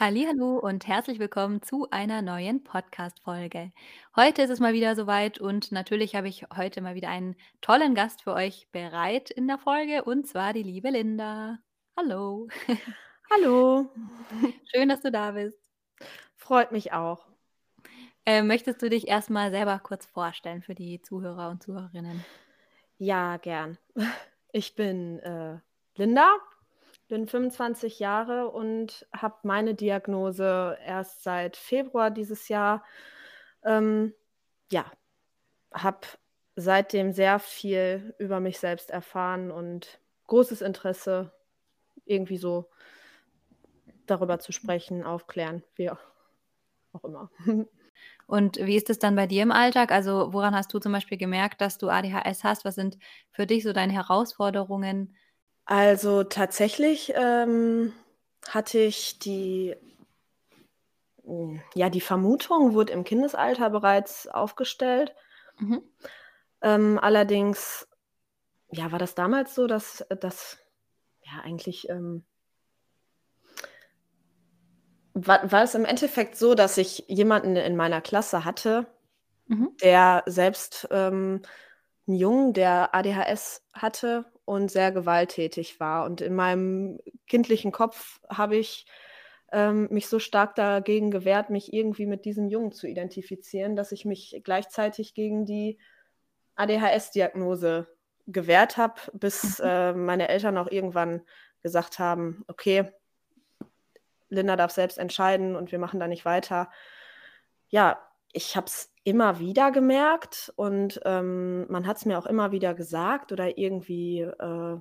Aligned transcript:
Hallihallo 0.00 0.60
und 0.60 0.86
herzlich 0.86 1.18
willkommen 1.18 1.60
zu 1.60 1.88
einer 1.90 2.22
neuen 2.22 2.62
Podcast-Folge. 2.62 3.72
Heute 4.14 4.42
ist 4.42 4.50
es 4.50 4.60
mal 4.60 4.72
wieder 4.72 4.94
soweit 4.94 5.40
und 5.40 5.72
natürlich 5.72 6.14
habe 6.14 6.28
ich 6.28 6.46
heute 6.56 6.80
mal 6.82 6.94
wieder 6.94 7.08
einen 7.08 7.34
tollen 7.62 7.96
Gast 7.96 8.22
für 8.22 8.32
euch 8.32 8.68
bereit 8.70 9.28
in 9.32 9.48
der 9.48 9.58
Folge 9.58 10.04
und 10.04 10.28
zwar 10.28 10.52
die 10.52 10.62
liebe 10.62 10.90
Linda. 10.90 11.58
Hallo. 11.96 12.46
Hallo. 13.28 13.90
Schön, 14.72 14.88
dass 14.88 15.00
du 15.00 15.10
da 15.10 15.32
bist. 15.32 15.58
Freut 16.36 16.70
mich 16.70 16.92
auch. 16.92 17.26
Äh, 18.24 18.44
möchtest 18.44 18.80
du 18.80 18.88
dich 18.88 19.08
erst 19.08 19.30
mal 19.30 19.50
selber 19.50 19.80
kurz 19.80 20.06
vorstellen 20.06 20.62
für 20.62 20.76
die 20.76 21.02
Zuhörer 21.02 21.50
und 21.50 21.64
Zuhörerinnen? 21.64 22.24
Ja, 22.98 23.36
gern. 23.38 23.78
Ich 24.52 24.76
bin, 24.76 25.18
äh, 25.18 25.58
Linda, 25.96 26.36
bin 27.08 27.26
25 27.26 27.98
Jahre 27.98 28.48
und 28.50 29.06
habe 29.14 29.36
meine 29.42 29.74
Diagnose 29.74 30.78
erst 30.84 31.22
seit 31.22 31.56
Februar 31.56 32.10
dieses 32.10 32.48
Jahr. 32.48 32.84
Ähm, 33.64 34.14
ja, 34.70 34.90
habe 35.72 36.00
seitdem 36.56 37.12
sehr 37.12 37.38
viel 37.38 38.14
über 38.18 38.40
mich 38.40 38.58
selbst 38.58 38.90
erfahren 38.90 39.50
und 39.50 40.00
großes 40.26 40.62
Interesse, 40.62 41.32
irgendwie 42.04 42.38
so 42.38 42.70
darüber 44.06 44.38
zu 44.38 44.52
sprechen, 44.52 45.04
aufklären, 45.04 45.62
wie 45.76 45.90
auch 45.90 45.98
immer. 47.04 47.30
Und 48.26 48.58
wie 48.58 48.76
ist 48.76 48.90
es 48.90 48.98
dann 48.98 49.16
bei 49.16 49.26
dir 49.26 49.42
im 49.42 49.52
Alltag? 49.52 49.90
Also, 49.90 50.32
woran 50.34 50.54
hast 50.54 50.72
du 50.74 50.78
zum 50.78 50.92
Beispiel 50.92 51.16
gemerkt, 51.16 51.62
dass 51.62 51.78
du 51.78 51.88
ADHS 51.88 52.44
hast? 52.44 52.64
Was 52.66 52.74
sind 52.74 52.98
für 53.30 53.46
dich 53.46 53.62
so 53.62 53.72
deine 53.72 53.94
Herausforderungen? 53.94 55.16
Also, 55.70 56.24
tatsächlich, 56.24 57.12
ähm, 57.14 57.92
hatte 58.48 58.78
ich 58.78 59.18
die 59.18 59.76
hm, 61.24 61.60
ja, 61.74 61.90
die 61.90 62.00
Vermutung 62.00 62.74
wurde 62.74 62.92
im 62.92 63.04
Kindesalter 63.04 63.70
bereits 63.70 64.26
aufgestellt. 64.28 65.14
Mhm. 65.58 65.82
Ähm, 66.62 66.98
allerdings, 67.00 67.88
ja, 68.70 68.92
war 68.92 68.98
das 69.00 69.14
damals 69.16 69.54
so, 69.54 69.66
dass 69.66 70.06
dass 70.20 70.58
ja, 71.22 71.42
eigentlich, 71.44 71.88
ähm 71.90 72.24
war 75.14 75.50
war 75.50 75.62
es 75.62 75.74
im 75.74 75.84
Endeffekt 75.84 76.36
so, 76.36 76.54
dass 76.54 76.76
ich 76.78 77.04
jemanden 77.08 77.56
in 77.56 77.76
meiner 77.76 78.00
Klasse 78.00 78.44
hatte, 78.44 78.86
Mhm. 79.48 79.70
der 79.82 80.24
selbst, 80.26 80.88
ähm 80.90 81.42
'n 82.08 82.14
Jungen, 82.14 82.52
der 82.54 82.94
ADHS 82.94 83.62
hatte 83.74 84.26
und 84.48 84.70
sehr 84.70 84.92
gewalttätig 84.92 85.78
war. 85.80 86.04
Und 86.06 86.20
in 86.22 86.34
meinem 86.34 86.98
kindlichen 87.26 87.72
Kopf 87.72 88.20
habe 88.30 88.56
ich, 88.56 88.86
ähm, 89.52 89.88
mich 89.90 90.08
so 90.08 90.18
stark 90.18 90.54
dagegen 90.56 91.10
gewehrt, 91.10 91.50
mich 91.50 91.72
irgendwie 91.72 92.06
mit 92.06 92.24
diesem 92.24 92.48
Jungen 92.48 92.72
zu 92.72 92.86
identifizieren, 92.86 93.76
dass 93.76 93.92
ich 93.92 94.04
mich 94.04 94.40
gleichzeitig 94.44 95.14
gegen 95.14 95.46
die 95.46 95.78
ADHS-Diagnose 96.56 97.88
gewehrt 98.26 98.76
habe, 98.76 99.00
bis, 99.14 99.58
Mhm. 99.58 99.64
äh, 99.64 99.92
meine 99.94 100.28
Eltern 100.28 100.58
auch 100.58 100.70
irgendwann 100.70 101.22
gesagt 101.62 101.98
haben: 101.98 102.44
„Okay, 102.48 102.90
Linda 104.30 104.56
darf 104.56 104.72
selbst 104.72 104.98
entscheiden 104.98 105.56
und 105.56 105.72
wir 105.72 105.78
machen 105.78 106.00
da 106.00 106.08
nicht 106.08 106.24
weiter.“ 106.24 106.70
Ja, 107.68 107.98
ich 108.32 108.56
habe 108.56 108.66
es 108.66 108.92
immer 109.08 109.38
wieder 109.40 109.70
gemerkt 109.72 110.52
und, 110.56 111.00
ähm, 111.04 111.66
man 111.70 111.86
hat's 111.86 112.04
mir 112.06 112.18
auch 112.18 112.26
immer 112.26 112.52
wieder 112.52 112.74
gesagt 112.74 113.32
oder 113.32 113.58
irgendwie, 113.58 114.20
äh, 114.20 114.78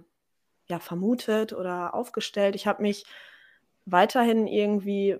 ja, 0.67 0.80
vermutet 0.80 1.53
oder 1.53 1.94
aufgestellt. 1.95 2.55
Ich 2.55 2.67
habe 2.67 2.81
mich 2.83 3.05
weiterhin 3.86 4.48
irgendwie 4.48 5.17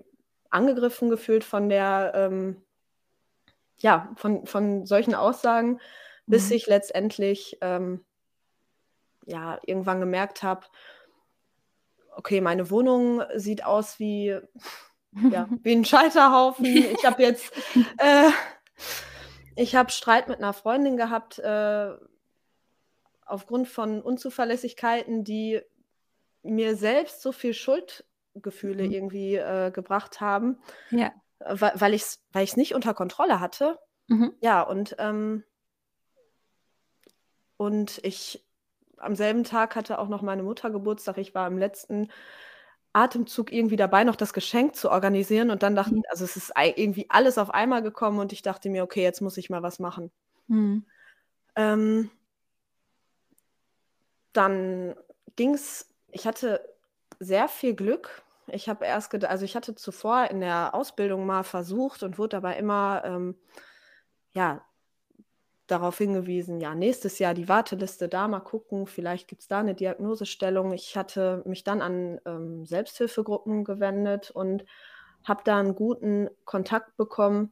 angegriffen 0.50 1.10
gefühlt 1.10 1.44
von 1.44 1.68
der, 1.70 2.12
ähm 2.14 2.62
ja, 3.78 4.12
von 4.16 4.46
von 4.46 4.86
solchen 4.86 5.14
Aussagen, 5.14 5.80
bis 6.28 6.50
Mhm. 6.50 6.50
ich 6.50 6.66
letztendlich, 6.66 7.58
ähm 7.60 8.04
ja, 9.26 9.58
irgendwann 9.66 10.00
gemerkt 10.00 10.42
habe 10.42 10.66
okay, 12.16 12.40
meine 12.40 12.70
Wohnung 12.70 13.22
sieht 13.36 13.64
aus 13.64 13.98
wie 13.98 14.38
ja, 15.28 15.50
wie 15.62 15.72
'n 15.74 15.84
Scheiterhaufen. 15.84 16.86
Ich 16.86 17.04
habe 17.04 17.22
jetzt, 17.22 17.52
äh 17.98 18.30
ich 19.56 19.74
habe 19.76 19.90
Streit 19.92 20.28
mit 20.28 20.40
'ner 20.40 20.52
Freundin 20.54 20.96
gehabt, 20.96 21.38
äh 21.38 21.94
aufgrund 23.26 23.68
von 23.68 24.00
Unzuverlässigkeiten, 24.02 25.24
die 25.24 25.60
mir 26.42 26.76
selbst 26.76 27.22
so 27.22 27.32
viel 27.32 27.54
Schuldgefühle 27.54 28.86
Mhm. 28.86 28.92
irgendwie, 28.92 29.36
äh, 29.36 29.70
gebracht 29.70 30.20
haben, 30.20 30.58
Ja. 30.90 31.20
weil 31.40 31.94
ich's 31.94 32.20
weil 32.32 32.44
ich's 32.44 32.56
nicht 32.56 32.74
unter 32.74 32.94
Kontrolle 32.94 33.40
hatte. 33.40 33.78
Mhm. 34.08 34.38
Ja, 34.40 34.62
und, 34.62 34.96
ähm 34.98 35.44
und 37.60 37.98
ich 38.04 38.46
am 38.98 39.14
selben 39.16 39.44
Tag 39.44 39.76
hatte 39.76 39.98
auch 39.98 40.08
noch 40.08 40.22
meine 40.22 40.42
Mutter 40.42 40.70
Geburtstag. 40.70 41.18
Ich 41.18 41.34
war 41.34 41.46
im 41.48 41.58
letzten 41.58 42.08
Atemzug 43.02 43.52
irgendwie 43.52 43.76
dabei, 43.76 44.04
noch 44.04 44.16
das 44.16 44.32
Geschenk 44.32 44.76
zu 44.76 44.90
organisieren 44.90 45.50
und 45.50 45.62
dann 45.62 45.76
dacht 45.76 45.92
Ja. 45.92 46.02
also, 46.10 46.24
es 46.24 46.36
ist 46.36 46.52
irgendwie 46.76 47.06
alles 47.10 47.38
auf 47.38 47.50
einmal 47.50 47.82
gekommen 47.82 48.18
und 48.20 48.32
ich 48.32 48.42
dachte 48.42 48.70
mir: 48.70 48.84
„Okay, 48.84 49.02
jetzt 49.02 49.20
muss 49.22 49.36
ich 49.38 49.50
mal 49.50 49.62
was 49.62 49.78
machen.“ 49.80 50.10
Mhm. 50.48 50.84
Ähm 51.56 52.10
dann 54.36 54.94
ging's 55.36 55.86
ich 56.10 56.26
hatte 56.26 56.66
sehr 57.20 57.48
viel 57.48 57.74
Glück. 57.74 58.22
Ich 58.46 58.68
habe 58.68 58.84
erst 58.86 59.10
ged 59.10 59.24
also, 59.26 59.44
ich 59.44 59.56
hatte 59.56 59.74
zuvor 59.74 60.24
in 60.30 60.40
der 60.40 60.74
Ausbildung 60.74 61.26
mal 61.26 61.42
versucht 61.44 62.02
und 62.02 62.18
wurde 62.18 62.36
aber 62.38 62.56
immer, 62.56 63.02
ähm, 63.04 63.36
ja, 64.32 64.64
darauf 65.68 65.98
hingewiesen: 65.98 66.60
„Ja, 66.60 66.74
nächstes 66.74 67.18
Jahr 67.20 67.34
die 67.34 67.48
Warteliste, 67.48 68.08
da 68.08 68.28
mal 68.28 68.40
gucken, 68.40 68.86
vielleicht 68.86 69.28
gibt's 69.28 69.48
da 69.48 69.62
'ne 69.62 69.74
Diagnosestellung.“ 69.74 70.72
Ich 70.72 70.96
hatte 70.96 71.42
mich 71.46 71.64
dann 71.64 71.82
an, 71.82 72.20
ähm, 72.26 72.66
Selbsthilfegruppen 72.66 73.64
gewendet 73.64 74.30
und 74.32 74.64
habe 75.24 75.42
da 75.44 75.60
'n 75.60 75.74
guten 75.76 76.28
Kontakt 76.46 76.96
bekommen 76.96 77.50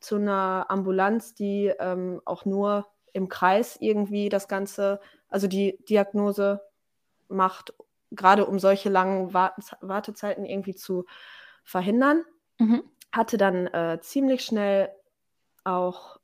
zu 0.00 0.18
'ner 0.18 0.66
Ambulanz, 0.70 1.34
die, 1.34 1.72
ähm, 1.80 2.20
auch 2.26 2.44
nur 2.46 2.86
im 3.14 3.28
Kreis 3.28 3.76
irgendwie 3.80 4.28
das 4.30 4.48
Ganze 4.48 5.00
also, 5.30 5.46
die 5.48 5.78
Diagnose 5.88 6.60
macht, 7.28 7.74
grade 8.16 8.46
um 8.46 8.58
solche 8.60 8.90
langen 8.90 9.34
Wartez 9.34 9.72
Wartezeiten 9.82 10.44
irgendwie 10.46 10.74
zu 10.76 11.06
verhindern. 11.64 12.24
Mhm. 12.60 12.82
Hatte 13.12 13.38
dann, 13.38 13.66
äh, 13.68 14.00
ziemlich 14.02 14.44
schnell 14.44 14.90
auch 15.64 16.19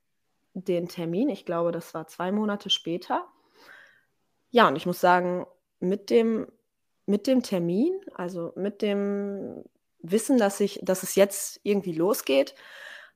den 0.64 0.88
Termin. 0.88 1.28
Ich 1.28 1.44
glaube, 1.44 1.72
das 1.72 1.92
war 1.94 2.06
2 2.06 2.32
Monate 2.32 2.70
später. 2.70 3.26
Ja, 4.50 4.68
und 4.68 4.76
ich 4.76 4.86
muss 4.86 5.00
sagen, 5.00 5.46
mit 5.80 6.10
dem 6.10 6.46
mit 7.08 7.28
dem 7.28 7.42
Termin, 7.42 8.00
also, 8.14 8.52
mit 8.56 8.82
dem 8.82 9.64
Wissen, 10.00 10.38
dass 10.38 10.60
ich 10.60 10.80
dass 10.82 11.02
es 11.02 11.14
jetzt 11.14 11.60
irgendwie 11.62 11.92
losgeht, 11.92 12.54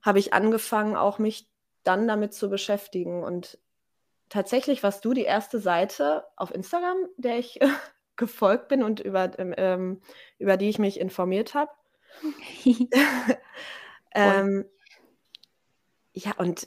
habe 0.02 0.18
ich 0.18 0.32
angefangen, 0.34 0.96
auch 0.96 1.18
mich 1.18 1.48
dann 1.82 2.06
damit 2.06 2.34
zu 2.34 2.50
beschäftigen. 2.50 3.24
Und 3.24 3.58
tatsächlich 4.28 4.82
warst 4.82 5.04
du 5.04 5.14
die 5.14 5.28
1. 5.28 5.50
Seite 5.52 6.24
auf 6.36 6.54
Instagram, 6.54 6.98
der 7.16 7.38
ich 7.38 7.58
gefolgt 8.16 8.68
bin 8.68 8.82
und 8.82 9.00
über 9.00 9.38
ähm, 9.38 9.54
ähm, 9.56 10.02
über 10.38 10.56
die 10.56 10.68
ich 10.68 10.78
mich 10.78 11.00
informiert 11.00 11.54
habe. 11.54 11.72
Ähm 14.12 14.64
ja, 16.14 16.32
und, 16.36 16.66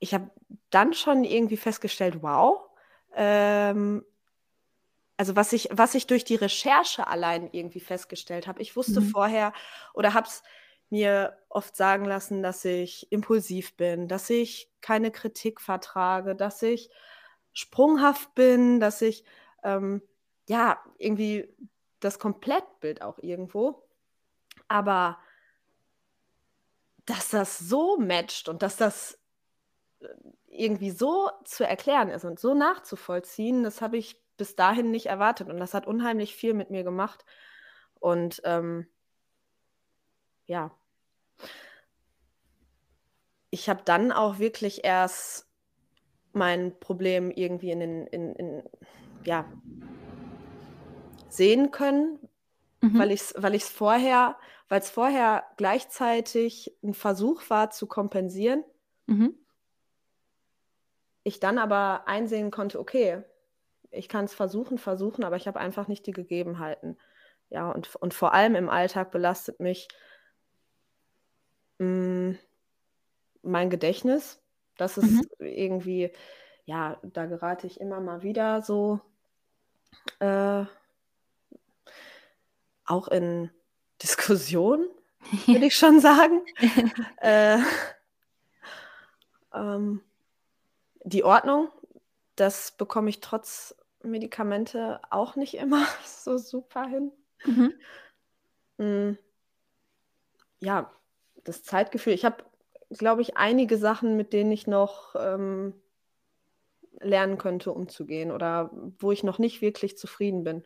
ich 0.00 0.14
habe 0.14 0.30
dann 0.70 0.94
schon 0.94 1.24
irgendwie 1.24 1.56
festgestellt: 1.58 2.22
„Wow“, 2.22 2.70
ähm 3.14 4.04
also, 5.16 5.36
was 5.36 5.52
ich 5.52 5.68
was 5.72 5.94
ich 5.94 6.06
durch 6.06 6.24
die 6.24 6.36
Recherche 6.36 7.06
allein 7.06 7.48
irgendwie 7.52 7.80
festgestellt 7.80 8.46
habe. 8.46 8.62
Ich 8.62 8.76
wusste 8.76 9.00
Mhm. 9.00 9.10
vorher 9.10 9.52
oder 9.94 10.14
habe 10.14 10.26
es 10.26 10.42
mir 10.88 11.36
oft 11.48 11.76
sagen 11.76 12.04
lassen, 12.04 12.42
dass 12.42 12.64
ich 12.64 13.12
impulsiv 13.12 13.76
bin, 13.76 14.08
dass 14.08 14.28
ich 14.30 14.70
keine 14.80 15.10
Kritik 15.10 15.60
vertrage, 15.60 16.34
dass 16.34 16.62
ich 16.62 16.90
sprunghaft 17.52 18.34
bin, 18.34 18.80
dass 18.80 19.02
ich, 19.02 19.24
ähm, 19.62 20.02
ja, 20.48 20.82
irgendwie 20.98 21.54
das 22.00 22.18
Komplettbild 22.18 23.02
auch 23.02 23.18
irgendwo. 23.18 23.86
Aber 24.68 25.18
dass 27.06 27.28
das 27.30 27.58
so 27.58 27.96
matcht 27.98 28.48
und 28.48 28.62
dass 28.62 28.76
das, 28.76 29.18
irgendwie 30.46 30.90
so 30.90 31.30
zu 31.44 31.66
erklären 31.66 32.08
ist 32.08 32.24
und 32.24 32.38
so 32.38 32.54
nachzuvollziehen, 32.54 33.62
das 33.62 33.80
habe 33.80 33.96
ich 33.96 34.20
bis 34.36 34.56
dahin 34.56 34.90
nicht 34.90 35.06
erwartet 35.06 35.48
und 35.48 35.58
das 35.58 35.74
hat 35.74 35.86
unheimlich 35.86 36.34
viel 36.34 36.54
mit 36.54 36.70
mir 36.70 36.82
gemacht. 36.82 37.24
Und, 37.98 38.40
ähm 38.44 38.86
ja. 40.46 40.72
Ich 43.50 43.68
habe 43.68 43.82
dann 43.84 44.12
auch 44.12 44.38
wirklich 44.38 44.84
erst 44.84 45.46
mein 46.32 46.78
Problem 46.78 47.30
irgendwie 47.30 47.70
in 47.70 47.80
den 47.80 48.06
in 48.06 48.34
in 48.34 48.62
ja 49.24 49.44
sehen 51.28 51.70
können, 51.70 52.18
mhm. 52.80 52.98
weil 52.98 53.10
ich 53.10 53.20
es 53.20 53.34
weil 53.36 53.58
vorher, 53.60 54.36
weil 54.68 54.80
es 54.80 54.90
vorher 54.90 55.44
gleichzeitig 55.56 56.76
ein 56.82 56.94
Versuch 56.94 57.42
war 57.48 57.70
zu 57.70 57.86
kompensieren. 57.86 58.64
Mhm. 59.06 59.34
Ich 61.22 61.40
dann 61.40 61.58
aber 61.58 62.06
einsehen 62.06 62.50
konnte, 62.50 62.78
okay, 62.80 63.22
ich 63.90 64.08
kann 64.08 64.24
es 64.24 64.34
versuchen, 64.34 64.78
versuchen, 64.78 65.24
aber 65.24 65.36
ich 65.36 65.46
habe 65.48 65.60
einfach 65.60 65.88
nicht 65.88 66.06
die 66.06 66.12
Gegebenheiten. 66.12 66.96
Ja, 67.50 67.70
und, 67.70 67.94
und 67.96 68.14
vor 68.14 68.32
allem 68.32 68.54
im 68.54 68.68
Alltag 68.68 69.10
belastet 69.10 69.60
mich 69.60 69.88
mh, 71.78 71.86
mm, 71.86 72.38
mein 73.42 73.70
Gedächtnis. 73.70 74.40
Das 74.76 74.96
ist 74.96 75.10
mhm. 75.10 75.46
irgendwie, 75.46 76.12
ja, 76.64 76.98
da 77.02 77.26
gerate 77.26 77.66
ich 77.66 77.80
immer 77.80 78.00
mal 78.00 78.22
wieder 78.22 78.62
so 78.62 79.00
äh, 80.20 80.64
auch 82.84 83.08
in 83.08 83.50
Diskussionen, 84.02 84.88
würde 85.46 85.66
ich 85.66 85.76
schon 85.76 86.00
sagen. 86.00 86.42
äh, 87.20 87.58
ähm, 89.54 90.02
die 91.04 91.24
Ordnung, 91.24 91.68
das 92.36 92.72
bekomme 92.72 93.10
ich 93.10 93.20
trotz 93.20 93.74
Medikamente 94.02 95.00
auch 95.10 95.36
nicht 95.36 95.54
immer 95.54 95.86
so 96.04 96.38
super 96.38 96.86
hin. 96.86 97.12
Mhm. 97.44 97.72
Mm. 98.78 99.18
Ja, 100.60 100.90
das 101.44 101.62
Zeitgefühl. 101.62 102.12
Ich 102.12 102.24
habe, 102.24 102.44
glaube 102.90 103.22
ich, 103.22 103.36
einige 103.36 103.78
Sachen, 103.78 104.16
mit 104.16 104.32
denen 104.32 104.52
ich 104.52 104.66
noch 104.66 105.14
ähm, 105.18 105.74
lernen 107.00 107.38
könnte, 107.38 107.72
umzugehen 107.72 108.30
oder 108.30 108.70
wo 108.98 109.12
ich 109.12 109.22
noch 109.22 109.38
nicht 109.38 109.62
wirklich 109.62 109.96
zufrieden 109.96 110.44
bin. 110.44 110.64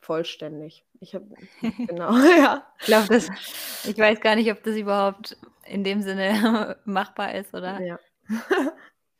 Vollständig. 0.00 0.84
Ich 1.00 1.14
habe, 1.14 1.26
genau, 1.86 2.12
ja. 2.38 2.66
Ich 2.80 2.86
glaube, 2.86 3.08
das, 3.08 3.28
ich 3.84 3.96
weiß 3.96 4.20
gar 4.20 4.36
nicht, 4.36 4.50
ob 4.50 4.62
das 4.62 4.76
überhaupt 4.76 5.36
in 5.64 5.84
dem 5.84 6.02
Sinne 6.02 6.76
machbar 6.84 7.34
ist, 7.34 7.54
oder? 7.54 7.80
Ja. 7.80 7.98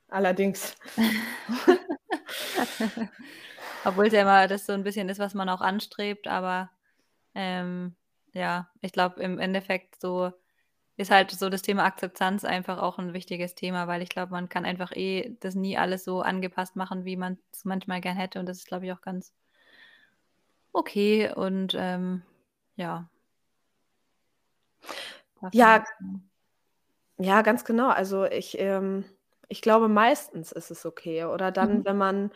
Allerdings. 0.09 0.77
Obwohl 3.85 4.07
es 4.07 4.13
ja 4.13 4.23
immer 4.23 4.47
das 4.49 4.67
so 4.67 4.73
ein 4.73 4.85
bisschen 4.85 5.09
ist, 5.09 5.19
was 5.19 5.35
man 5.35 5.49
auch 5.49 5.61
anstrebt, 5.61 6.29
aber 6.29 6.71
ähm, 7.35 7.95
ja, 8.33 8.69
ich 8.81 8.93
glaube, 8.93 9.21
im 9.23 9.39
Endeffekt 9.39 10.01
so 10.01 10.33
ist 10.97 11.11
halt 11.11 11.31
so 11.31 11.49
das 11.49 11.63
Thema 11.63 11.85
Akzeptanz 11.85 12.45
einfach 12.45 12.79
auch 12.79 12.99
ein 12.99 13.15
wichtiges 13.15 13.55
Thema, 13.55 13.89
weil 13.89 14.03
ich 14.03 14.11
glaube, 14.11 14.33
man 14.33 14.49
kann 14.49 14.65
einfach 14.65 14.93
eh 14.93 15.37
das 15.41 15.55
nie 15.55 15.79
alles 15.79 16.05
so 16.05 16.23
angepasst 16.23 16.77
machen, 16.77 17.05
wie 17.05 17.17
man 17.17 17.39
es 17.53 17.65
manchmal 17.65 18.01
gern 18.01 18.17
hätte. 18.17 18.41
Und 18.41 18.47
das 18.47 18.59
ist, 18.59 18.67
glaube 18.67 18.87
ich, 18.87 18.93
auch 18.93 19.01
ganz 19.01 19.33
okay. 20.73 21.31
Und 21.35 21.75
ähm, 21.79 22.23
ja. 22.77 23.09
Ja, 25.53 25.85
ja, 27.23 27.43
ganz 27.43 27.65
genau. 27.65 27.89
Also 27.89 28.25
ich, 28.25 28.59
ähm, 28.59 29.05
ich 29.49 29.63
glaube, 29.63 29.89
meistens 29.89 30.53
ist 30.53 30.71
es 30.71 30.85
okay. 30.87 31.25
Oder 31.25 31.53
dann, 31.53 31.79
mhm. 31.79 31.85
wenn 31.85 31.97
man, 31.97 32.31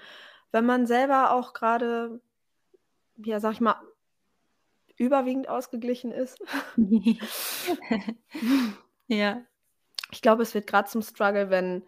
wenn 0.53 0.67
man 0.67 0.87
selber 0.87 1.33
auch 1.33 1.53
gerade, 1.53 2.21
ja, 3.17 3.41
sag 3.41 3.53
ich 3.53 3.61
mal, 3.61 3.77
überwiegend 4.97 5.49
ausgeglichen 5.49 6.13
ist. 6.13 6.39
ja. 9.09 9.43
Ich 10.13 10.23
glaube, 10.23 10.43
es 10.43 10.55
wird 10.55 10.67
gerade 10.67 10.89
zum 10.89 11.03
Struggle, 11.03 11.51
wenn, 11.51 11.83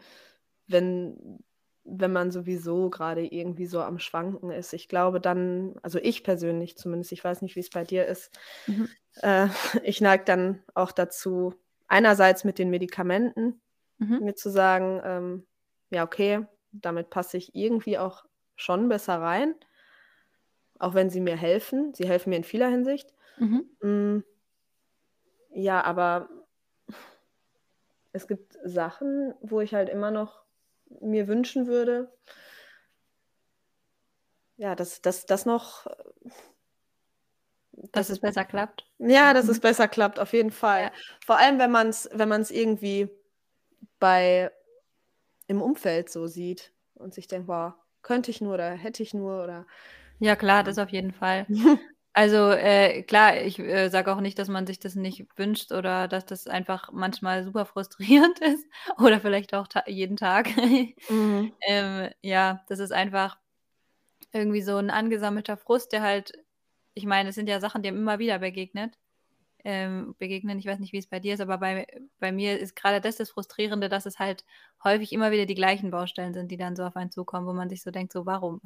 wenn, 0.67 1.39
wenn 1.85 2.13
man 2.13 2.31
sowieso 2.31 2.91
gerade 2.91 3.25
irgendwie 3.25 3.67
so 3.67 3.81
am 3.81 3.99
Schwanken 3.99 4.51
ist. 4.51 4.73
Ich 4.73 4.89
glaube 4.89 5.21
dann, 5.21 5.77
also 5.83 5.99
ich 5.99 6.25
persönlich 6.25 6.77
zumindest, 6.77 7.13
ich 7.13 7.23
weiß 7.23 7.43
nicht, 7.43 7.55
wie 7.55 7.61
es 7.61 7.71
bei 7.71 7.85
dir 7.85 8.07
ist, 8.07 8.37
mhm. 8.67 8.89
äh, 9.23 9.47
ich 9.85 10.01
neige 10.01 10.25
dann 10.25 10.63
auch 10.75 10.93
dazu, 10.93 11.55
einerseits 11.89 12.45
mit 12.45 12.59
den 12.59 12.71
Medikamenten, 12.71 13.61
mhm. 13.99 14.21
mir 14.21 14.35
zu 14.35 14.51
sagen, 14.51 15.01
ähm, 15.05 15.47
ja, 15.91 16.05
okay, 16.05 16.47
damit 16.73 17.11
passe 17.11 17.37
ich 17.37 17.55
irgendwie 17.55 17.99
auch 17.99 18.25
schon 18.57 18.89
besser 18.89 19.21
rein 19.21 19.55
auch 20.79 20.95
wenn 20.95 21.11
sie 21.11 21.21
mir 21.21 21.37
helfen. 21.37 21.93
Sie 21.95 22.09
helfen 22.09 22.31
mir 22.31 22.37
in 22.37 22.45
vieler 22.45 22.69
Hinsicht. 22.69 23.13
Mhm. 23.39 23.71
Mm, 23.81 24.25
ja, 25.51 25.83
aber 25.83 26.29
es 28.13 28.27
gibt 28.27 28.59
Sachen, 28.65 29.35
wo 29.41 29.61
ich 29.61 29.75
halt 29.75 29.89
immer 29.89 30.11
noch 30.11 30.43
mir 31.01 31.29
wünschen 31.29 31.67
würde, 31.67 32.13
ja, 34.57 34.75
dass 34.75 35.01
das 35.01 35.47
noch. 35.47 35.87
Dass 37.93 38.11
es 38.11 38.21
besser 38.21 38.45
klappt. 38.45 38.85
Ja, 38.99 39.33
dass 39.35 39.47
mhm. 39.47 39.53
es 39.53 39.61
besser 39.61 39.89
klappt, 39.89 40.19
auf 40.19 40.33
jeden 40.33 40.51
Fall. 40.51 40.85
Ja. 40.85 40.93
Vor 41.25 41.39
allem, 41.39 41.59
wenn 41.59 41.71
man 41.71 41.89
es 41.89 42.09
wenn 42.13 42.29
irgendwie 42.51 43.09
bei 43.99 44.51
im 45.47 45.63
Umfeld 45.63 46.11
so 46.11 46.27
sieht 46.27 46.73
und 46.95 47.15
sich 47.15 47.29
denkt, 47.29 47.49
wow, 47.49 47.73
könnte 48.03 48.31
ich 48.31 48.41
nur 48.41 48.55
oder 48.55 48.71
hätte 48.71 49.03
ich 49.03 49.15
nur 49.15 49.43
oder 49.43 49.67
ja, 50.21 50.35
klar, 50.35 50.65
das 50.65 50.79
auf 50.79 50.91
jeden 50.91 51.13
Fall. 51.13 51.47
Also 52.15 52.51
äh, 52.51 53.05
klar, 53.05 53.37
ich 53.37 53.61
äh, 53.61 53.91
sage 53.91 54.13
auch 54.13 54.21
nicht, 54.21 54.41
dass 54.41 54.49
man 54.49 54.67
sich 54.67 54.81
das 54.81 54.97
nicht 54.97 55.27
wünscht 55.37 55.71
oder 55.71 56.09
dass 56.09 56.27
das 56.27 56.49
einfach 56.49 56.91
manchmal 56.91 57.45
super 57.45 57.65
frustrierend 57.65 58.39
ist 58.41 58.67
oder 58.99 59.21
vielleicht 59.21 59.55
auch 59.55 59.69
ta 59.69 59.85
jeden 59.87 60.17
Tag. 60.17 60.49
Mhm. 61.09 61.53
ähm, 61.61 62.11
ja, 62.21 62.65
das 62.67 62.81
ist 62.81 62.93
einfach 62.93 63.39
irgendwie 64.33 64.63
so 64.63 64.79
ein 64.79 64.91
angesammelter 64.91 65.57
Frust, 65.57 65.93
der 65.93 66.03
halt, 66.03 66.33
ich 66.99 67.07
meine, 67.07 67.29
es 67.29 67.37
sind 67.37 67.49
ja 67.49 67.61
Sachen, 67.61 67.83
die 67.83 67.89
einem 67.89 67.99
immer 67.99 68.19
wieder 68.19 68.41
begegnet. 68.41 68.99
Ähm, 69.65 70.15
begegnen. 70.19 70.59
Ich 70.59 70.67
weiß 70.67 70.79
nicht, 70.79 70.93
wie 70.93 70.99
es 70.99 71.09
bei 71.09 71.21
dir 71.21 71.35
ist, 71.35 71.41
aber 71.41 71.59
bei, 71.59 71.87
bei 72.21 72.33
mir 72.33 72.59
ist 72.59 72.77
gerade 72.77 73.01
das 73.01 73.17
das 73.17 73.31
Frustrierende, 73.31 73.89
dass 73.89 74.07
es 74.07 74.19
halt 74.19 74.45
häufig 74.85 75.13
immer 75.13 75.31
wieder 75.31 75.47
die 75.47 75.55
gleichen 75.55 75.91
Baustellen 75.91 76.35
sind, 76.35 76.51
die 76.51 76.57
dann 76.57 76.77
so 76.77 76.85
auf 76.85 76.97
einen 76.97 77.11
zukommen, 77.11 77.47
wo 77.47 77.53
man 77.53 77.69
sich 77.69 77.83
so 77.83 77.91
denkt, 77.91 78.13
so 78.13 78.27
warum? 78.27 78.61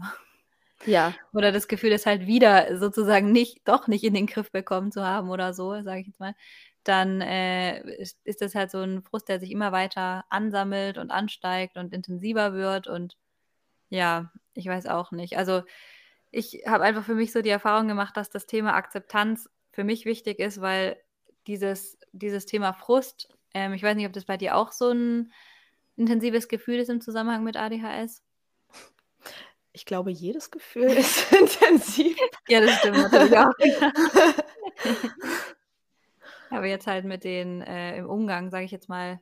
Ja. 0.85 1.15
Oder 1.33 1.53
das 1.53 1.69
Gefühl, 1.69 1.91
das 1.91 2.07
halt 2.07 2.27
wieder 2.27 2.79
sozusagen 2.79 3.33
nicht, 3.33 3.67
doch 3.67 3.87
nicht 3.87 4.05
in 4.05 4.15
den 4.15 4.27
Griff 4.27 4.51
bekommen 4.51 4.93
zu 4.93 5.05
haben 5.05 5.31
oder 5.31 5.55
so, 5.55 5.81
sage 5.83 6.01
ich 6.01 6.07
jetzt 6.09 6.21
mal, 6.21 6.35
dann 6.85 7.21
äh, 7.21 7.81
ist, 7.97 8.19
ist, 8.25 8.41
das 8.43 8.55
halt 8.55 8.71
so 8.71 8.79
ein 8.79 9.03
Frust, 9.03 9.29
der 9.29 9.41
sich 9.41 9.51
immer 9.51 9.73
weiter 9.73 10.25
ansammelt 10.31 10.99
und 10.99 11.11
ansteigt 11.11 11.77
und 11.77 11.93
intensiver 11.93 12.55
wird. 12.55 12.87
Und 12.89 13.17
ja, 13.91 14.31
ich 14.55 14.67
weiß 14.67 14.87
auch 14.87 15.13
nicht. 15.13 15.39
Also 15.39 15.63
ich 16.33 16.65
habe 16.67 16.85
einfach 16.85 17.05
für 17.05 17.15
mich 17.15 17.31
so 17.31 17.43
die 17.43 17.51
Erfahrung 17.51 17.87
gemacht, 17.87 18.17
dass 18.17 18.31
das 18.31 18.47
Thema 18.47 18.75
Akzeptanz 18.75 19.49
für 19.71 19.85
mich 19.85 20.05
wichtig 20.05 20.41
ist, 20.41 20.61
weil 20.61 21.01
dieses, 21.47 21.99
dieses 22.13 22.47
Thema 22.47 22.73
Frust, 22.73 23.29
ähm, 23.55 23.73
ich 23.75 23.83
weiß 23.83 23.95
nicht, 23.95 24.07
ob 24.07 24.13
das 24.13 24.25
bei 24.25 24.37
dir 24.37 24.57
auch 24.57 24.73
so 24.73 24.91
ein 24.91 25.33
intensives 25.97 26.49
Gefühl 26.49 26.81
ist 26.81 26.91
im 26.91 27.01
Zusammenhang 27.01 27.45
mit 27.45 27.57
ADHS 27.57 28.23
ich 29.73 29.87
glaube, 29.87 30.11
jedes 30.11 30.51
Gefühl 30.51 30.91
ist 30.91 31.33
intensiv. 31.33 32.17
Ja, 32.49 32.61
das 32.61 32.79
stimmt 32.79 32.99
natürlich 32.99 33.39
auch. 33.39 33.53
Aber 36.51 36.67
jetzt 36.67 36.87
halt 36.87 37.07
mit 37.07 37.25
den 37.25 37.63
äh, 37.63 37.97
im 37.97 38.07
Umgang, 38.07 38.51
sage 38.51 38.65
ich 38.67 38.71
jetzt 38.71 38.89
mal, 38.91 39.21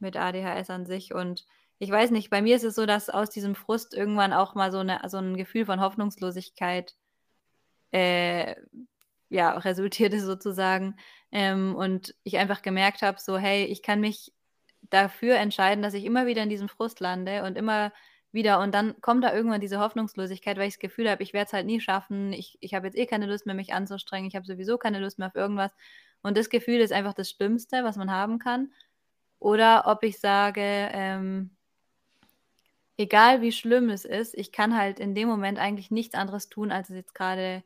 mit 0.00 0.16
ADHS 0.16 0.68
an 0.70 0.84
sich. 0.84 1.14
Und 1.14 1.46
ich 1.82 1.90
weiß 1.90 2.12
nicht, 2.12 2.30
bei 2.30 2.42
mir 2.42 2.54
ist 2.54 2.62
es 2.62 2.76
so, 2.76 2.86
dass 2.86 3.10
aus 3.10 3.28
diesem 3.28 3.56
Frust 3.56 3.92
irgendwann 3.92 4.32
auch 4.32 4.54
mal 4.54 4.70
so, 4.70 4.78
eine, 4.78 5.00
so 5.08 5.18
ein 5.18 5.36
Gefühl 5.36 5.66
von 5.66 5.80
Hoffnungslosigkeit 5.80 6.94
äh, 7.90 8.54
ja, 9.28 9.50
resultiert 9.58 10.14
ist 10.14 10.22
sozusagen. 10.22 10.94
Ähm, 11.32 11.74
und 11.74 12.14
ich 12.22 12.38
einfach 12.38 12.62
gemerkt 12.62 13.02
habe, 13.02 13.18
so, 13.20 13.36
hey, 13.36 13.64
ich 13.64 13.82
kann 13.82 13.98
mich 14.00 14.32
dafür 14.90 15.38
entscheiden, 15.38 15.82
dass 15.82 15.94
ich 15.94 16.04
immer 16.04 16.26
wieder 16.26 16.44
in 16.44 16.50
diesem 16.50 16.68
Frust 16.68 17.00
lande 17.00 17.42
und 17.42 17.58
immer 17.58 17.92
wieder. 18.30 18.60
Und 18.60 18.72
dann 18.76 19.00
kommt 19.00 19.24
da 19.24 19.34
irgendwann 19.34 19.60
diese 19.60 19.80
Hoffnungslosigkeit, 19.80 20.58
weil 20.58 20.68
ich 20.68 20.74
das 20.74 20.80
Gefühl 20.80 21.10
habe, 21.10 21.24
ich 21.24 21.32
werde 21.32 21.46
es 21.48 21.52
halt 21.52 21.66
nie 21.66 21.80
schaffen. 21.80 22.32
Ich, 22.32 22.58
ich 22.60 22.74
habe 22.74 22.86
jetzt 22.86 22.96
eh 22.96 23.06
keine 23.06 23.26
Lust 23.26 23.44
mehr, 23.44 23.56
mich 23.56 23.74
anzustrengen. 23.74 24.28
Ich 24.28 24.36
habe 24.36 24.46
sowieso 24.46 24.78
keine 24.78 25.00
Lust 25.00 25.18
mehr 25.18 25.26
auf 25.26 25.34
irgendwas. 25.34 25.72
Und 26.22 26.36
das 26.36 26.48
Gefühl 26.48 26.78
ist 26.80 26.92
einfach 26.92 27.14
das 27.14 27.28
Schlimmste, 27.30 27.82
was 27.82 27.96
man 27.96 28.12
haben 28.12 28.38
kann. 28.38 28.72
Oder 29.40 29.88
ob 29.88 30.04
ich 30.04 30.20
sage, 30.20 30.60
ähm, 30.62 31.50
egal 32.96 33.40
wie 33.40 33.52
schlimm 33.52 33.90
es 33.90 34.04
ist, 34.04 34.34
ich 34.34 34.52
kann 34.52 34.76
halt 34.76 35.00
in 35.00 35.14
dem 35.14 35.28
Moment 35.28 35.58
eigentlich 35.58 35.90
nichts 35.90 36.14
anderes 36.14 36.48
tun, 36.48 36.72
als 36.72 36.90
es 36.90 36.96
jetzt 36.96 37.14
gerade 37.14 37.62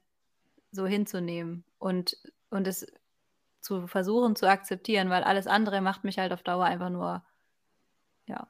so 0.73 0.87
hinzunehmen 0.87 1.65
und, 1.79 2.17
und 2.51 2.67
es 2.67 2.87
zu 3.61 3.87
versuchen 3.87 4.37
zu 4.37 4.49
akzeptieren, 4.49 5.11
weil 5.11 5.25
alles 5.25 5.47
andere 5.47 5.81
macht 5.81 6.05
mich 6.05 6.19
halt 6.19 6.33
auf 6.33 6.43
Dauer 6.43 6.65
einfach 6.65 6.91
nur, 6.91 7.25
ja, 8.27 8.47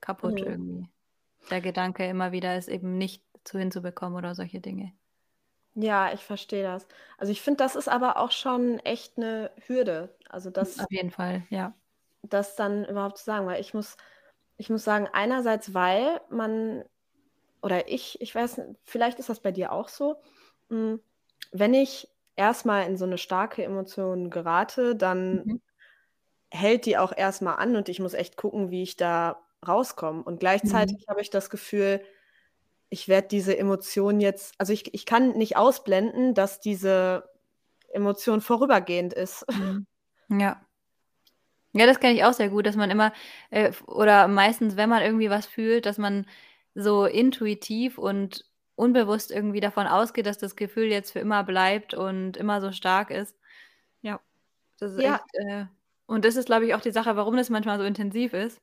kaputt 0.00 0.40
mhm. 0.40 0.46
irgendwie. 0.46 0.88
Der 1.50 1.60
Gedanke 1.60 2.06
immer 2.06 2.32
wieder 2.32 2.56
ist 2.56 2.68
eben 2.68 2.98
nicht 2.98 3.22
zu 3.44 3.58
hinzubekommen 3.58 4.18
oder 4.18 4.34
solche 4.34 4.60
Dinge. 4.60 4.92
Ja, 5.74 6.12
ich 6.12 6.24
verstehe 6.24 6.62
das. 6.62 6.86
Also 7.18 7.32
ich 7.32 7.42
finde, 7.42 7.58
das 7.58 7.76
ist 7.76 7.88
aber 7.88 8.16
auch 8.16 8.32
schon 8.32 8.78
echt 8.80 9.18
eine 9.18 9.50
Hürde. 9.66 10.14
Also 10.28 10.50
das, 10.50 10.78
Auf 10.78 10.90
jeden 10.90 11.10
Fall, 11.10 11.42
ja. 11.50 11.74
das 12.22 12.56
dann 12.56 12.84
überhaupt 12.86 13.18
zu 13.18 13.24
sagen, 13.24 13.46
weil 13.46 13.60
ich 13.60 13.74
muss, 13.74 13.96
ich 14.58 14.70
muss 14.70 14.84
sagen, 14.84 15.08
einerseits, 15.12 15.74
weil 15.74 16.20
man, 16.30 16.84
oder 17.62 17.88
ich, 17.90 18.20
ich 18.22 18.34
weiß, 18.34 18.62
vielleicht 18.84 19.18
ist 19.20 19.28
das 19.30 19.40
bei 19.40 19.52
dir 19.52 19.72
auch 19.72 19.88
so, 19.88 20.22
Hm, 20.70 21.00
wenn 21.52 21.74
ich 21.74 22.08
erstmal 22.36 22.86
in 22.86 22.96
so 22.98 23.04
eine 23.06 23.18
starke 23.18 23.64
Emotion 23.64 24.30
gerate, 24.30 24.96
dann 24.96 25.46
Mhm. 25.46 25.58
hält 26.50 26.86
die 26.86 26.98
auch 26.98 27.12
erstmal 27.16 27.56
an 27.56 27.76
und 27.76 27.88
ich 27.88 28.00
muss 28.00 28.14
echt 28.14 28.36
gucken, 28.36 28.70
wie 28.70 28.82
ich 28.82 28.96
da 28.96 29.42
rauskomme. 29.66 30.22
Und 30.22 30.40
Mhm. 30.62 30.96
gleichzeitig 30.96 31.06
habe 31.08 31.20
ich 31.20 31.30
das 31.30 31.50
Gefühl, 31.50 32.00
ich 32.90 33.08
werde 33.08 33.28
diese 33.28 33.58
Emotion 33.58 34.20
jetzt 34.20 34.54
also, 34.58 34.72
ich 34.74 34.94
ich 34.94 35.06
kann 35.06 35.32
nicht 35.32 35.56
ausblenden, 35.56 36.34
dass 36.34 36.60
diese 36.60 37.30
Emotion 37.90 38.40
vorübergehend 38.42 39.14
ist. 39.14 39.46
Mhm. 39.54 39.86
Ja. 40.28 40.65
Ja, 41.76 41.86
das 41.86 42.00
kenne 42.00 42.14
ich 42.14 42.24
auch 42.24 42.32
sehr 42.32 42.48
gut, 42.48 42.66
dass 42.66 42.76
man 42.76 42.90
immer, 42.90 43.12
äh, 43.50 43.72
oder 43.86 44.28
meistens, 44.28 44.76
wenn 44.76 44.88
man 44.88 45.02
irgendwie 45.02 45.28
was 45.30 45.46
fühlt, 45.46 45.84
dass 45.86 45.98
man 45.98 46.26
so 46.74 47.04
intuitiv 47.06 47.98
und 47.98 48.44
unbewusst 48.76 49.30
irgendwie 49.30 49.60
davon 49.60 49.86
ausgeht, 49.86 50.26
dass 50.26 50.38
das 50.38 50.56
Gefühl 50.56 50.86
jetzt 50.86 51.12
für 51.12 51.18
immer 51.20 51.44
bleibt 51.44 51.94
und 51.94 52.36
immer 52.36 52.60
so 52.60 52.72
stark 52.72 53.10
ist. 53.10 53.36
Ja, 54.02 54.20
das 54.78 54.92
ist 54.94 54.98
Ja, 54.98 55.04
echt, 55.04 55.24
äh 55.34 55.66
und 56.06 56.24
das 56.24 56.36
ist, 56.36 56.46
glaube 56.46 56.66
ich, 56.66 56.74
auch 56.74 56.80
die 56.82 56.92
Sache, 56.92 57.16
warum 57.16 57.36
das 57.36 57.50
manchmal 57.50 57.78
so 57.78 57.84
intensiv 57.84 58.34
ist, 58.34 58.60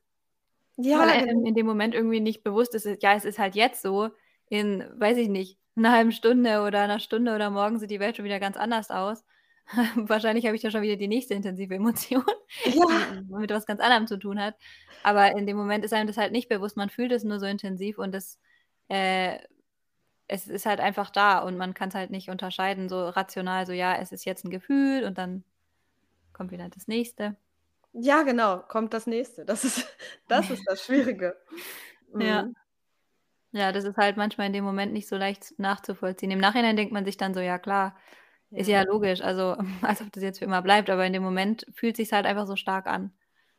weil 0.94 1.10
ja, 1.10 1.12
einem 1.12 1.28
genau. 1.30 1.46
in 1.46 1.56
dem 1.56 1.66
Moment 1.66 1.96
irgendwie 1.96 2.20
nicht 2.22 2.44
bewusst 2.44 2.76
ist, 2.76 2.86
ja, 3.04 3.14
es 3.16 3.26
ist 3.26 3.40
halt 3.40 3.56
jetzt 3.56 3.82
so, 3.82 4.10
in, 4.50 4.86
weiß 5.00 5.18
ich 5.18 5.30
nicht, 5.30 5.60
'ner 5.76 5.92
halben 5.92 6.12
Stunde 6.12 6.62
oder 6.64 6.88
'ner 6.88 7.00
Stunde 7.00 7.36
oder 7.36 7.50
morgen 7.50 7.80
sieht 7.80 7.92
die 7.92 8.00
Welt 8.00 8.16
schon 8.18 8.26
wieder 8.26 8.40
ganz 8.40 8.58
anders 8.58 8.92
aus. 8.92 9.24
Wahrscheinlich 9.96 10.46
habe 10.46 10.56
ich 10.56 10.62
da 10.62 10.72
schon 10.72 10.82
wieder 10.82 10.96
die 10.98 11.08
nächste 11.08 11.34
intensive 11.34 11.76
Emotion, 11.76 12.24
die 12.90 13.06
Ja, 13.06 13.24
mit 13.40 13.52
was 13.52 13.66
ganz 13.66 13.80
anderem 13.82 14.08
zu 14.08 14.18
tun 14.18 14.40
hat. 14.42 14.56
Aber 15.04 15.32
in 15.32 15.46
dem 15.48 15.58
Moment 15.58 15.84
ist 15.86 15.94
einem 15.94 16.08
das 16.08 16.18
halt 16.18 16.32
nicht 16.32 16.50
bewusst. 16.50 16.78
Man 16.78 16.90
fühlt 16.90 17.12
es 17.12 17.24
nur 17.24 17.40
so 17.40 17.46
intensiv 17.46 17.98
und 17.98 18.12
das 18.14 18.40
äh, 18.90 19.40
es 20.28 20.48
ist 20.48 20.66
halt 20.68 20.80
einfach 20.82 21.10
da 21.12 21.40
und 21.40 21.58
man 21.58 21.74
kann's 21.76 21.96
halt 21.96 22.12
nicht 22.12 22.30
unterscheiden, 22.30 22.90
so 22.90 23.10
rational, 23.10 23.66
so: 23.68 23.74
„Ja, 23.74 23.96
es 23.98 24.12
ist 24.14 24.26
jetzt 24.26 24.46
'n 24.46 24.52
Gefühl“ 24.52 25.06
und 25.06 25.18
dann 25.20 25.46
kommt 26.34 26.52
wieder 26.52 26.70
das 26.70 26.88
Nächste. 26.88 27.38
ja, 27.94 28.24
genau, 28.24 28.60
kommt 28.68 28.94
das 28.94 29.08
Nächste. 29.08 29.46
Das 29.46 29.64
ist 29.66 29.88
das 30.28 30.50
ist 30.50 30.64
das 30.68 30.84
Schwierige. 30.86 31.38
Ja. 32.20 32.44
Mhm. 32.44 32.56
Ja, 33.52 33.72
das 33.72 33.84
ist 33.86 33.98
halt 33.98 34.18
manchmal 34.18 34.48
in 34.48 34.54
dem 34.54 34.64
Moment 34.64 34.94
nicht 34.94 35.08
so 35.08 35.16
leicht 35.16 35.54
nachzuvollziehen. 35.60 36.32
Im 36.32 36.40
Nachhinein 36.40 36.76
denkt 36.76 36.92
man 36.94 37.06
sich 37.06 37.18
dann 37.18 37.34
so: 37.36 37.40
„Ja 37.40 37.60
klar, 37.60 37.96
ist 38.56 38.68
Ja. 38.68 38.82
ja 38.82 38.84
logisch, 38.88 39.22
also 39.22 39.56
als 39.82 40.02
ob 40.02 40.12
das 40.12 40.24
jetzt 40.24 40.40
für 40.40 40.46
immer 40.46 40.62
bleibt“, 40.62 40.90
aber 40.90 41.06
in 41.06 41.14
dem 41.14 41.24
Moment 41.24 41.66
fühlt 41.74 41.96
sich's 41.98 42.12
halt 42.12 42.26
einfach 42.26 42.48
so 42.48 42.56
stark 42.56 42.88
an. 42.88 43.12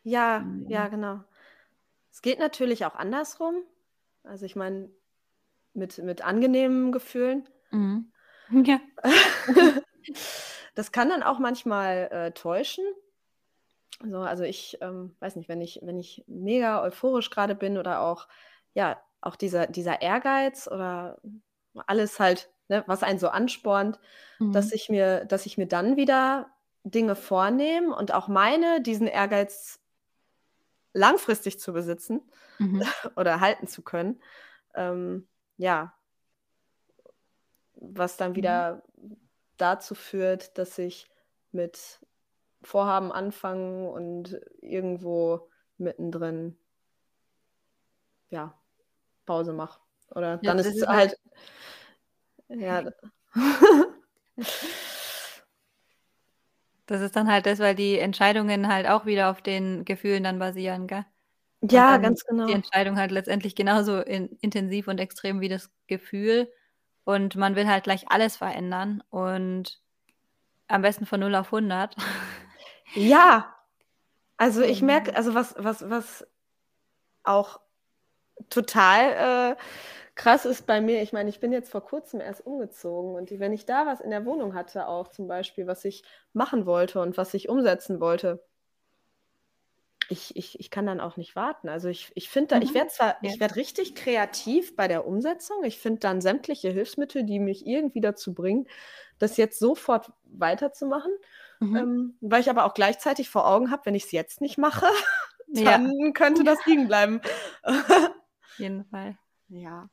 Ja, 0.03 0.45
ja, 0.69 0.87
Mhm. 0.87 0.91
genau. 0.91 1.21
Es 2.13 2.23
geht 2.23 2.39
natürlich 2.39 2.85
auch 2.87 2.95
andersrum. 2.95 3.57
Also, 4.25 4.47
ich 4.47 4.57
meine, 4.57 4.91
mit 5.75 5.99
mit 5.99 6.23
angenehmen 6.25 6.93
Gefühlen. 6.93 7.49
Mhm. 7.71 8.13
Ja. 8.67 8.81
Das 10.77 10.93
kann 10.93 11.09
dann 11.09 11.23
auch 11.23 11.39
manchmal, 11.39 12.09
äh, 12.13 12.33
täuschen. 12.33 12.85
So, 14.05 14.19
also 14.19 14.43
ich, 14.45 14.79
ähm, 14.81 15.15
weiß 15.21 15.37
nicht, 15.37 15.49
wenn 15.49 15.61
ich 15.61 15.81
wenn 15.83 15.99
ich 15.99 16.25
mega 16.27 16.83
euphorisch 16.83 17.31
grade 17.31 17.55
bin 17.55 17.79
oder 17.79 18.01
auch 18.01 18.29
ja, 18.75 19.01
auch 19.21 19.37
dieser 19.37 19.67
dieser 19.69 20.03
Ehrgeiz 20.03 20.69
oder 20.69 21.21
alles 21.87 22.19
halt, 22.21 22.51
ne, 22.68 22.85
was 22.87 23.02
einen 23.02 23.18
so 23.18 23.28
anspornt, 23.28 24.00
dass 24.52 24.71
Mhm. 24.71 24.73
ich 24.73 24.88
mir 24.88 25.25
dass 25.26 25.47
ich 25.47 25.59
mir 25.59 25.66
dann 25.68 25.97
wieder 25.97 26.50
Dinge 26.85 27.16
vornehme 27.16 27.94
und 27.97 28.12
auch 28.14 28.28
meine, 28.28 28.80
diesen 28.83 29.06
Ehrgeiz 29.06 29.80
langfristig 30.92 31.59
zu 31.61 31.73
besitzen 31.73 32.21
Mhm. 32.59 32.94
oder 33.16 33.40
halten 33.40 33.66
zu 33.66 33.83
können. 33.83 34.21
Ähm, 34.75 35.28
ja, 35.56 35.94
was 37.75 38.16
dann 38.16 38.35
Mhm. 38.37 38.37
wieder 38.37 38.83
dazu 39.56 39.94
führt, 39.94 40.59
dass 40.59 40.78
ich 40.78 41.09
mit 41.52 42.00
Vorhaben 42.62 43.12
anfangen 43.12 43.88
und 43.88 44.40
irgendwo 44.61 45.50
mittendrin, 45.78 46.59
ja, 48.30 48.54
Pause 49.26 49.52
mache. 49.54 49.80
Oder 50.11 50.38
Ja, 50.40 50.54
dann 50.56 50.59
ist 50.59 50.68
es 50.68 50.87
halt 50.88 50.88
halt 50.88 51.16
ja. 52.58 52.82
das 56.87 57.00
ist 57.00 57.16
dann 57.16 57.30
halt 57.30 57.46
das, 57.46 57.58
weil 57.58 57.75
die 57.75 57.99
Entscheidungen 57.99 58.68
halt 58.68 58.87
auch 58.88 59.06
wieder 59.06 59.30
auf 59.30 59.42
den 59.42 59.84
Gefühlen 59.84 60.25
dann 60.25 60.38
basieren, 60.38 60.87
gell? 60.87 61.04
Ja, 61.62 61.96
ganz 61.99 62.23
ist 62.23 62.26
die 62.46 62.52
genau. 62.52 62.52
Entscheidung 62.52 62.99
halt 62.99 63.11
letztendlich 63.11 63.54
genauso 63.56 64.00
in 64.00 64.28
intensiv 64.40 64.88
und 64.88 64.99
extrem 65.00 65.40
wie 65.40 65.49
das 65.49 65.70
Gefühl 65.87 66.52
und 67.04 67.37
man 67.37 67.56
will 67.56 67.66
halt 67.68 67.84
gleich 67.84 68.11
alles 68.11 68.37
verändern 68.37 69.02
und 69.11 69.80
am 70.68 70.82
besten 70.82 71.06
von 71.06 71.20
null 71.20 71.34
auf 71.34 71.52
hundert. 71.52 71.96
Ja, 72.94 73.54
also 74.38 74.62
ich 74.62 74.82
merke 74.82 75.11
Und 75.11 75.16
also 75.16 75.34
was 75.34 75.54
was 75.58 75.88
was 75.90 76.26
auch 77.25 77.61
total, 78.50 79.56
äh, 79.56 79.56
krass 80.14 80.44
ist 80.44 80.66
bei 80.66 80.80
mir 80.80 81.02
ich 81.02 81.12
meine, 81.12 81.28
ich 81.30 81.40
bin 81.40 81.52
jetzt 81.52 81.71
vor 81.71 81.83
Kurzem 81.85 82.21
erst 82.21 82.47
umgezogen 82.47 83.14
und 83.14 83.30
wenn 83.40 83.52
ich 83.52 83.66
da 83.66 83.87
was 83.87 84.00
in 84.00 84.11
der 84.11 84.25
Wohnung 84.26 84.54
hatte 84.54 84.88
auch 84.88 85.09
zum 85.09 85.26
Beispiel, 85.28 85.66
was 85.66 85.85
ich 85.85 86.04
machen 86.33 86.66
wollte 86.66 87.00
und 87.00 87.16
was 87.16 87.35
ich 87.35 87.49
umsetzen 87.49 88.00
wollte 88.00 88.44
ich 90.09 90.37
ich 90.37 90.61
ich 90.61 90.71
kann 90.71 90.87
dann 90.87 91.00
auch 91.00 91.16
nicht 91.16 91.35
warten. 91.37 91.68
Also, 91.68 91.88
ich 91.88 92.12
ich 92.14 92.28
finde 92.28 92.49
da 92.56 92.61
ich 92.62 92.71
Mhm. 92.71 92.75
werde 92.75 92.88
zwar 92.90 93.16
Ja. 93.21 93.33
ich 93.33 93.40
werde 93.40 93.56
richtig 93.56 93.94
kreativ 93.94 94.76
bei 94.76 94.87
der 94.88 95.06
Umsetzung. 95.06 95.64
Ich 95.64 95.78
finde 95.78 96.00
dann 96.00 96.21
sämtliche 96.21 96.71
Hilfsmittel, 96.71 97.25
die 97.25 97.38
mich 97.38 97.66
irgendwie 97.66 98.00
dazu 98.00 98.35
bringen, 98.35 98.66
das 99.18 99.37
jetzt 99.37 99.59
sofort 99.59 100.12
weiterzumachen, 100.25 101.12
Mhm. 101.61 101.85
ähm, 101.85 102.16
weil 102.21 102.40
ich 102.42 102.50
aber 102.50 102.64
auch 102.66 102.75
gleichzeitig 102.75 103.30
vor 103.30 103.47
Augen 103.49 103.71
habe, 103.71 103.87
wenn 103.87 103.94
ich's 103.94 104.12
jetzt 104.12 104.40
nicht 104.42 104.59
mache, 104.59 104.87
Ja, 105.54 105.78
dann 105.88 106.12
könnte 106.14 106.44
das 106.44 106.64
liegen 106.66 106.87
bleiben. 106.88 107.21
jeden 108.56 108.85
Fall. 108.87 109.16
Ja. 109.49 109.88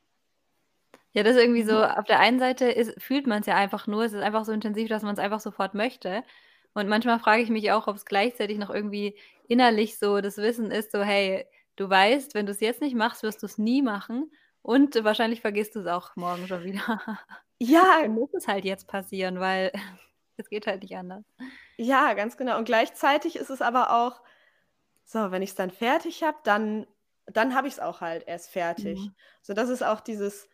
Ja, 1.14 1.24
das 1.24 1.36
ist 1.36 1.42
irgendwie 1.42 1.64
so 1.64 1.84
auf 1.84 2.06
der 2.06 2.20
einen 2.20 2.40
Seite 2.40 2.66
ist 2.72 3.02
fühlt 3.02 3.28
man's 3.28 3.46
ja 3.46 3.56
einfach 3.56 3.88
nur, 3.88 4.04
es 4.06 4.14
ist 4.14 4.22
einfach 4.22 4.46
so 4.46 4.52
intensiv, 4.54 4.88
dass 4.90 5.04
man's 5.04 5.20
einfach 5.20 5.40
sofort 5.42 5.74
möchte. 5.74 6.24
Und 6.74 6.88
manchmal 6.88 7.20
frage 7.20 7.42
ich 7.42 7.50
mich 7.50 7.72
auch, 7.72 7.88
ob's 7.88 8.06
gleichzeitig 8.06 8.58
noch 8.58 8.70
irgendwie 8.70 9.18
innerlich 9.48 10.00
so 10.00 10.22
das 10.22 10.38
Wissen 10.38 10.72
ist, 10.72 10.92
so: 10.92 11.02
„Hey, 11.04 11.46
du 11.76 11.90
weißt, 11.90 12.34
wenn 12.36 12.46
du's 12.46 12.62
jetzt 12.62 12.82
nicht 12.82 12.96
machst, 12.96 13.24
wirst 13.24 13.44
du's 13.44 13.58
nie 13.58 13.82
machen 13.82 14.32
und 14.62 15.04
wahrscheinlich 15.04 15.42
vergisst 15.42 15.76
du's 15.76 15.88
auch 15.88 16.16
morgen 16.16 16.48
schon 16.48 16.64
wieder.“ 16.64 17.02
Ja, 17.60 18.02
Dann 18.02 18.12
muss 18.14 18.30
es 18.34 18.48
halt 18.48 18.66
jetzt 18.66 18.88
passieren, 18.88 19.40
weil 19.40 19.72
es 20.38 20.50
geht 20.50 20.68
halt 20.68 20.82
nicht 20.84 20.96
anders. 20.98 21.24
ja, 21.78 22.14
ganz 22.14 22.38
genau. 22.38 22.58
Und 22.58 22.66
gleichzeitig 22.66 23.36
ist 23.36 23.50
es 23.50 23.62
aber 23.62 23.92
auch 23.92 24.22
so, 25.06 25.32
wenn 25.32 25.42
ich's 25.44 25.56
dann 25.56 25.72
fertig 25.72 26.24
habe, 26.24 26.40
dann 26.46 26.88
dann 27.28 27.56
habe 27.56 27.68
ich's 27.70 27.80
auch 27.80 28.02
halt 28.02 28.28
erst 28.28 28.52
fertig. 28.52 29.00
Mhm. 29.02 29.16
So, 29.44 29.54
das 29.54 29.70
ist 29.70 29.84
auch 29.84 30.02
dieses 30.02 30.50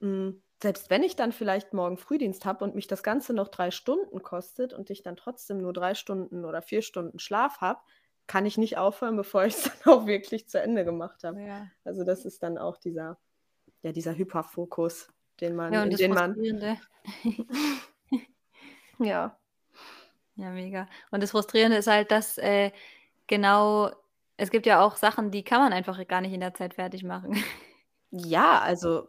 Hm, 0.00 0.42
selbst 0.62 0.90
wenn 0.90 1.02
ich 1.02 1.16
dann 1.16 1.32
vielleicht 1.32 1.74
morgen 1.74 1.98
Frühdienst 1.98 2.44
habe 2.44 2.64
und 2.64 2.74
mich 2.74 2.86
das 2.86 3.02
Ganze 3.02 3.34
noch 3.34 3.48
3 3.48 3.70
Stunden 3.70 4.22
kostet 4.22 4.72
und 4.72 4.90
ich 4.90 5.02
dann 5.02 5.16
trotzdem 5.16 5.58
nur 5.58 5.72
3 5.72 5.94
Stunden 5.94 6.44
oder 6.44 6.62
4 6.62 6.82
Stunden 6.82 7.18
Schlaf 7.18 7.60
habe, 7.60 7.80
kann 8.26 8.46
ich 8.46 8.58
nicht 8.58 8.78
aufhören, 8.78 9.16
bevor 9.16 9.44
ich's 9.44 9.64
dann 9.64 9.92
auch 9.94 10.06
wirklich 10.06 10.48
zu 10.48 10.60
Ende 10.60 10.84
gemacht 10.84 11.24
habe. 11.24 11.40
Ja. 11.42 11.66
Also, 11.84 12.04
das 12.04 12.24
ist 12.24 12.42
dann 12.42 12.58
auch 12.58 12.76
dieser 12.78 13.18
ja, 13.82 13.92
dieser 13.92 14.16
Hyperfokus, 14.16 15.08
den 15.40 15.54
man 15.54 15.72
Ja, 15.72 15.80
und 15.82 15.86
in 15.86 15.90
das 15.92 16.00
den 16.00 16.12
man 16.12 16.34
ja. 18.98 19.38
Ja, 20.34 20.50
mega. 20.50 20.88
Und 21.10 21.22
das 21.22 21.30
Frustrierende 21.30 21.78
ist 21.78 21.86
halt, 21.86 22.10
dass, 22.10 22.36
äh, 22.38 22.72
genau 23.26 23.90
es 24.36 24.50
gibt 24.50 24.66
ja 24.66 24.84
auch 24.84 24.96
Sachen, 24.96 25.30
die 25.30 25.44
kann 25.44 25.60
man 25.60 25.72
einfach 25.72 26.04
gar 26.08 26.20
nicht 26.20 26.32
in 26.32 26.40
der 26.40 26.52
Zeit 26.52 26.74
fertig 26.74 27.04
machen. 27.04 27.42
Ja, 28.10 28.60
also, 28.60 29.06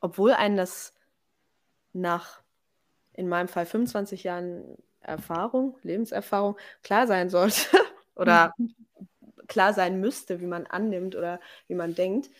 obwohl 0.00 0.32
einen 0.32 0.56
das 0.56 0.94
nach, 1.92 2.42
in 3.14 3.28
meinem 3.28 3.48
Fall 3.48 3.66
25 3.66 4.24
Jahren 4.24 4.76
Erfahrung 5.00 5.78
Lebenserfahrung 5.82 6.56
klar 6.82 7.06
sein 7.08 7.30
sollte 7.30 7.66
oder 8.16 8.52
Mhm. 8.58 8.74
klar 9.48 9.74
sein 9.74 10.00
müsste, 10.00 10.40
wie 10.40 10.46
man 10.46 10.66
annimmt 10.66 11.16
oder 11.16 11.40
wie 11.68 11.74
man 11.74 11.94
denkt, 11.94 12.30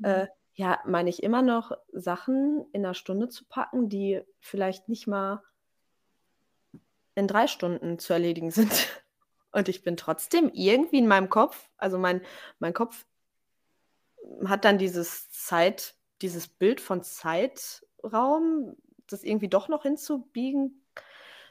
Mhm. 0.00 0.06
äh, 0.08 0.26
ja, 0.54 0.80
meine 0.86 1.10
ich 1.10 1.22
immer 1.22 1.42
noch 1.42 1.72
Sachen 1.92 2.66
in 2.72 2.82
'ner 2.82 2.94
Stunde 2.94 3.28
zu 3.28 3.44
packen, 3.46 3.88
die 3.88 4.22
vielleicht 4.40 4.88
nicht 4.88 5.06
mal 5.08 5.42
in 7.16 7.26
3 7.26 7.46
Stunden 7.46 7.98
zu 7.98 8.12
erledigen 8.12 8.50
sind. 8.50 8.70
Und 9.52 9.68
ich 9.68 9.82
bin 9.82 9.96
trotzdem 9.96 10.50
irgendwie 10.52 10.98
in 10.98 11.08
meinem 11.08 11.30
Kopf 11.30 11.68
also, 11.78 11.98
mein 11.98 12.20
mein 12.58 12.74
Kopf 12.74 13.04
hat 14.46 14.64
dann 14.64 14.78
dieses 14.78 15.30
Zeit 15.30 15.94
dieses 16.22 16.48
Bild 16.48 16.80
von 16.80 17.02
Zeitraum, 17.02 18.76
das 19.08 19.24
irgendwie 19.24 19.48
doch 19.48 19.68
noch 19.68 19.82
hinzubiegen 19.84 20.84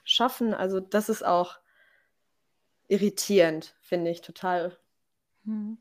schaffen. 0.05 0.53
Also, 0.53 0.79
das 0.79 1.09
ist 1.09 1.25
auch 1.25 1.59
irritierend, 2.89 3.75
finde 3.81 4.11
ich 4.11 4.21
total. 4.21 4.77
Mhm. 5.45 5.77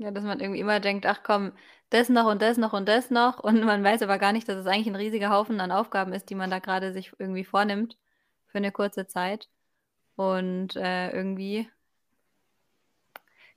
Ja, 0.00 0.10
dass 0.10 0.24
man 0.24 0.40
irgendwie 0.40 0.60
immer 0.60 0.80
denkt: 0.80 1.06
„Ach 1.06 1.22
komm, 1.22 1.52
das 1.90 2.08
noch 2.08 2.26
und 2.26 2.42
das 2.42 2.56
noch 2.58 2.72
und 2.72 2.88
das 2.88 3.10
noch.“ 3.10 3.38
Und 3.38 3.62
man 3.64 3.84
weiß 3.84 4.02
aber 4.02 4.18
gar 4.18 4.32
nicht, 4.32 4.48
dass 4.48 4.56
es 4.56 4.66
eigentlich 4.66 4.88
'n 4.88 4.96
riesiger 4.96 5.30
Haufen 5.30 5.60
an 5.60 5.70
Aufgaben 5.70 6.12
ist, 6.12 6.30
die 6.30 6.34
man 6.34 6.50
da 6.50 6.58
grade 6.58 6.92
sich 6.92 7.12
irgendwie 7.18 7.44
vornimmt 7.44 7.96
für 8.46 8.58
'ne 8.60 8.72
kurze 8.72 9.06
Zeit. 9.06 9.48
Und, 10.16 10.76
äh, 10.76 11.10
irgendwie 11.12 11.68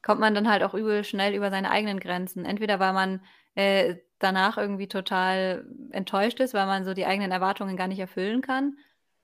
kommt 0.02 0.20
man 0.20 0.36
dann 0.36 0.50
halt 0.50 0.64
auch 0.64 0.74
übel 0.74 1.04
schnell 1.04 1.34
über 1.34 1.50
seine 1.52 1.72
eigenen 1.72 2.00
Grenzen. 2.00 2.46
Entweder 2.46 2.80
weil 2.80 2.94
man, 2.94 3.22
äh, 3.56 3.96
danach 4.20 4.58
irgendwie 4.58 4.88
total 4.88 5.66
enttäuscht 5.92 6.40
ist, 6.40 6.54
weil 6.54 6.66
man 6.66 6.86
so 6.86 6.94
die 6.94 7.06
eigenen 7.06 7.32
Erwartungen 7.32 7.78
gar 7.78 7.88
nicht 7.88 8.00
erfüllen 8.00 8.42
kann 8.42 8.78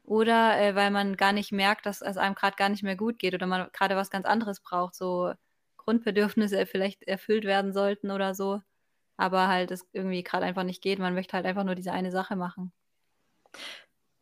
oder, 0.04 0.60
äh, 0.60 0.76
weil 0.76 0.92
man 0.92 1.18
gar 1.18 1.34
nicht 1.34 1.52
merkt, 1.52 1.86
dass 1.86 2.02
es 2.02 2.18
einem 2.18 2.36
grad 2.36 2.58
gar 2.58 2.70
nicht 2.70 2.84
mehr 2.84 2.96
gut 2.96 3.20
geht 3.20 3.34
oder 3.34 3.48
man 3.48 3.70
grade 3.74 3.96
was 3.96 4.10
ganz 4.12 4.26
anderes 4.26 4.60
braucht, 4.60 4.96
so 4.96 5.34
Grundbedürfnisse 5.78 6.66
vielleicht 6.66 7.04
erfüllt 7.04 7.46
werden 7.46 7.74
sollten 7.74 8.12
oder 8.12 8.36
so, 8.36 8.62
aber 9.18 9.48
halt 9.48 9.72
es 9.72 9.88
irgendwie 9.94 10.24
grad 10.24 10.44
einfach 10.44 10.64
nicht 10.64 10.82
geht. 10.82 11.00
Man 11.00 11.14
möchte 11.16 11.34
halt 11.34 11.46
einfach 11.46 11.64
nur 11.64 11.76
diese 11.76 11.92
eine 11.92 12.12
Sache 12.12 12.36
machen. 12.36 12.72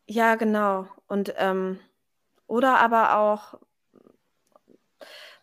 Ja, 0.07 0.35
genau. 0.35 0.87
Und, 1.07 1.33
ähm 1.37 1.79
oder 2.47 2.79
aber 2.81 3.15
auch 3.17 3.61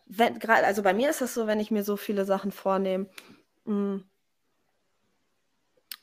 wenn 0.08 0.38
grad 0.38 0.64
also, 0.64 0.82
bei 0.82 0.94
mir 0.94 1.10
ist 1.10 1.20
das 1.20 1.34
so, 1.34 1.46
wenn 1.46 1.60
ich 1.60 1.70
mir 1.70 1.84
so 1.84 1.96
viele 1.96 2.24
Sachen 2.24 2.52
vornehme, 2.52 3.08
hm 3.66 4.04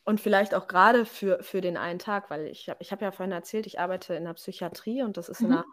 und 0.08 0.22
vielleicht 0.22 0.54
auch 0.54 0.68
grade 0.68 1.04
für 1.06 1.42
für 1.42 1.62
den 1.62 1.78
einen 1.78 1.98
Tag, 1.98 2.30
weil 2.30 2.46
ich 2.46 2.70
habe 2.70 2.78
ich 2.82 2.92
habe 2.92 3.04
ja 3.04 3.12
vorhin 3.12 3.32
erzählt, 3.32 3.66
ich 3.66 3.80
arbeite 3.80 4.14
in 4.14 4.24
der 4.26 4.34
Psychiatrie 4.36 5.02
und 5.02 5.18
das 5.18 5.30
ist 5.30 5.42
Mhm. 5.42 5.64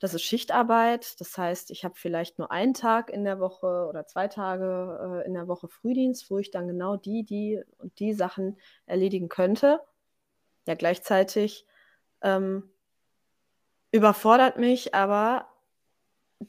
das 0.00 0.14
ist 0.14 0.22
Schichtarbeit. 0.22 1.20
Das 1.20 1.36
heißt, 1.38 1.70
ich 1.72 1.84
habe 1.84 1.94
vielleicht 1.96 2.38
nur 2.38 2.50
1 2.52 2.74
Tag 2.74 3.10
in 3.10 3.24
der 3.24 3.40
Woche 3.40 3.86
oder 3.88 4.06
2 4.06 4.28
Tage, 4.28 5.22
äh, 5.24 5.26
in 5.26 5.34
der 5.34 5.48
Woche 5.48 5.68
Frühdienst, 5.68 6.30
wo 6.30 6.38
ich 6.38 6.50
dann 6.52 6.68
genau 6.68 6.96
die, 6.96 7.24
die 7.24 7.62
und 7.78 7.98
die 8.00 8.14
Sachen 8.14 8.58
erledigen 8.86 9.28
könnte. 9.28 9.80
Ja, 10.66 10.74
gleichzeitig, 10.76 11.66
ähm 12.22 12.70
überfordert 13.94 14.56
mich 14.56 14.94
aber 14.94 15.51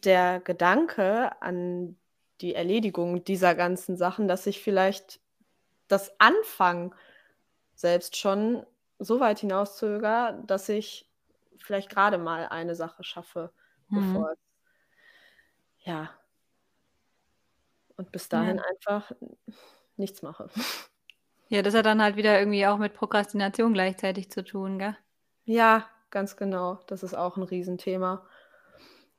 der 0.03 0.39
Gedanke 0.41 1.41
an 1.41 1.97
die 2.41 2.55
Erledigung 2.55 3.23
dieser 3.23 3.55
ganzen 3.55 3.97
Sachen, 3.97 4.27
dass 4.27 4.47
ich 4.47 4.61
vielleicht 4.61 5.21
das 5.89 6.19
Anfangen 6.19 6.95
selbst 7.75 8.17
schon 8.17 8.65
so 8.99 9.19
weit 9.21 9.39
hinauszögere, 9.39 10.43
dass 10.47 10.69
ich 10.69 11.09
vielleicht 11.59 11.89
grade 11.91 12.17
mal 12.19 12.47
eine 12.49 12.75
Sache 12.75 13.03
schaffe, 13.05 13.53
Mhm. 13.91 14.23
bevor 14.23 14.35
ja 15.85 16.19
und 17.97 18.11
bis 18.11 18.29
Ja. 18.31 18.53
dahin 18.53 18.59
einfach 18.59 19.11
nichts 19.97 20.21
mache. 20.21 20.49
Ja, 21.49 21.61
das 21.61 21.73
hat 21.73 21.85
dann 21.85 22.01
halt 22.01 22.15
wieder 22.17 22.37
irgendwie 22.39 22.65
auch 22.67 22.77
mit 22.77 22.93
Prokrastination 22.93 23.73
gleichzeitig 23.73 24.29
zu 24.31 24.43
tun, 24.43 24.77
gell? 24.79 24.97
Ja, 25.47 25.89
ganz 26.09 26.37
genau. 26.37 26.75
Das 26.87 27.03
ist 27.03 27.13
auch 27.15 27.35
'n 27.37 27.43
Riesenthema. 27.43 28.25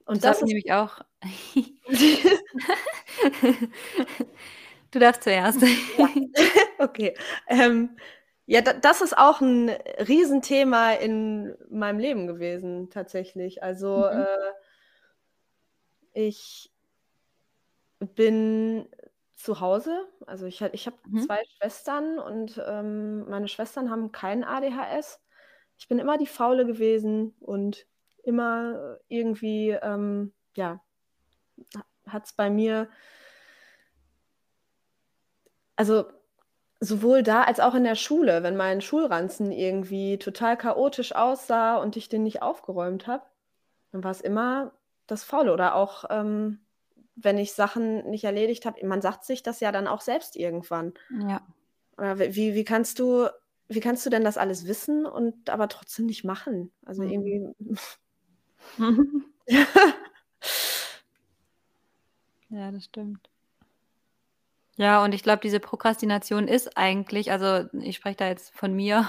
Und 0.08 0.24
Das 0.24 0.24
das 0.24 0.36
ich 0.42 0.42
ist 0.42 0.46
nämlich 0.48 0.72
auch. 0.72 1.00
Du 4.92 4.98
darfst 5.00 5.24
zuerst. 5.24 5.60
Ja, 5.96 6.08
okay. 6.78 7.14
Ähm, 7.48 7.96
ja, 8.46 8.60
da 8.62 8.72
das 8.74 9.00
ist 9.02 9.16
auch 9.18 9.40
'n 9.40 9.70
Riesenthema 10.08 10.92
in 10.94 11.54
meinem 11.70 11.98
Leben 11.98 12.26
gewesen 12.26 12.90
tatsächlich. 12.90 13.62
Also, 13.62 13.96
Mhm. 13.96 14.04
äh 14.06 14.54
ich 16.16 16.68
bin 18.00 18.88
zu 19.34 19.60
Hause. 19.60 20.06
Also, 20.26 20.46
ich 20.46 20.60
ich 20.62 20.86
habe 20.86 20.96
Mhm. 21.06 21.16
2 21.16 21.42
Schwestern 21.58 22.18
und, 22.18 22.60
ähm, 22.66 23.28
meine 23.28 23.48
Schwestern 23.48 23.90
haben 23.90 24.12
kein 24.12 24.44
ADHS. 24.44 25.20
Ich 25.78 25.88
bin 25.88 25.98
immer 25.98 26.18
die 26.18 26.26
Faule 26.26 26.66
gewesen 26.66 27.34
und 27.40 27.86
immer 28.24 28.98
irgendwie, 29.08 29.70
ähm, 29.70 30.32
ja, 30.56 30.80
ha 31.76 31.84
hat's 32.08 32.34
bei 32.34 32.50
mir 32.50 32.88
also, 35.76 36.04
sowohl 36.80 37.22
da 37.22 37.42
als 37.44 37.60
auch 37.60 37.74
in 37.74 37.84
der 37.84 37.94
Schule, 37.96 38.42
wenn 38.42 38.56
mein 38.56 38.80
Schulranzen 38.80 39.52
irgendwie 39.52 40.18
total 40.18 40.56
chaotisch 40.56 41.14
aussah 41.14 41.76
und 41.78 41.96
ich 41.96 42.08
den 42.08 42.22
nicht 42.24 42.42
aufgeräumt 42.42 43.06
habe, 43.06 43.24
dann 43.92 44.04
war's 44.04 44.20
immer 44.20 44.72
das 45.06 45.24
Faule 45.24 45.52
oder 45.52 45.74
auch, 45.76 46.04
ähm, 46.10 46.60
wenn 47.16 47.38
ich 47.38 47.52
Sachen 47.54 48.08
nicht 48.10 48.24
erledigt 48.24 48.66
habe 48.66 48.84
man 48.86 49.02
sagt 49.02 49.24
sich 49.24 49.42
das 49.42 49.60
ja 49.60 49.72
dann 49.72 49.88
auch 49.88 50.00
selbst 50.02 50.36
irgendwann. 50.36 50.94
Ja. 51.10 51.46
Oder 51.98 52.18
wie 52.18 52.54
wie 52.54 52.64
kannst 52.64 52.98
du 52.98 53.28
wie 53.68 53.80
kannst 53.80 54.04
du 54.04 54.10
denn 54.10 54.24
das 54.24 54.36
alles 54.36 54.66
wissen 54.66 55.06
und 55.06 55.48
aber 55.50 55.68
trotzdem 55.68 56.06
nicht 56.06 56.24
machen? 56.24 56.72
Also, 56.84 57.02
Mhm. 57.02 57.10
irgendwie 57.12 57.54
Ja, 62.48 62.70
das 62.72 62.84
stimmt. 62.86 63.28
Ja, 64.76 65.04
und 65.04 65.14
ich 65.14 65.22
glaube, 65.22 65.40
diese 65.40 65.60
Prokrastination 65.60 66.48
ist 66.48 66.76
eigentlich 66.76 67.30
also, 67.30 67.68
ich 67.80 67.94
spreche 67.96 68.16
da 68.16 68.26
jetzt 68.28 68.52
von 68.56 68.74
mir, 68.74 69.02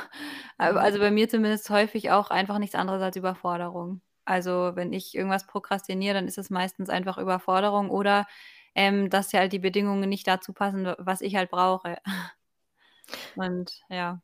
Mhm. 0.60 0.78
also, 0.78 1.00
bei 1.00 1.10
mir 1.12 1.28
zumindest 1.28 1.70
häufig 1.70 2.12
auch 2.12 2.30
einfach 2.30 2.60
nichts 2.60 2.76
anderes 2.76 3.02
als 3.02 3.16
Überforderung. 3.16 4.02
Also, 4.26 4.72
wenn 4.76 4.94
ich 4.94 5.16
irgendwas 5.16 5.48
prokrastiniere, 5.48 6.14
dann 6.16 6.28
ist 6.28 6.38
es 6.38 6.50
meistens 6.52 6.90
einfach 6.90 7.18
Überforderung 7.18 7.90
oder, 7.90 8.26
ähm, 8.76 9.10
dass 9.10 9.32
ja 9.32 9.40
halt 9.42 9.54
die 9.54 9.60
Bedingungen 9.60 10.08
nicht 10.10 10.28
dazu 10.28 10.54
passen, 10.54 10.94
was 11.00 11.22
ich 11.22 11.36
halt 11.36 11.50
brauche. 11.52 11.98
Und 13.36 13.82
ja. 13.90 14.22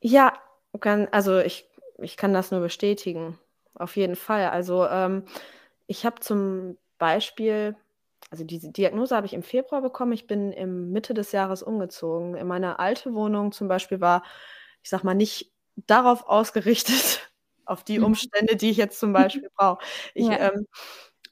Ja, 0.00 0.32
also, 1.12 1.38
ich 1.38 1.66
ich 1.98 2.16
kann 2.18 2.34
das 2.34 2.50
nur 2.50 2.60
bestätigen, 2.60 3.38
auf 3.78 3.96
jeden 3.96 4.16
Fall. 4.16 4.46
Also, 4.50 4.86
ähm, 4.86 5.24
ich 5.86 6.04
habe 6.06 6.20
zum 6.20 6.78
Beispiel 6.98 7.76
also, 8.30 8.44
diese 8.44 8.72
Diagnose 8.72 9.14
habe 9.16 9.26
ich 9.26 9.34
im 9.34 9.42
Februar 9.44 9.82
bekommen. 9.82 10.12
Ich 10.12 10.26
bin 10.26 10.52
im 10.52 10.90
Mitte 10.92 11.14
des 11.14 11.32
Jahres 11.32 11.62
umgezogen. 11.62 12.34
In 12.36 12.46
meine 12.48 12.78
alte 12.80 13.14
Wohnung 13.14 13.52
zum 13.52 13.68
Beispiel 13.68 14.00
war, 14.00 14.24
ich 14.82 14.90
sage 14.90 15.04
mal, 15.06 15.14
nicht 15.14 15.52
darauf 15.86 16.26
ausgerichtet, 16.28 17.30
auf 17.66 17.84
die 17.84 17.98
Mhm. 17.98 18.00
Umstände, 18.00 18.56
die 18.56 18.70
ich 18.70 18.76
jetzt 18.78 18.98
zum 19.00 19.12
Beispiel 19.12 19.50
brauche. 19.56 19.84
Ich, 20.14 20.30
Ja. 20.30 20.38
ähm 20.40 20.66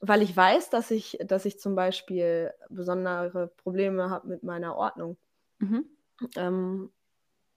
weil 0.00 0.22
ich 0.22 0.36
weiß, 0.36 0.70
dass 0.70 0.90
ich 0.90 1.18
dass 1.24 1.44
ich 1.46 1.58
zum 1.60 1.74
Beispiel 1.76 2.52
besondere 2.70 3.48
Probleme 3.48 4.10
habe 4.10 4.28
mit 4.28 4.42
meiner 4.44 4.76
Ordnung 4.76 5.16
Mhm. 5.60 5.94
ähm, 6.36 6.90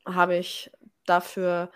habe 0.07 0.37
ich 0.37 0.71
dafür 1.05 1.71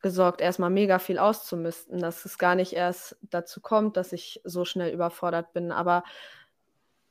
gesorgt, 0.00 0.40
erst 0.40 0.58
mal 0.58 0.70
mega 0.70 0.98
viel 0.98 1.18
auszumisten, 1.18 2.00
dass 2.00 2.24
es 2.24 2.38
gar 2.38 2.54
nicht 2.54 2.72
erst 2.74 3.16
dazu 3.22 3.60
kommt, 3.60 3.96
dass 3.96 4.12
ich 4.12 4.40
so 4.44 4.64
schnell 4.64 4.92
überfordert 4.92 5.52
bin. 5.52 5.72
Aber 5.72 6.04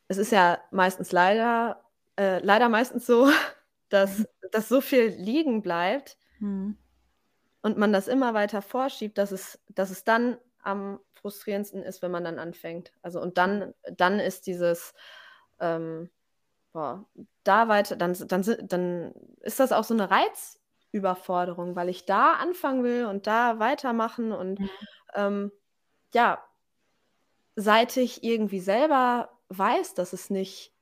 es 0.07 0.17
ist 0.17 0.31
ja 0.31 0.59
meistens 0.71 1.11
leider 1.11 1.83
äh, 2.17 2.39
leider 2.39 2.69
meistens 2.69 3.05
so, 3.05 3.29
dass 3.89 4.25
dass 4.51 4.69
so 4.69 4.81
viel 4.81 5.07
liegen 5.07 5.61
bleibt 5.61 6.17
Mhm. 6.39 6.77
und 7.61 7.77
man 7.77 7.93
das 7.93 8.07
immer 8.07 8.33
weiter 8.33 8.61
vorschiebt, 8.61 9.17
dass 9.17 9.31
es 9.31 9.59
dass 9.69 9.89
es 9.89 10.03
dann 10.03 10.37
am 10.61 10.99
frustrierendsten 11.13 11.83
ist, 11.83 12.01
wenn 12.01 12.11
man 12.11 12.23
dann 12.23 12.39
anfängt. 12.39 12.91
Also, 13.01 13.21
und 13.21 13.37
dann 13.37 13.73
dann 13.91 14.19
ist 14.19 14.47
dieses, 14.47 14.93
ähm 15.59 16.09
boah, 16.73 17.05
da 17.43 17.67
weiter 17.69 17.95
dann 17.97 18.15
dann 18.27 18.43
dann 18.67 19.13
ist 19.41 19.59
das 19.59 19.71
auch 19.73 19.83
so 19.85 19.93
'ne 19.95 20.09
Reizüberforderung, 20.95 21.75
weil 21.75 21.89
ich 21.89 22.05
da 22.05 22.33
anfangen 22.33 22.83
will 22.83 23.05
und 23.05 23.27
da 23.27 23.59
weitermachen 23.59 24.31
und, 24.31 24.59
Mhm. 24.59 24.85
ähm, 25.15 25.51
ja 26.13 26.43
seit 27.57 27.95
ich 27.97 28.23
irgendwie 28.23 28.59
selber 28.59 29.29
weiß, 29.49 29.93
dass 29.93 30.13
es 30.13 30.29
nicht 30.29 30.73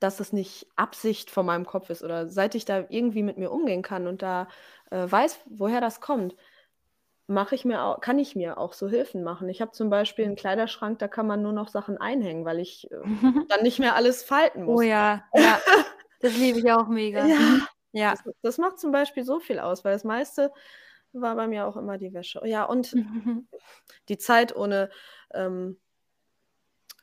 dass 0.00 0.20
es 0.20 0.32
nicht 0.32 0.66
Absicht 0.76 1.30
von 1.30 1.46
meinem 1.46 1.66
Kopf 1.66 1.90
ist 1.90 2.02
oder 2.02 2.28
seit 2.28 2.54
ich 2.54 2.64
da 2.64 2.84
irgendwie 2.88 3.22
mit 3.22 3.38
mir 3.38 3.50
umgehen 3.52 3.82
kann 3.82 4.06
und 4.06 4.22
da, 4.22 4.48
äh, 4.90 5.10
weiß, 5.10 5.40
woher 5.46 5.80
das 5.80 6.00
kommt, 6.00 6.36
mache 7.28 7.54
ich 7.56 7.64
mir 7.66 7.82
au 7.84 7.96
kann 8.00 8.18
ich 8.18 8.36
mir 8.36 8.58
auch 8.58 8.74
so 8.74 8.88
Hilfen 8.88 9.24
machen. 9.24 9.48
Ich 9.50 9.60
habe 9.62 9.72
zum 9.72 9.90
Beispiel 9.90 10.26
'n 10.26 10.36
Kleiderschrank, 10.36 10.98
da 11.00 11.08
kann 11.08 11.26
man 11.28 11.42
nur 11.42 11.52
noch 11.52 11.68
Sachen 11.68 11.98
einhängen, 11.98 12.44
weil 12.46 12.60
ich, 12.60 12.90
äh, 12.92 12.98
dann 13.48 13.62
nicht 13.64 13.78
mehr 13.80 13.96
alles 13.96 14.24
falten 14.24 14.64
Oh 14.66 14.80
muss. 14.80 14.82
ja, 14.82 15.24
ja, 15.34 15.62
das 16.20 16.34
liebe 16.36 16.58
ich 16.60 16.70
auch 16.72 16.88
mega. 16.88 17.32
Ja, 17.38 17.38
Mhm. 17.38 17.62
Ja. 17.94 18.12
das 18.24 18.34
das 18.42 18.58
macht 18.58 18.78
zum 18.80 18.92
Beispiel 18.92 19.24
so 19.24 19.40
viel 19.40 19.58
aus, 19.60 19.84
weil 19.84 19.92
das 19.92 20.04
meiste 20.04 20.52
war 21.12 21.36
bei 21.36 21.46
mir 21.46 21.66
auch 21.66 21.76
immer 21.76 21.96
die 21.98 22.12
Wäsche. 22.12 22.40
Ja, 22.44 22.64
und 22.64 22.98
die 24.08 24.18
Zeit 24.18 24.54
ohne, 24.56 24.90
ähm 25.32 25.78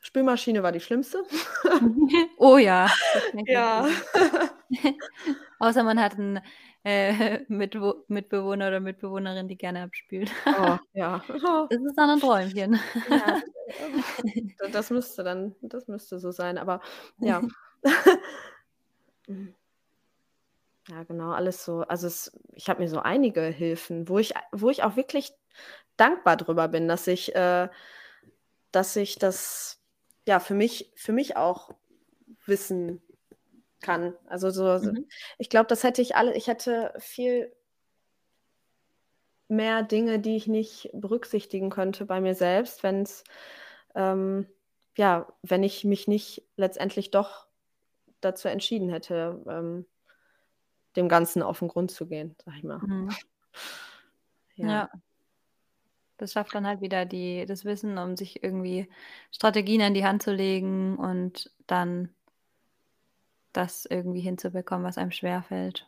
Spülmaschine 0.00 0.62
war 0.62 0.72
die 0.72 0.80
schlimmste. 0.80 1.22
Oh 2.38 2.58
ja, 2.58 2.88
Ja. 3.46 3.88
Außer 5.58 5.84
man 5.84 6.00
hat 6.00 6.14
'n 6.18 6.40
äh, 6.84 7.40
Mitwo 7.48 8.04
Mitbewohner 8.08 8.68
oder 8.68 8.80
Mitbewohnerin, 8.80 9.48
die 9.48 9.56
gerne 9.56 9.82
abspült. 9.82 10.30
Oh, 10.52 10.76
ja. 10.92 11.22
Das 11.68 11.80
ist 11.82 11.94
dann 11.96 12.10
ein 12.10 12.20
Träumchen. 12.20 12.80
Ja, 13.06 13.40
das 14.70 14.90
müsste 14.90 15.24
dann 15.24 15.54
das 15.62 15.88
müsste 15.88 16.18
so 16.18 16.30
sein, 16.32 16.58
aber 16.58 16.80
ja. 17.20 17.42
Ja, 20.88 21.04
genau, 21.04 21.30
alles 21.30 21.64
so 21.64 21.82
also 21.82 22.06
es 22.08 22.32
ich 22.54 22.68
habe 22.68 22.82
mir 22.82 22.88
so 22.88 22.98
einige 23.00 23.42
Hilfen, 23.42 24.08
wo 24.08 24.18
ich 24.18 24.34
wo 24.50 24.68
ich 24.68 24.82
auch 24.82 24.96
wirklich 24.96 25.32
dankbar 25.96 26.36
drüber 26.36 26.68
bin, 26.68 26.88
dass 26.88 27.06
ich 27.06 27.34
äh, 27.36 27.68
dass 28.72 28.96
ich 28.96 29.16
das, 29.18 29.80
ja, 30.26 30.40
für 30.40 30.54
mich 30.54 30.92
für 30.96 31.12
mich 31.12 31.36
auch 31.36 31.70
wissen 32.46 33.02
kann. 33.80 34.14
Also 34.26 34.50
so 34.50 34.80
Mhm. 34.80 35.04
ich 35.38 35.50
glaube, 35.50 35.66
das 35.68 35.84
hätte 35.84 36.02
ich 36.02 36.16
alle 36.16 36.34
ich 36.36 36.48
hätte 36.48 36.94
viel 36.98 37.52
mehr 39.48 39.82
Dinge, 39.82 40.18
die 40.18 40.36
ich 40.36 40.46
nicht 40.46 40.90
berücksichtigen 40.94 41.70
könnte 41.70 42.06
bei 42.06 42.20
mir 42.20 42.34
selbst, 42.34 42.82
wenn's 42.82 43.24
ähm, 43.94 44.46
ja, 44.96 45.32
wenn 45.42 45.62
ich 45.62 45.84
mich 45.84 46.08
nicht 46.08 46.44
letztendlich 46.56 47.10
doch 47.10 47.46
dazu 48.20 48.48
entschieden 48.48 48.90
hätte, 48.90 49.42
ähm, 49.48 49.86
dem 50.96 51.08
Ganzen 51.08 51.42
auf 51.42 51.62
'n 51.62 51.68
Grund 51.68 51.90
zu 51.90 52.06
gehen, 52.06 52.36
sage 52.44 52.58
ich 52.58 52.64
mal. 52.64 52.80
Mhm. 52.80 53.08
Ja. 54.56 54.68
Ja. 54.68 54.88
Das 56.20 56.32
schafft 56.32 56.54
dann 56.54 56.66
halt 56.66 56.80
wieder 56.80 57.04
die 57.06 57.46
das 57.46 57.64
Wissen, 57.64 57.98
um 57.98 58.16
sich 58.16 58.42
irgendwie 58.42 58.88
Strategien 59.30 59.82
an 59.82 59.94
die 59.94 60.04
Hand 60.04 60.22
zu 60.22 60.32
legen 60.32 60.96
und 60.96 61.50
dann 61.66 62.10
das 63.54 63.84
irgendwie 63.86 64.20
hinzubekommen, 64.20 64.86
was 64.86 64.96
einem 64.98 65.10
schwerfällt. 65.10 65.86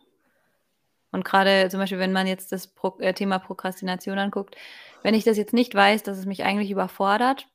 Und 1.13 1.23
grade 1.25 1.69
zum 1.69 1.79
Beispiel, 1.79 1.99
wenn 1.99 2.11
man 2.11 2.27
jetzt 2.27 2.51
das 2.51 2.67
Pro 2.67 2.97
äh, 2.99 3.13
Thema 3.13 3.39
Prokrastination 3.39 4.17
anguckt, 4.19 4.55
wenn 5.03 5.13
ich 5.13 5.23
das 5.23 5.37
jetzt 5.37 5.53
nicht 5.53 5.73
weiß, 5.73 6.03
dass 6.03 6.17
es 6.17 6.25
mich 6.25 6.43
eigentlich 6.43 6.71
überfordert, 6.71 7.47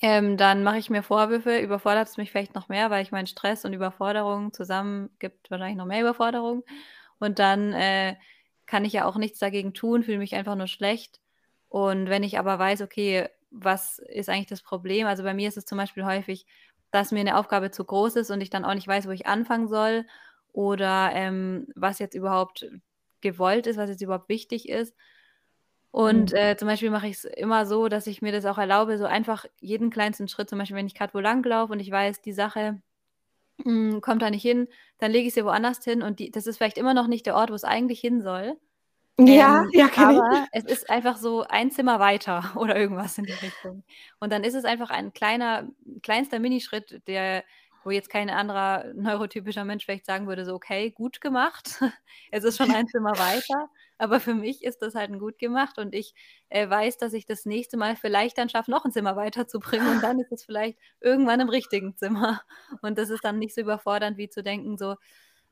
ähm, 0.00 0.36
dann 0.36 0.62
mache 0.64 0.78
ich 0.78 0.90
mir 0.90 1.02
Vorwürfe, 1.02 1.58
überfordert's 1.58 2.16
mich 2.18 2.30
vielleicht 2.30 2.54
noch 2.54 2.68
mehr, 2.68 2.90
weil 2.90 3.02
ich 3.02 3.12
meine, 3.12 3.26
Stress 3.26 3.64
und 3.64 3.72
Überforderung 3.72 4.52
zusammen 4.52 5.10
gibt 5.18 5.50
wahrscheinlich 5.50 5.76
noch 5.78 5.86
mehr 5.86 6.00
Überforderung. 6.02 6.64
Und 7.18 7.38
dann, 7.40 7.72
äh, 7.74 8.16
kann 8.66 8.84
ich 8.84 8.92
ja 8.92 9.06
auch 9.06 9.16
nichts 9.16 9.38
dagegen 9.40 9.74
tun, 9.74 10.02
fühle 10.04 10.18
mich 10.18 10.34
einfach 10.36 10.54
nur 10.56 10.66
schlecht. 10.68 11.20
Und 11.68 12.08
wenn 12.10 12.22
ich 12.22 12.38
aber 12.38 12.58
weiß, 12.58 12.82
okay, 12.82 13.28
was 13.50 13.98
ist 13.98 14.28
eigentlich 14.28 14.46
das 14.48 14.62
Problem? 14.62 15.06
Also, 15.06 15.22
bei 15.24 15.34
mir 15.34 15.48
ist 15.48 15.56
es 15.56 15.64
zum 15.66 15.78
Beispiel 15.78 16.04
häufig, 16.04 16.46
dass 16.90 17.12
mir 17.12 17.24
'ne 17.24 17.36
Aufgabe 17.38 17.70
zu 17.70 17.84
groß 17.84 18.16
ist 18.16 18.30
und 18.30 18.40
ich 18.42 18.50
dann 18.50 18.64
auch 18.64 18.74
nicht 18.74 18.86
weiß, 18.88 19.06
wo 19.06 19.10
ich 19.12 19.26
anfangen 19.26 19.68
soll 19.68 20.06
oder, 20.52 21.10
ähm, 21.14 21.66
was 21.76 21.98
jetzt 21.98 22.14
überhaupt 22.14 22.66
gewollt 23.22 23.66
ist, 23.66 23.76
was 23.78 23.90
jetzt 23.90 24.02
überhaupt 24.02 24.28
wichtig 24.28 24.68
ist. 24.68 24.94
Und, 25.98 26.32
Mhm. 26.32 26.32
äh, 26.32 26.56
zum 26.56 26.68
Beispiel 26.68 26.90
mache 26.90 27.08
ich's 27.08 27.24
immer 27.24 27.66
so, 27.66 27.88
dass 27.88 28.06
ich 28.06 28.22
mir 28.22 28.30
das 28.32 28.44
auch 28.46 28.58
erlaube, 28.58 28.98
so 28.98 29.04
einfach 29.06 29.46
jeden 29.60 29.90
kleinsten 29.90 30.28
Schritt 30.28 30.48
zum 30.48 30.58
Beispiel, 30.58 30.76
wenn 30.76 30.86
ich 30.86 30.94
grad 30.94 31.12
wo 31.14 31.18
langlaufe 31.18 31.72
und 31.72 31.80
ich 31.80 31.90
weiß, 31.90 32.20
die 32.22 32.32
Sache, 32.32 32.80
hm, 33.64 34.00
kommt 34.02 34.22
da 34.22 34.30
nicht 34.30 34.42
hin, 34.42 34.68
dann 34.98 35.12
lege 35.12 35.28
ich 35.28 35.34
sie 35.34 35.44
woanders 35.44 35.84
hin 35.84 36.02
und 36.02 36.20
die 36.20 36.30
das 36.30 36.46
ist 36.46 36.58
vielleicht 36.58 36.78
immer 36.78 36.94
noch 36.94 37.08
nicht 37.08 37.26
der 37.26 37.36
Ort, 37.36 37.50
wo's 37.52 37.64
eigentlich 37.64 38.00
hin 38.00 38.22
soll. 38.22 38.58
Ja, 39.18 39.62
Ähm, 39.64 39.72
ja, 39.72 39.88
ich. 40.30 40.40
aber 40.40 40.48
es 40.52 40.64
ist 40.66 40.90
einfach 40.90 41.16
so 41.18 41.42
ein 41.44 41.70
Zimmer 41.72 42.00
weiter 42.00 42.52
oder 42.56 42.76
irgendwas 42.76 43.18
in 43.18 43.26
die 43.26 43.34
Richtung. 43.34 43.84
Und 44.20 44.32
dann 44.32 44.44
ist 44.44 44.54
es 44.54 44.64
einfach 44.66 44.90
ein 44.90 45.12
kleiner 45.14 45.68
kleinster 46.02 46.40
Minischritt, 46.40 47.02
der 47.08 47.44
wo 47.84 47.90
jetzt 47.90 48.10
kein 48.10 48.30
anderer 48.30 48.92
neurotypischer 48.94 49.64
Mensch 49.64 49.84
vielleicht 49.84 50.06
sagen 50.06 50.26
würde, 50.28 50.44
so: 50.44 50.54
„Okay, 50.54 50.90
gut 50.90 51.20
gemacht. 51.20 51.80
Es 52.32 52.44
ist 52.44 52.56
schon 52.58 52.70
ein 52.70 52.88
Zimmer 52.88 53.18
weiter.“ 53.18 53.68
Aber 53.98 54.20
für 54.20 54.34
mich 54.34 54.62
ist 54.64 54.82
das 54.82 54.94
halt 54.94 55.10
'n 55.10 55.18
gut 55.18 55.38
gemacht 55.38 55.78
und 55.78 55.94
ich, 55.94 56.14
äh, 56.50 56.68
weiß, 56.68 56.98
dass 56.98 57.12
ich 57.14 57.26
das 57.26 57.44
nächste 57.46 57.76
Mal 57.76 57.96
vielleicht 57.96 58.38
dann 58.38 58.48
schaffe, 58.48 58.70
noch 58.70 58.84
'n 58.84 58.92
Zimmer 58.92 59.16
weiterzubringen 59.16 59.88
und 59.88 60.00
dann 60.02 60.18
ist 60.20 60.32
es 60.32 60.44
vielleicht 60.44 60.78
irgendwann 61.00 61.40
im 61.40 61.48
richtigen 61.48 61.96
Zimmer. 61.96 62.42
Und 62.82 62.98
das 62.98 63.10
ist 63.10 63.24
dann 63.24 63.38
nicht 63.38 63.54
so 63.54 63.60
überfordernd, 63.62 64.16
wie 64.18 64.28
zu 64.28 64.42
denken 64.42 64.76
so: 64.78 64.96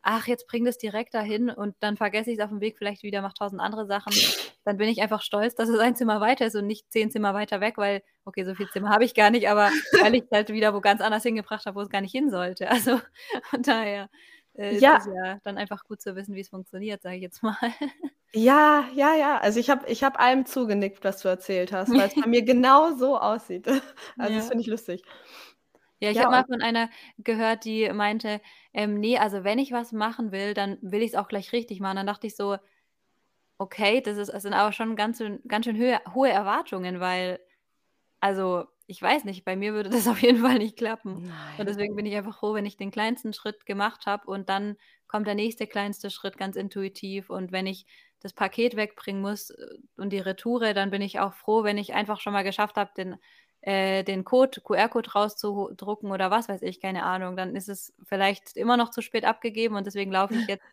„Ach, 0.07 0.27
jetzt 0.29 0.47
bring 0.47 0.65
das 0.65 0.79
direkt 0.79 1.15
dahin 1.15 1.51
und 1.51 1.75
dann 1.81 1.97
vergesse 1.97 2.31
ich's 2.31 2.41
aufm 2.43 2.61
Weg 2.61 2.79
vielleicht 2.79 3.03
wieder, 3.03 3.23
mache 3.23 3.35
1.000 3.37 3.61
andere 3.61 3.87
Sachen.“ 3.87 4.23
Dann 4.65 4.77
bin 4.79 4.89
ich 4.89 5.01
einfach 5.03 5.23
stolz, 5.23 5.55
dass 5.57 5.69
es 5.69 5.79
ein 5.81 5.97
Zimmer 5.97 6.21
weiter 6.21 6.47
ist 6.47 6.57
und 6.57 6.67
nicht 6.67 6.91
10 6.93 7.11
Zimmer 7.11 7.35
weiter 7.35 7.61
weg, 7.61 7.79
weil 7.79 8.03
okay, 8.25 8.45
so 8.45 8.55
viel 8.55 8.69
Zimmer 8.69 8.91
habe 8.91 9.05
ich 9.05 9.15
gar 9.15 9.31
nicht, 9.31 9.49
aber 9.49 9.73
weil 9.99 10.15
ich's 10.15 10.31
halt 10.33 10.51
wieder 10.51 10.75
wo 10.75 10.81
ganz 10.81 11.01
anders 11.03 11.23
hingebracht 11.25 11.67
habe, 11.67 11.77
wo 11.77 11.83
es 11.83 11.91
gar 11.91 12.01
nicht 12.03 12.13
hin 12.13 12.31
sollte. 12.31 12.69
Also, 12.71 13.01
von 13.45 13.63
daher, 13.63 14.09
äh, 14.55 14.79
ist 14.79 14.89
Ja. 14.89 14.99
es 14.99 15.07
ja 15.07 15.39
dann 15.45 15.59
einfach 15.59 15.85
gut 15.85 16.01
zu 16.03 16.17
wissen, 16.17 16.35
wie's 16.35 16.51
funktioniert, 16.51 17.03
sage 17.03 17.17
ich 17.17 17.23
jetzt 17.23 17.43
mal. 17.43 17.57
Ja, 18.35 18.89
ja, 18.95 19.15
ja. 19.15 19.39
Also, 19.39 19.61
ich 19.61 19.71
habe 19.71 19.87
ich 19.89 20.03
habe 20.05 20.19
allem 20.19 20.45
zugenickt, 20.47 21.05
was 21.05 21.23
du 21.23 21.29
erzählt 21.29 21.73
hast, 21.73 21.97
weil's 21.97 22.15
bei 22.19 22.29
mir 22.29 22.43
genau 22.45 22.95
so 22.97 23.19
aussieht. 23.19 23.67
Also, 24.19 24.35
das 24.39 24.47
Ja. 24.47 24.49
finde 24.49 24.63
ich 24.63 24.67
lustig. 24.67 25.03
Ja, 26.01 26.11
ich 26.11 26.21
Ja, 26.21 26.23
habe 26.23 26.31
mal 26.31 26.45
und 26.45 26.47
von 26.47 26.61
einer 26.63 26.91
gehört, 27.19 27.65
die 27.65 27.89
meinte, 27.93 28.41
ähm: 28.75 29.01
„Ne, 29.01 29.19
also 29.19 29.45
wenn 29.45 29.59
ich 29.59 29.73
was 29.73 29.93
machen 29.93 30.33
will, 30.33 30.55
dann 30.55 30.79
will 30.83 31.03
ich's 31.03 31.15
auch 31.15 31.29
gleich 31.29 31.53
richtig 31.53 31.81
machen.“ 31.81 31.97
Dann 31.97 32.07
dachte 32.07 32.27
ich 32.27 32.37
so: 32.37 32.57
„Okay, 33.59 34.01
das 34.03 34.19
ist 34.19 34.33
das 34.33 34.43
sind 34.43 34.53
aber 34.55 34.73
schon 34.73 34.97
ganz 34.97 35.19
schön 35.19 35.41
ganz 35.49 35.65
schön 35.65 35.77
höhe 35.77 36.01
hohe 36.15 36.29
Erwartungen, 36.31 37.01
weil 37.01 37.41
also, 38.21 38.67
ich 38.89 39.03
weiß 39.03 39.25
nicht, 39.25 39.45
bei 39.45 39.57
mir 39.57 39.75
würde 39.75 39.91
das 39.93 40.09
auf 40.09 40.23
jeden 40.23 40.41
Fall 40.43 40.59
nicht 40.59 40.77
klappen.“ 40.79 41.21
Und 41.59 41.67
Nein. 41.67 41.69
deswegen 41.69 41.97
bin 41.97 42.07
ich 42.07 42.17
einfach 42.17 42.39
froh, 42.39 42.55
wenn 42.55 42.67
ich 42.67 42.77
den 42.79 42.91
kleinsten 42.93 43.33
Schritt 43.35 43.67
gemacht 43.67 44.07
habe 44.07 44.27
und 44.31 44.49
dann 44.51 44.77
kommt 45.09 45.27
der 45.29 45.35
nächste 45.37 45.67
kleinste 45.69 46.11
Schritt 46.11 46.39
ganz 46.39 46.57
intuitiv. 46.57 47.31
Und 47.31 47.53
wenn 47.53 47.67
ich 47.69 47.87
das 48.21 48.35
Paket 48.35 48.77
wegbringen 48.77 49.23
muss, 49.23 49.51
äh, 49.51 49.57
und 49.99 50.13
die 50.13 50.19
Retoure, 50.21 50.75
dann 50.75 50.91
bin 50.91 51.03
ich 51.03 51.21
auch 51.21 51.35
froh, 51.35 51.65
wenn 51.65 51.79
ich 51.79 51.95
einfach 51.95 52.21
schon 52.21 52.33
mal 52.35 52.45
geschafft 52.45 52.77
habe, 52.77 52.93
den 52.97 53.17
äh, 53.67 54.05
den 54.05 54.25
Code 54.25 54.63
QR-Code 54.63 55.13
rauszuho 55.13 55.73
drucken 55.77 56.13
oder 56.13 56.31
was 56.33 56.49
weiß 56.51 56.63
ich, 56.63 56.81
keine 56.83 57.05
Ahnung. 57.05 57.37
Dann 57.37 57.57
ist 57.57 57.69
es 57.71 57.95
vielleicht 58.05 58.57
immer 58.59 58.79
noch 58.79 58.91
zu 58.93 59.03
spät 59.03 59.27
abgegeben 59.27 59.77
und 59.77 59.87
deswegen 59.87 60.13
laufe 60.13 60.35
ich 60.37 60.47
jetzt 60.49 60.65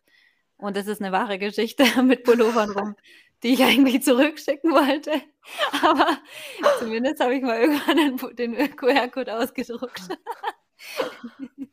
und 0.58 0.76
das 0.78 0.86
ist 0.88 1.00
'ne 1.02 1.12
wahre 1.12 1.38
Geschichte 1.40 1.84
mit 2.04 2.24
Pullovern 2.24 2.70
rum, 2.72 2.96
die 3.44 3.54
ich 3.54 3.64
eigentlich 3.64 4.02
zurückschicken 4.04 4.72
wollte. 4.72 5.12
Aber 5.84 6.18
zumindest 6.76 7.20
habe 7.22 7.36
ich 7.36 7.42
mal 7.42 7.60
irgendwann 7.60 8.36
den 8.36 8.56
den, 8.56 8.76
QR-Code 8.76 9.34
ausgedruckt. 9.36 10.08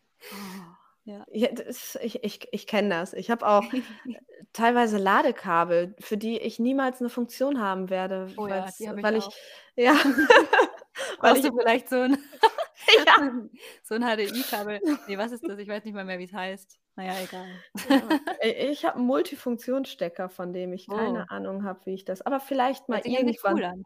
Ja. 1.07 1.25
Ja, 1.33 1.47
das 1.51 1.97
ich 2.01 2.23
ich 2.23 2.47
ich 2.51 2.67
kenne 2.67 2.89
das. 2.89 3.13
Ich 3.13 3.31
habe 3.31 3.47
auch, 3.47 3.71
äh, 4.13 4.19
teilweise 4.53 4.97
Ladekabel, 4.97 5.95
für 5.99 6.17
die 6.17 6.37
ich 6.39 6.59
niemals 6.59 6.99
'ne 6.99 7.09
Funktion 7.09 7.59
haben 7.61 7.89
werde, 7.89 8.35
Oh 8.37 8.47
ja, 8.47 8.71
die 8.79 8.85
ich 8.85 8.89
weil 9.01 9.15
ich 9.15 9.29
auch. 9.29 9.33
ja, 9.75 9.93
weil 9.93 10.80
Brauchst 11.19 11.43
du 11.43 11.51
vielleicht 11.57 11.89
so 11.89 11.97
'n 11.97 12.17
Ja. 13.05 13.17
so 13.83 13.95
'n 13.95 14.03
HDI-Kabel. 14.03 14.81
Ne, 15.05 15.17
was 15.17 15.31
ist 15.31 15.47
das? 15.47 15.59
Ich 15.59 15.67
weiß 15.67 15.85
nicht 15.85 15.93
mal 15.93 16.05
mehr, 16.05 16.19
wie's 16.19 16.33
heißt. 16.33 16.77
Na 16.97 17.03
ja, 17.05 17.19
egal. 17.19 17.63
Ja, 17.83 18.19
i 18.43 18.49
ich 18.71 18.85
habe 18.85 18.99
'n 18.99 19.05
Multifunktionsstecker, 19.05 20.29
von 20.29 20.53
dem 20.53 20.71
ich 20.73 20.89
Oh. 20.89 20.89
keine 20.89 21.29
Ahnung 21.31 21.63
habe, 21.63 21.85
wie 21.85 21.93
ich 21.95 22.05
das 22.05 22.21
aber 22.21 22.39
vielleicht 22.39 22.89
mal 22.89 23.01
Hört 23.03 23.05
irgendwann. 23.05 23.39
cool 23.49 23.63
an. 23.63 23.83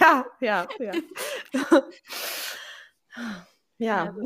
Ja, 0.00 0.26
ja, 0.40 0.74
ja. 0.78 1.00
Ja, 3.80 4.10
so. 4.14 4.22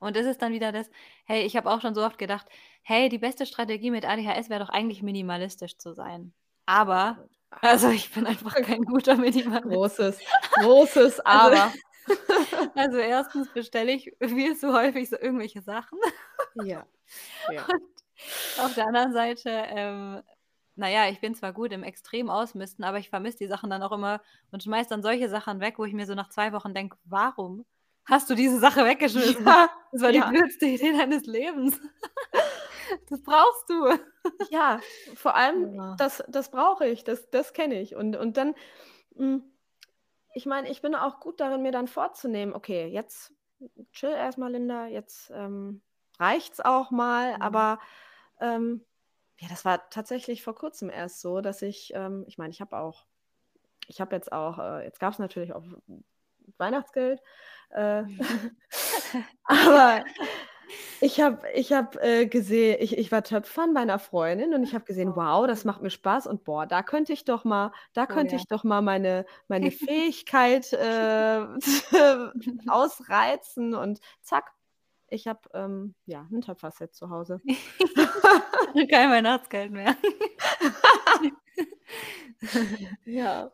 Und 0.00 0.16
das 0.16 0.26
ist 0.26 0.42
dann 0.42 0.52
wieder 0.52 0.72
das 0.72 0.90
hey, 1.26 1.42
ich 1.44 1.56
habe 1.56 1.70
auch 1.70 1.80
schon 1.82 1.94
so 1.94 2.04
oft 2.04 2.18
gedacht: 2.18 2.48
„Hey, 2.82 3.08
die 3.08 3.18
beste 3.18 3.46
Strategie 3.46 3.90
mit 3.90 4.04
ADHS 4.06 4.50
wäre 4.50 4.60
doch 4.60 4.70
eigentlich 4.70 5.02
minimalistisch 5.02 5.78
zu 5.78 5.94
sein.“ 5.94 6.34
Aber 6.68 7.18
also, 7.60 7.90
ich 7.90 8.12
bin 8.12 8.26
einfach 8.26 8.54
kein 8.62 8.82
guter 8.84 9.16
Minimalist. 9.16 9.62
Großes 9.62 10.24
großes 10.54 11.20
Also 11.30 11.50
Aber. 11.50 11.74
also, 12.74 12.98
1. 12.98 13.52
bestelle 13.52 13.92
ich 13.92 14.12
viel 14.22 14.56
zu 14.56 14.72
häufig 14.74 15.08
so 15.10 15.16
irgendwelche 15.18 15.62
Sachen. 15.62 15.98
Ja, 16.54 16.86
ja. 17.48 17.68
Und 17.68 17.82
auf 18.56 18.74
der 18.74 18.86
anderen 18.86 19.12
Seite, 19.12 19.50
ähm, 19.50 20.22
na 20.76 20.90
ja, 20.90 21.08
ich 21.10 21.20
bin 21.20 21.34
zwar 21.34 21.52
gut 21.52 21.72
im 21.72 21.82
extrem 21.84 22.30
Ausmisten, 22.30 22.84
aber 22.84 22.98
ich 22.98 23.10
vermisse 23.10 23.38
die 23.38 23.48
Sachen 23.48 23.70
dann 23.70 23.82
auch 23.82 23.92
immer 23.92 24.22
und 24.52 24.62
schmeiße 24.64 24.90
dann 24.90 25.02
solche 25.02 25.28
Sachen 25.30 25.60
weg, 25.60 25.78
wo 25.78 25.84
ich 25.86 25.94
mir 25.94 26.06
so 26.06 26.14
nach 26.14 26.30
2 26.30 26.52
Wochen 26.52 26.74
denke: 26.74 26.98
„Warum 27.04 27.66
hast 28.06 28.30
du 28.30 28.34
diese 28.34 28.58
Sache 28.60 28.84
weggeschmissen? 28.84 29.44
Ja, 29.46 29.68
Das 29.92 30.02
war 30.02 30.12
die 30.12 30.20
ja. 30.20 30.22
blödste 30.22 30.66
Idee 30.66 30.92
deines 30.92 31.26
Lebens. 31.26 31.78
Das 33.10 33.22
brauchst 33.22 33.68
du.“ 33.70 33.98
Ja, 34.50 34.82
vor 35.14 35.34
allem, 35.34 35.68
Ja. 35.74 35.96
das 35.96 36.22
das 36.28 36.50
brauche 36.50 36.86
ich, 36.86 37.04
das 37.04 37.30
das 37.30 37.52
kenne 37.52 37.80
ich. 37.80 37.94
Und 37.96 38.16
und 38.16 38.36
dann 38.36 38.54
hm, 39.16 39.44
ich 40.34 40.46
meine, 40.46 40.70
ich 40.70 40.82
bin 40.82 40.94
auch 40.96 41.20
gut 41.20 41.40
darin, 41.40 41.62
mir 41.62 41.72
dann 41.72 41.88
vorzunehmen: 41.88 42.54
„Okay, 42.54 42.86
jetzt 42.88 43.34
chill 43.92 44.10
erst 44.12 44.38
mal, 44.38 44.52
Linda, 44.52 44.86
jetzt, 44.88 45.30
ähm, 45.34 45.82
reicht's 46.20 46.60
auch 46.60 46.90
mal.“ 46.92 47.36
Mhm. 47.36 47.40
Aber, 47.40 47.80
ähm, 48.40 48.86
ja, 49.40 49.48
das 49.50 49.64
war 49.64 49.90
tatsächlich 49.90 50.42
vor 50.44 50.54
Kurzem 50.56 50.90
erst 50.90 51.20
so, 51.22 51.40
dass 51.42 51.62
ich 51.62 51.92
ähm, 51.94 52.24
ich 52.28 52.38
meine, 52.38 52.50
ich 52.52 52.60
habe 52.62 52.78
auch 52.78 53.06
ich 53.88 54.00
habe 54.00 54.16
jetzt 54.16 54.32
auch 54.32 54.58
äh, 54.58 54.84
jetzt 54.84 55.00
gab's 55.00 55.18
natürlich 55.20 55.54
auch 55.54 55.64
Weihnachtsgeld, 56.58 57.22
äh, 57.70 58.04
aber 59.44 60.04
Ich 61.00 61.20
habe 61.20 61.40
ich 61.54 61.72
hab, 61.72 61.96
äh, 61.96 62.26
gesehen 62.26 62.76
ich 62.80 62.96
ich 62.96 63.10
war 63.12 63.24
Töpfern 63.24 63.74
bei 63.74 63.80
einer 63.80 63.98
Freundin 63.98 64.54
und 64.54 64.62
ich 64.62 64.74
habe 64.74 64.84
gesehen: 64.84 65.14
Oh, 65.14 65.16
„Wow, 65.16 65.46
das 65.46 65.64
macht 65.64 65.82
mir 65.82 65.90
Spaß 65.90 66.26
und 66.26 66.44
boah, 66.44 66.66
da 66.66 66.82
könnte 66.82 67.12
ich 67.12 67.24
doch 67.24 67.44
mal 67.44 67.72
da 67.92 68.06
Oh 68.08 68.14
könnte 68.14 68.36
ja. 68.36 68.36
ich 68.36 68.46
doch 68.46 68.64
mal 68.64 68.82
meine 68.82 69.26
meine 69.48 69.70
Fähigkeit, 69.72 70.72
äh, 70.72 71.46
ausreizen“ 72.66 73.74
und 73.74 74.00
zack, 74.22 74.52
ich 75.08 75.26
habe, 75.28 75.40
ähm, 75.54 75.94
ja, 76.06 76.28
'n 76.32 76.40
Töpferset 76.42 76.94
zu 76.94 77.10
Hause. 77.10 77.42
Kein 78.90 79.10
Weihnachtsgeld 79.10 79.72
mehr. 79.72 79.96
Ja. 83.04 83.52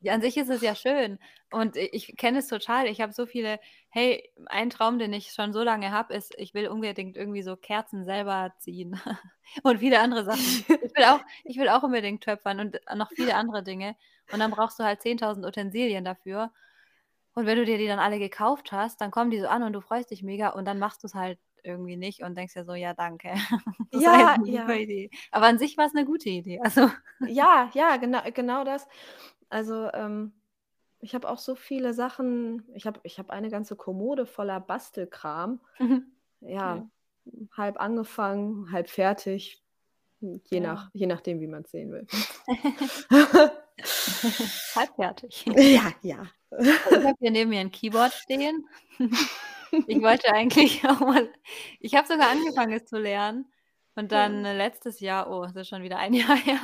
Ja, 0.00 0.14
an 0.14 0.22
sich 0.22 0.36
ist 0.36 0.48
es 0.50 0.62
ja 0.62 0.74
schön 0.74 1.18
und 1.50 1.76
i 1.76 1.88
ich 1.92 2.16
kenne 2.16 2.38
es 2.38 2.48
total. 2.48 2.86
Ich 2.86 3.00
habe 3.00 3.12
so 3.12 3.26
viele 3.26 3.58
hey, 3.90 4.30
ein 4.46 4.70
Traum, 4.70 4.98
den 4.98 5.12
ich 5.12 5.32
schon 5.32 5.52
so 5.52 5.62
lange 5.62 5.90
habe, 5.90 6.14
ist, 6.14 6.32
ich 6.38 6.54
will 6.54 6.68
unbedingt 6.68 7.16
irgendwie 7.16 7.42
so 7.42 7.56
Kerzen 7.56 8.04
selber 8.04 8.52
ziehen 8.58 9.00
und 9.64 9.78
viele 9.80 10.00
andere 10.00 10.24
Sachen. 10.24 10.64
Ich 10.82 10.94
will 10.96 11.04
auch 11.04 11.20
ich 11.44 11.58
will 11.58 11.68
auch 11.68 11.82
unbedingt 11.82 12.22
töpfern 12.24 12.60
und 12.60 12.80
noch 12.94 13.10
viele 13.12 13.34
andere 13.34 13.62
Dinge 13.62 13.96
und 14.30 14.38
dann 14.40 14.50
brauchst 14.50 14.78
du 14.78 14.84
halt 14.84 15.00
10.000 15.02 15.44
Utensilien 15.46 16.04
dafür 16.04 16.52
und 17.34 17.46
wenn 17.46 17.58
du 17.58 17.64
dir 17.64 17.78
die 17.78 17.86
dann 17.86 17.98
alle 18.00 18.18
gekauft 18.18 18.72
hast, 18.72 19.00
dann 19.00 19.10
kommen 19.10 19.30
die 19.30 19.40
so 19.40 19.48
an 19.48 19.62
und 19.62 19.72
du 19.72 19.80
freust 19.80 20.10
dich 20.10 20.22
mega 20.22 20.50
und 20.50 20.64
dann 20.66 20.78
machst 20.78 21.04
du's 21.04 21.14
halt 21.14 21.38
irgendwie 21.64 21.96
nicht 21.96 22.22
und 22.22 22.36
denkst 22.36 22.54
dir 22.54 22.64
so: 22.64 22.74
„Ja, 22.74 22.94
danke.“ 22.94 23.34
Das 23.92 24.06
war 24.06 24.18
Ja, 24.18 24.38
ja. 24.46 24.80
Idee. 24.80 25.10
Aber 25.32 25.46
an 25.46 25.58
sich 25.58 25.76
war's 25.76 25.92
'ne 25.94 26.04
gute 26.04 26.28
Idee, 26.28 26.60
also 26.62 26.90
Ja, 27.24 27.70
ja, 27.74 27.96
gena 27.98 28.30
genau 28.30 28.64
das. 28.64 28.88
Also, 29.50 29.90
ähm, 29.92 30.32
ich 31.00 31.14
habe 31.14 31.28
auch 31.28 31.38
so 31.38 31.54
viele 31.56 31.94
Sachen 31.94 32.64
ich 32.74 32.86
habe 32.86 33.00
ich 33.04 33.18
habe 33.18 33.32
eine 33.32 33.50
ganze 33.50 33.76
Kommode 33.76 34.26
voller 34.26 34.60
Bastelkram. 34.60 35.60
Ja, 36.62 36.82
Ja. 36.82 36.90
halb 37.56 37.80
angefangen, 37.80 38.72
halb 38.72 38.88
fertig, 38.90 39.64
je 40.20 40.60
Ja. 40.60 40.60
nach 40.60 40.90
je 40.94 41.06
nachdem, 41.08 41.40
wie 41.40 41.48
man's 41.48 41.70
sehen 41.72 41.92
will. 41.92 42.08
Halbfertig. 44.74 45.46
Ja, 45.56 45.92
ja. 46.02 46.26
Also, 46.84 46.96
ich 46.98 47.06
habe 47.06 47.16
hier 47.20 47.30
neben 47.30 47.50
mir 47.50 47.60
'n 47.60 47.70
Keyboard 47.72 48.14
stehen. 48.14 48.66
Ich 49.86 50.00
wollte 50.02 50.32
eigentlich 50.32 50.84
auch 50.88 51.00
mal 51.00 51.32
ich 51.80 51.94
habe 51.94 52.06
sogar 52.08 52.28
angefangen, 52.30 52.72
es 52.72 52.84
zu 52.86 52.98
lernen 52.98 53.52
und 53.96 54.12
dann 54.12 54.42
Ja. 54.42 54.44
letztes 54.44 55.00
Jahr 55.00 55.30
oh, 55.30 55.44
das 55.46 55.56
ist 55.56 55.68
schon 55.68 55.82
wieder 55.82 55.98
ein 55.98 56.14
Jahr 56.14 56.36
her, 56.36 56.60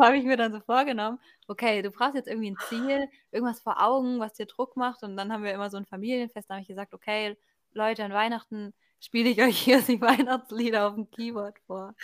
habe 0.00 0.16
ich 0.16 0.24
mir 0.24 0.36
dann 0.36 0.52
so 0.52 0.60
vorgenommen: 0.60 1.18
„Okay, 1.48 1.82
du 1.82 1.90
brauchst 1.90 2.14
jetzt 2.14 2.28
irgendwie 2.28 2.48
'n 2.50 2.58
Ziel, 2.60 3.08
irgendwas 3.32 3.60
vor 3.60 3.82
Augen, 3.82 4.20
was 4.20 4.34
dir 4.34 4.46
Druck 4.46 4.76
macht.“ 4.76 5.02
Und 5.02 5.16
dann 5.16 5.32
haben 5.32 5.44
wir 5.44 5.52
immer 5.54 5.70
so 5.70 5.76
'n 5.78 5.86
Familienfest, 5.86 6.48
da 6.50 6.54
habe 6.54 6.62
ich 6.62 6.68
gesagt: 6.68 6.94
„Okay, 6.94 7.36
Leute, 7.72 8.04
an 8.04 8.12
Weihnachten 8.12 8.74
spiele 9.00 9.30
ich 9.30 9.38
euch 9.42 9.58
hier 9.58 9.80
die 9.82 10.00
Weihnachtslieder 10.00 10.86
auf'm 10.88 11.10
Keyboard 11.10 11.58
vor.“ 11.66 11.94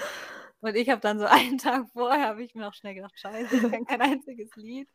Und 0.60 0.76
ich 0.76 0.90
habe 0.90 1.00
dann 1.00 1.18
so 1.20 1.26
einen 1.26 1.58
Tag 1.58 1.86
vorher 1.92 2.26
habe 2.28 2.42
ich 2.44 2.54
mir 2.54 2.62
noch 2.62 2.74
schnell 2.74 2.94
gedacht: 2.94 3.18
„Scheiße, 3.20 3.56
ich 3.56 3.66
kenne 3.68 3.86
kein 3.86 4.02
einziges 4.02 4.54
Lied.“ 4.56 4.88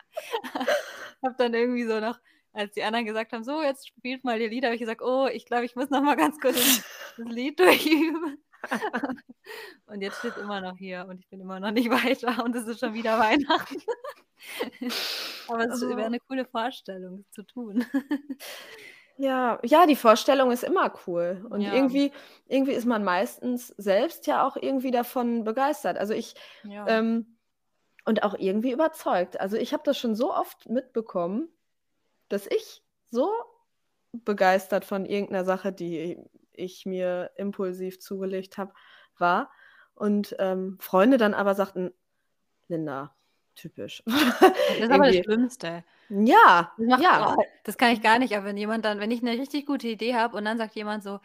Habe 1.24 1.36
dann 1.38 1.54
irgendwie 1.54 1.86
so 1.86 2.00
noch 2.00 2.19
als 2.56 2.74
die 2.74 2.84
anderen 2.84 3.06
gesagt 3.06 3.34
haben: 3.34 3.44
„So, 3.44 3.62
jetzt 3.63 3.88
spielt 3.89 4.24
mal 4.26 4.39
die 4.39 4.48
Lieder“, 4.48 4.68
habe 4.70 4.76
ich 4.76 4.82
gesagt: 4.82 5.02
„Oh, 5.04 5.28
ich 5.28 5.46
glaube, 5.46 5.65
ich 5.65 5.76
muss 5.76 5.89
noch 5.91 6.02
mal 6.04 6.15
ganz 6.15 6.39
kurz 6.41 6.62
das 7.18 7.28
Lied 7.30 7.60
durchüben.“ 7.62 8.39
Und 9.88 10.02
jetzt 10.02 10.20
steht's 10.20 10.38
immer 10.38 10.62
noch 10.62 10.78
hier 10.78 11.08
und 11.10 11.20
ich 11.20 11.30
bin 11.30 11.41
immer 11.41 11.60
noch 11.60 11.72
nicht 11.72 11.89
weiter 11.91 12.44
und 12.46 12.56
es 12.56 12.68
ist 12.68 12.80
schon 12.82 12.94
wieder 12.94 13.20
Weihnachten. 13.20 13.84
Aber 15.48 15.65
es 15.65 15.82
wäre 15.82 16.10
Oh. 16.10 16.12
'ne 16.12 16.20
coole 16.20 16.46
Vorstellung, 16.46 17.26
zu 17.32 17.44
tun. 17.44 17.86
Ja, 19.18 19.60
ja, 19.63 19.86
die 19.88 19.96
Vorstellung 19.96 20.52
ist 20.52 20.63
immer 20.63 20.94
cool 21.08 21.46
und 21.50 21.68
Ja. 21.68 21.70
irgendwie 21.70 22.12
irgendwie 22.48 22.74
ist 22.74 22.86
man 22.86 23.04
meistens 23.06 23.70
selbst 23.78 24.28
ja 24.28 24.46
auch 24.46 24.58
irgendwie 24.58 24.91
davon 24.91 25.46
begeistert. 25.46 25.98
Also, 25.98 26.13
ich, 26.13 26.36
Ja. 26.63 26.86
ähm 26.86 27.32
und 28.06 28.24
auch 28.24 28.36
irgendwie 28.39 28.72
überzeugt. 28.74 29.39
Also, 29.41 29.58
ich 29.58 29.74
habe 29.74 29.84
das 29.86 29.98
schon 30.00 30.15
so 30.15 30.34
oft 30.34 30.70
mitbekommen, 30.70 31.50
dass 32.30 32.48
ich 32.48 32.84
so 33.06 33.32
begeistert 34.14 34.86
von 34.86 35.06
irgend 35.06 35.32
'ner 35.32 35.46
Sache, 35.46 35.74
die 35.74 36.20
ich 36.54 36.86
mir 36.88 37.32
impulsiv 37.38 38.00
zugelegt 38.02 38.58
habe, 38.60 38.74
war 39.18 39.52
und, 39.96 40.36
ähm, 40.40 40.78
Freunde 40.82 41.18
dann 41.18 41.34
aber 41.36 41.56
sagten: 41.56 41.94
„Linda, 42.70 43.16
typisch.“ 43.56 44.04
Das 44.80 44.90
ist 44.90 44.92
aber 44.92 45.12
das. 45.12 45.14
Schlimmste. 45.14 45.84
Ja, 46.10 46.72
Das 46.78 46.88
macht 46.88 47.06
ja. 47.12 47.36
oh, 47.38 47.44
das 47.64 47.78
kann 47.78 47.94
ich 47.94 48.02
gar 48.02 48.20
nicht, 48.20 48.36
aber 48.36 48.46
wenn 48.48 48.58
jemand 48.58 48.86
dann 48.86 49.00
wenn 49.00 49.12
ich 49.12 49.22
'ne 49.24 49.32
richtig 49.34 49.66
gute 49.68 49.88
Idee 49.90 50.16
habe 50.16 50.38
und 50.38 50.46
dann 50.46 50.58
sagt 50.58 50.76
jemand 50.76 51.04
so: 51.04 51.20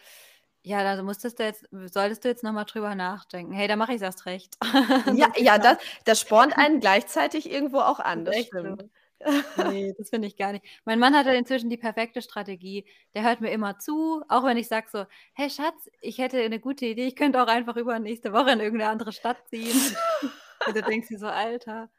„Ja, 0.64 0.84
da 0.96 1.02
musstest 1.02 1.38
du 1.40 1.44
jetzt 1.44 1.66
solltest 1.72 2.24
du 2.24 2.28
jetzt 2.30 2.44
noch 2.44 2.52
mal 2.52 2.64
drüber 2.64 2.94
nachdenken.“ 2.96 3.52
Hey, 3.54 3.68
dann 3.68 3.78
mache 3.80 3.94
ich's 3.94 4.02
erst 4.02 4.26
recht. 4.26 4.58
Ja, 5.06 5.28
Das 5.36 5.36
ja, 5.36 5.58
das 5.58 5.78
das 6.04 6.20
spornt 6.20 6.56
einen 6.58 6.78
gleichzeitig 6.80 7.50
irgendwo 7.50 7.78
auch 7.80 8.00
Das 8.14 8.24
an, 8.24 8.24
das 8.24 8.36
echt 8.36 8.52
so. 8.60 8.76
stimmt. 8.76 8.84
Ne, 9.56 9.94
das 9.98 10.10
finde 10.10 10.28
ich 10.28 10.36
gar 10.36 10.52
nicht. 10.52 10.64
Mein 10.84 10.98
Mann 10.98 11.14
hat 11.14 11.26
da 11.26 11.32
inzwischen 11.32 11.70
die 11.70 11.76
perfekte 11.76 12.22
Strategie. 12.22 12.86
Der 13.14 13.22
hört 13.24 13.40
mir 13.40 13.50
immer 13.50 13.78
zu, 13.78 14.22
auch 14.28 14.44
wenn 14.44 14.56
ich 14.56 14.68
sage 14.68 14.86
so: 14.90 15.04
„Hey 15.34 15.50
Schatz, 15.50 15.88
ich 16.00 16.18
hätte 16.18 16.48
'ne 16.48 16.60
gute 16.60 16.86
Idee, 16.86 17.06
ich 17.08 17.16
könnte 17.16 17.42
auch 17.42 17.46
einfach 17.48 17.76
übernächste 17.76 18.32
Woche 18.32 18.52
in 18.52 18.60
irgend 18.60 18.78
'ne 18.80 18.88
andere 18.88 19.12
Stadt 19.12 19.48
ziehen.“ 19.48 19.98
Und 20.64 20.76
du 20.76 20.82
denkst 20.82 21.08
dir 21.08 21.18
so: 21.18 21.26
„Alter, 21.28 21.90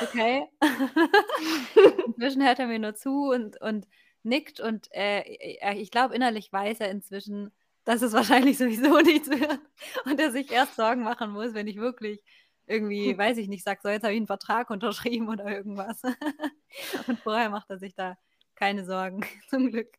okay.“ 0.00 0.44
Inzwischen 2.06 2.44
hört 2.46 2.58
er 2.60 2.66
mir 2.68 2.78
nur 2.78 2.94
zu 2.94 3.30
und 3.30 3.60
und 3.60 3.86
nickt 4.24 4.60
und, 4.60 4.88
äh, 4.92 5.20
äh, 5.60 5.74
ich 5.80 5.90
glaube, 5.90 6.14
innerlich 6.14 6.52
weiß 6.52 6.80
er 6.80 6.90
inzwischen, 6.90 7.52
dass 7.84 8.02
es 8.02 8.12
wahrscheinlich 8.12 8.58
sowieso 8.58 9.00
nichts 9.00 9.30
wird 9.30 9.60
und 10.06 10.20
er 10.20 10.32
sich 10.32 10.50
erst 10.50 10.76
Sorgen 10.76 11.02
machen 11.04 11.30
muss, 11.32 11.54
wenn 11.54 11.68
ich 11.68 11.76
wirklich 11.78 12.22
irgendwie, 12.68 13.16
weiß 13.18 13.38
ich 13.38 13.48
nicht, 13.48 13.64
sage: 13.64 13.80
„So, 13.82 13.88
jetzt 13.90 14.04
habe 14.04 14.14
ich 14.14 14.20
'n 14.20 14.26
Vertrag 14.26 14.70
unterschrieben“ 14.70 15.28
oder 15.28 15.46
irgendwas. 15.48 16.02
Und 17.08 17.20
vorher 17.22 17.50
macht 17.50 17.70
er 17.70 17.78
sich 17.78 17.94
da 17.94 18.16
keine 18.56 18.84
Sorgen 18.86 19.22
zum 19.48 19.70
Glück 19.70 19.96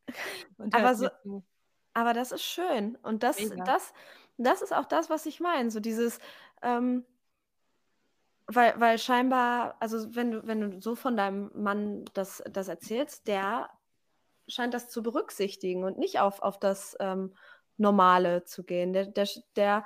und 0.57 0.73
Aber 0.73 0.95
so 0.95 1.09
aber 1.95 2.13
das 2.13 2.31
ist 2.31 2.43
schön 2.43 2.97
und 2.97 3.23
das 3.23 3.51
Mega. 3.51 3.65
das 3.65 3.93
das 4.37 4.61
ist 4.63 4.73
auch 4.73 4.85
das, 4.85 5.09
was 5.09 5.25
ich 5.27 5.39
meine, 5.41 5.71
so 5.71 5.79
dieses, 5.81 6.19
ähm 6.63 7.05
weil 8.47 8.79
weil 8.79 8.97
scheinbar 8.97 9.75
also, 9.79 10.15
wenn 10.15 10.31
du 10.31 10.47
wenn 10.47 10.61
du 10.61 10.81
so 10.81 10.95
von 10.95 11.15
deinem 11.17 11.51
Mann 11.53 12.05
das 12.13 12.43
das 12.49 12.67
erzählst, 12.67 13.27
der 13.27 13.69
scheint 14.49 14.73
das 14.73 14.89
zu 14.89 15.03
berücksichtigen 15.03 15.83
und 15.85 15.97
nicht 15.99 16.19
auf 16.19 16.41
auf 16.41 16.59
das, 16.59 16.97
ähm, 17.01 17.35
Normale 17.77 18.45
zu 18.45 18.63
gehen. 18.65 18.93
Der 18.93 19.07
der 19.07 19.27
der 19.57 19.85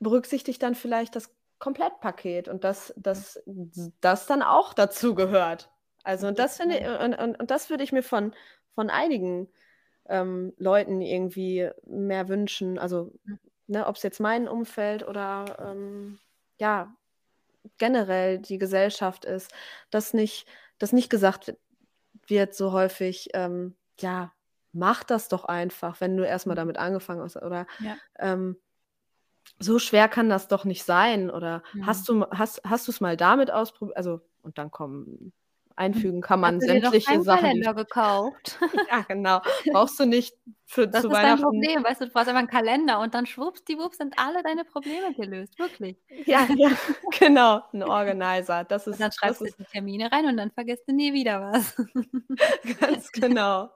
berücksichtigt 0.00 0.62
dann 0.62 0.74
vielleicht 0.74 1.16
das 1.16 1.34
Komplettpaket 1.62 2.48
und 2.48 2.64
dass 2.64 2.92
Mhm. 3.14 3.24
dass 3.24 3.36
s 3.46 3.92
das 4.00 4.26
dann 4.26 4.42
auch 4.42 4.74
dazugehört. 4.74 5.70
Also, 6.04 6.26
Auf 6.26 6.28
und 6.28 6.38
das 6.38 6.56
finde 6.56 6.76
Fall. 6.76 6.82
i 6.82 7.04
und 7.04 7.14
und 7.14 7.38
und 7.40 7.50
das 7.50 7.70
würde 7.70 7.84
ich 7.84 7.92
mir 7.92 8.02
von 8.02 8.34
von 8.74 8.90
einigen, 8.90 9.48
ähm, 10.08 10.54
Leuten 10.58 11.00
irgendwie 11.02 11.70
mehr 11.86 12.28
wünschen. 12.28 12.78
Also, 12.78 13.14
Hm. 13.26 13.34
ne, 13.68 13.86
ob's 13.86 14.02
jetzt 14.02 14.20
mein 14.20 14.48
Umfeld 14.48 15.06
oder, 15.08 15.58
ähm, 15.60 16.18
ja, 16.60 16.96
generell 17.78 18.38
die 18.40 18.58
Gesellschaft 18.58 19.24
ist, 19.26 19.52
dass 19.90 20.14
nicht 20.14 20.48
dass 20.78 20.92
nicht 20.92 21.10
gesagt 21.10 21.56
wird 22.28 22.54
so 22.54 22.72
häufig, 22.72 23.30
ähm: 23.34 23.76
„Ja, 24.00 24.32
mach 24.72 25.04
das 25.04 25.28
doch 25.28 25.44
einfach, 25.46 26.00
wenn 26.02 26.16
du 26.18 26.26
erst 26.26 26.46
mal 26.48 26.54
Mhm. 26.54 26.56
damit 26.56 26.78
angefangen 26.78 27.22
hast“ 27.22 27.36
oder, 27.38 27.66
Ja. 27.80 28.02
ähm: 28.18 28.58
„So 29.60 29.78
schwer 29.78 30.08
kann 30.08 30.28
das 30.28 30.48
doch 30.48 30.64
nicht 30.64 30.84
sein“ 30.84 31.30
oder 31.30 31.62
Mhm. 31.74 31.82
„Hast 31.82 32.08
du 32.08 32.14
m 32.22 32.26
hast 32.30 32.60
hast 32.64 32.88
du's 32.88 33.00
mal 33.00 33.16
damit 33.16 33.50
ausprob“ 33.50 33.92
also, 33.94 34.20
und 34.42 34.58
dann 34.58 34.70
kommen 34.70 35.32
einfügen 35.76 36.20
kann 36.20 36.40
„Hast 36.44 36.56
man 36.56 36.60
du 36.60 36.80
noch 36.80 36.94
sämtliche 36.94 37.06
keinen 37.06 37.22
Sachen, 37.22 37.50
die 37.52 37.62
Kalender 37.62 37.74
gekauft?“ 37.74 38.58
ja, 38.90 39.02
genau. 39.02 39.40
Brauchst 39.70 40.00
du 40.00 40.06
nicht 40.06 40.34
für 40.66 40.90
Das 40.92 41.08
zu 41.08 41.10
ist 41.10 41.22
dein 41.22 41.38
Weihnachten 41.38 41.38
Problem, 41.38 41.82
weißt 41.84 42.02
du, 42.02 42.04
du 42.06 42.12
brauchst 42.12 42.28
einfach 42.28 42.42
'n 42.42 42.46
Kalender 42.48 43.00
und 43.00 43.14
dann 43.14 43.24
schwuppsdiwupps 43.24 43.96
sind 43.96 44.18
alle 44.18 44.42
deine 44.42 44.64
Probleme 44.66 45.14
gelöst, 45.14 45.58
wirklich. 45.58 45.96
Ja, 46.26 46.46
ja, 46.56 46.70
genau, 47.18 47.62
'n 47.72 47.82
Organizer. 47.82 48.64
Das 48.64 48.86
Und 48.90 49.00
ist 49.00 49.00
dann 49.00 49.10
das 49.18 49.18
schreibst 49.18 49.44
du 49.44 49.50
die 49.58 49.64
Termine 49.64 50.12
rein 50.12 50.26
und 50.26 50.36
dann 50.36 50.50
vergisst 50.50 50.86
du 50.88 50.92
nie 50.94 51.12
wieder 51.14 51.40
was. 51.40 51.76
Ganz 52.80 53.10
genau. 53.12 53.70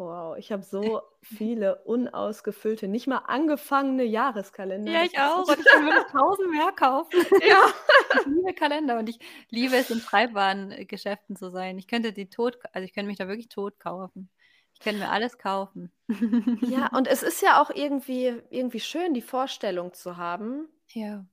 Wow, 0.00 0.38
ich 0.38 0.50
habe 0.50 0.62
so 0.62 1.02
viele 1.22 1.84
unausgefüllte, 1.84 2.88
nicht 2.88 3.06
mal 3.06 3.18
angefangene 3.18 4.04
Jahreskalender. 4.04 4.90
Ja, 4.90 5.04
ich 5.04 5.18
auch 5.18 5.46
und 5.46 5.58
ich 5.58 5.64
wirklich 5.66 6.06
1.000 6.14 6.48
mehr 6.50 6.72
kaufen. 6.72 7.20
Ja. 7.46 7.56
Ich 8.12 8.26
liebe 8.26 8.54
Kalender 8.54 8.98
und 8.98 9.08
ich 9.08 9.20
liebe 9.50 9.76
es, 9.76 9.88
in 9.90 10.00
Schreibwaren 10.00 10.72
äh, 10.72 10.84
Geschäften 10.84 11.36
zu 11.36 11.48
sein. 11.50 11.78
Ich 11.78 11.86
könnte 11.86 12.12
die 12.12 12.28
tot 12.28 12.58
also, 12.72 12.84
ich 12.84 12.92
könnte 12.92 13.06
mich 13.08 13.18
da 13.18 13.28
wirklich 13.28 13.48
tot 13.48 13.78
kaufen. 13.78 14.30
Ich 14.74 14.80
könnte 14.80 14.98
mir 15.00 15.10
alles 15.10 15.38
kaufen. 15.38 15.92
Ja, 16.60 16.88
und 16.88 17.06
es 17.06 17.22
ist 17.22 17.40
ja 17.42 17.62
auch 17.62 17.70
irgendwie 17.70 18.42
irgendwie 18.50 18.80
schön, 18.80 19.14
die 19.14 19.22
Vorstellung 19.22 19.92
zu 19.92 20.16
haben 20.16 20.68
Ja. 20.88 21.24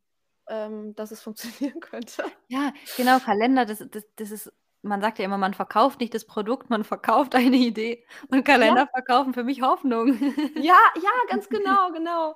ähm, 0.49 0.95
dass 0.95 1.11
es 1.11 1.21
funktionieren 1.21 1.79
könnte. 1.79 2.23
Ja, 2.49 2.73
genau, 2.95 3.19
Kalender, 3.19 3.65
das 3.65 3.79
das 3.89 4.05
das 4.15 4.31
ist 4.31 4.53
man 4.83 5.01
sagt 5.01 5.19
ja 5.19 5.25
immer, 5.25 5.37
man 5.37 5.53
verkauft 5.53 5.99
nicht 5.99 6.13
das 6.13 6.25
Produkt, 6.25 6.69
man 6.69 6.83
verkauft 6.83 7.35
eine 7.35 7.55
Idee 7.57 8.05
und 8.29 8.45
Kalender 8.45 8.85
Ja. 8.85 8.89
verkaufen 8.93 9.33
für 9.33 9.43
mich 9.43 9.61
Hoffnung. 9.61 10.17
Ja, 10.55 10.77
ja, 10.95 11.11
ganz 11.29 11.49
genau, 11.49 11.91
genau. 11.91 12.35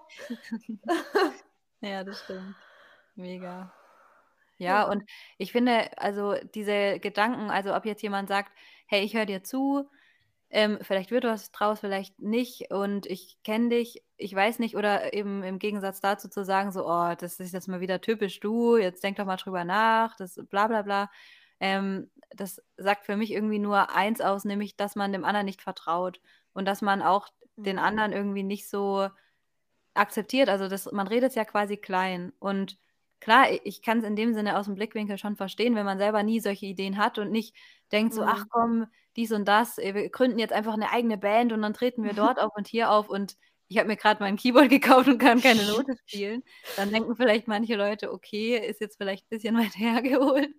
Ja, 1.82 2.04
das 2.04 2.19
stimmt. 2.21 2.58
Mega. 3.15 3.73
Ja, 4.60 4.84
Ja. 4.84 4.89
und 4.89 5.04
ich 5.38 5.51
finde, 5.51 5.97
also, 5.97 6.36
diese 6.56 6.99
Gedanken 6.99 7.49
also, 7.51 7.75
ob 7.75 7.86
jetzt 7.86 8.04
jemand 8.04 8.30
sagt: 8.30 8.54
„Hey, 8.88 9.04
ich 9.04 9.15
höre 9.15 9.25
dir 9.25 9.43
zu, 9.43 9.89
ähm, 10.51 10.80
vielleicht 10.82 11.12
wird 11.12 11.25
was 11.25 11.51
draus, 11.51 11.80
vielleicht 11.82 12.19
nicht 12.21 12.71
und 12.71 13.06
ich 13.08 13.39
kenne 13.43 13.69
dich, 13.69 14.04
ich 14.17 14.36
weiß 14.36 14.60
nicht“ 14.60 14.75
oder 14.77 15.13
eben 15.13 15.43
im 15.43 15.60
Gegensatz 15.60 16.01
dazu 16.01 16.30
zu 16.30 16.45
sagen 16.45 16.71
so: 16.71 16.86
„Oh, 16.88 17.15
das 17.19 17.39
ist 17.39 17.54
jetzt 17.54 17.67
mal 17.69 17.82
wieder 17.82 18.01
typisch 18.01 18.39
du, 18.41 18.77
jetzt 18.77 19.04
denk 19.04 19.17
doch 19.17 19.25
mal 19.25 19.38
drüber 19.38 19.65
nach, 19.65 20.15
das 20.17 20.36
bla 20.49 20.67
bla 20.67 20.84
bla.“ 20.84 21.12
Ähm, 21.62 22.12
das 22.32 22.63
sagt 22.78 23.06
für 23.08 23.17
mich 23.17 23.32
irgendwie 23.34 23.60
nur 23.60 23.95
eins 23.95 24.21
aus, 24.21 24.45
nämlich, 24.45 24.78
dass 24.78 24.97
man 24.97 25.13
dem 25.13 25.26
anderen 25.26 25.47
nicht 25.47 25.63
vertraut 25.63 26.21
und 26.54 26.65
dass 26.67 26.84
man 26.84 27.04
auch 27.04 27.30
den 27.65 27.80
Mhm. 27.80 27.80
anderen 27.80 28.13
irgendwie 28.13 28.43
nicht 28.43 28.69
so 28.69 29.10
akzeptiert. 29.95 30.50
Also, 30.50 30.67
das 30.69 30.91
man 30.91 31.08
redet's 31.08 31.36
ja 31.36 31.45
quasi 31.45 31.78
klein. 31.78 32.34
Und 32.39 32.80
klar, 33.21 33.47
ich 33.65 33.82
kann's 33.84 34.06
in 34.06 34.15
dem 34.17 34.34
Sinne 34.34 34.58
aus'm 34.60 34.76
Blickwinkel 34.76 35.17
schon 35.17 35.36
verstehen, 35.38 35.76
wenn 35.76 35.86
man 35.86 36.00
selber 36.00 36.24
nie 36.24 36.39
solche 36.41 36.65
Ideen 36.67 36.97
hat 36.97 37.19
und 37.19 37.32
nicht 37.32 37.56
denkt 37.91 38.13
so: 38.13 38.24
„Ach 38.26 38.43
Mhm. 38.43 38.52
komm, 38.52 38.88
dies 39.17 39.32
und 39.34 39.47
das, 39.47 39.78
äh, 39.80 39.93
wir 39.95 40.10
gründen 40.12 40.39
jetzt 40.39 40.54
einfach 40.54 40.78
'ne 40.78 40.91
eigene 40.91 41.17
Band 41.17 41.54
und 41.54 41.62
dann 41.63 41.74
treten 41.74 42.04
wir 42.06 42.13
dort 42.15 42.39
auf 42.41 42.52
und 42.56 42.67
hier 42.67 42.91
auf 42.91 43.10
und 43.10 43.38
ich 43.72 43.78
habe 43.80 43.88
mir 43.88 43.98
grad 43.98 44.20
mein 44.20 44.38
Keyboard 44.38 44.70
gekauft 44.70 45.08
und 45.08 45.18
kann 45.20 45.42
keine 45.42 45.66
Note 45.68 45.94
spielen.“ 46.08 46.44
Dann 46.76 46.92
denken 46.92 47.16
vielleicht 47.16 47.48
manche 47.48 47.76
Leute: 47.76 48.12
„Okay, 48.14 48.58
ist 48.58 48.82
jetzt 48.82 48.98
vielleicht 48.98 49.30
bisschen 49.30 49.58
weit 49.58 49.76
hergeholt.“ 49.78 50.54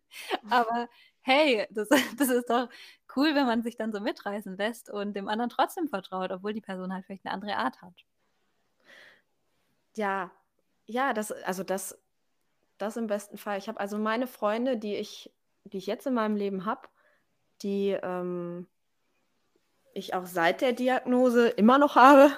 Aber 0.48 0.88
hey, 1.22 1.66
das 1.70 1.88
das 2.18 2.28
ist 2.30 2.50
doch 2.50 2.68
cool, 3.16 3.34
wenn 3.34 3.46
man 3.46 3.62
sich 3.62 3.76
dann 3.76 3.92
so 3.92 4.00
mitreißen 4.00 4.56
lässt 4.56 4.90
und 4.90 5.14
dem 5.16 5.28
anderen 5.28 5.50
trotzdem 5.50 5.88
vertraut, 5.88 6.32
obwohl 6.32 6.52
die 6.54 6.60
Person 6.62 6.92
halt 6.94 7.04
vielleicht 7.06 7.24
'ne 7.24 7.32
andere 7.32 7.56
Art 7.56 7.82
hat. 7.82 8.04
Ja, 9.96 10.30
ja, 10.86 11.12
das 11.12 11.32
also, 11.32 11.62
das 11.64 11.98
das 12.78 12.96
im 12.96 13.06
besten 13.08 13.38
Fall. 13.38 13.58
Ich 13.58 13.68
habe 13.68 13.80
also 13.80 13.98
meine 13.98 14.26
Freunde, 14.28 14.78
die 14.78 14.96
ich 14.96 15.32
die 15.64 15.78
ich 15.78 15.86
jetzt 15.86 16.06
in 16.06 16.14
meinem 16.14 16.36
Leben 16.36 16.66
habe, 16.66 16.88
die, 17.62 17.90
ähm 18.02 18.68
ich 19.94 20.14
auch 20.14 20.26
seit 20.26 20.60
der 20.60 20.72
Diagnose 20.72 21.48
immer 21.48 21.78
noch 21.78 21.96
habe, 21.96 22.30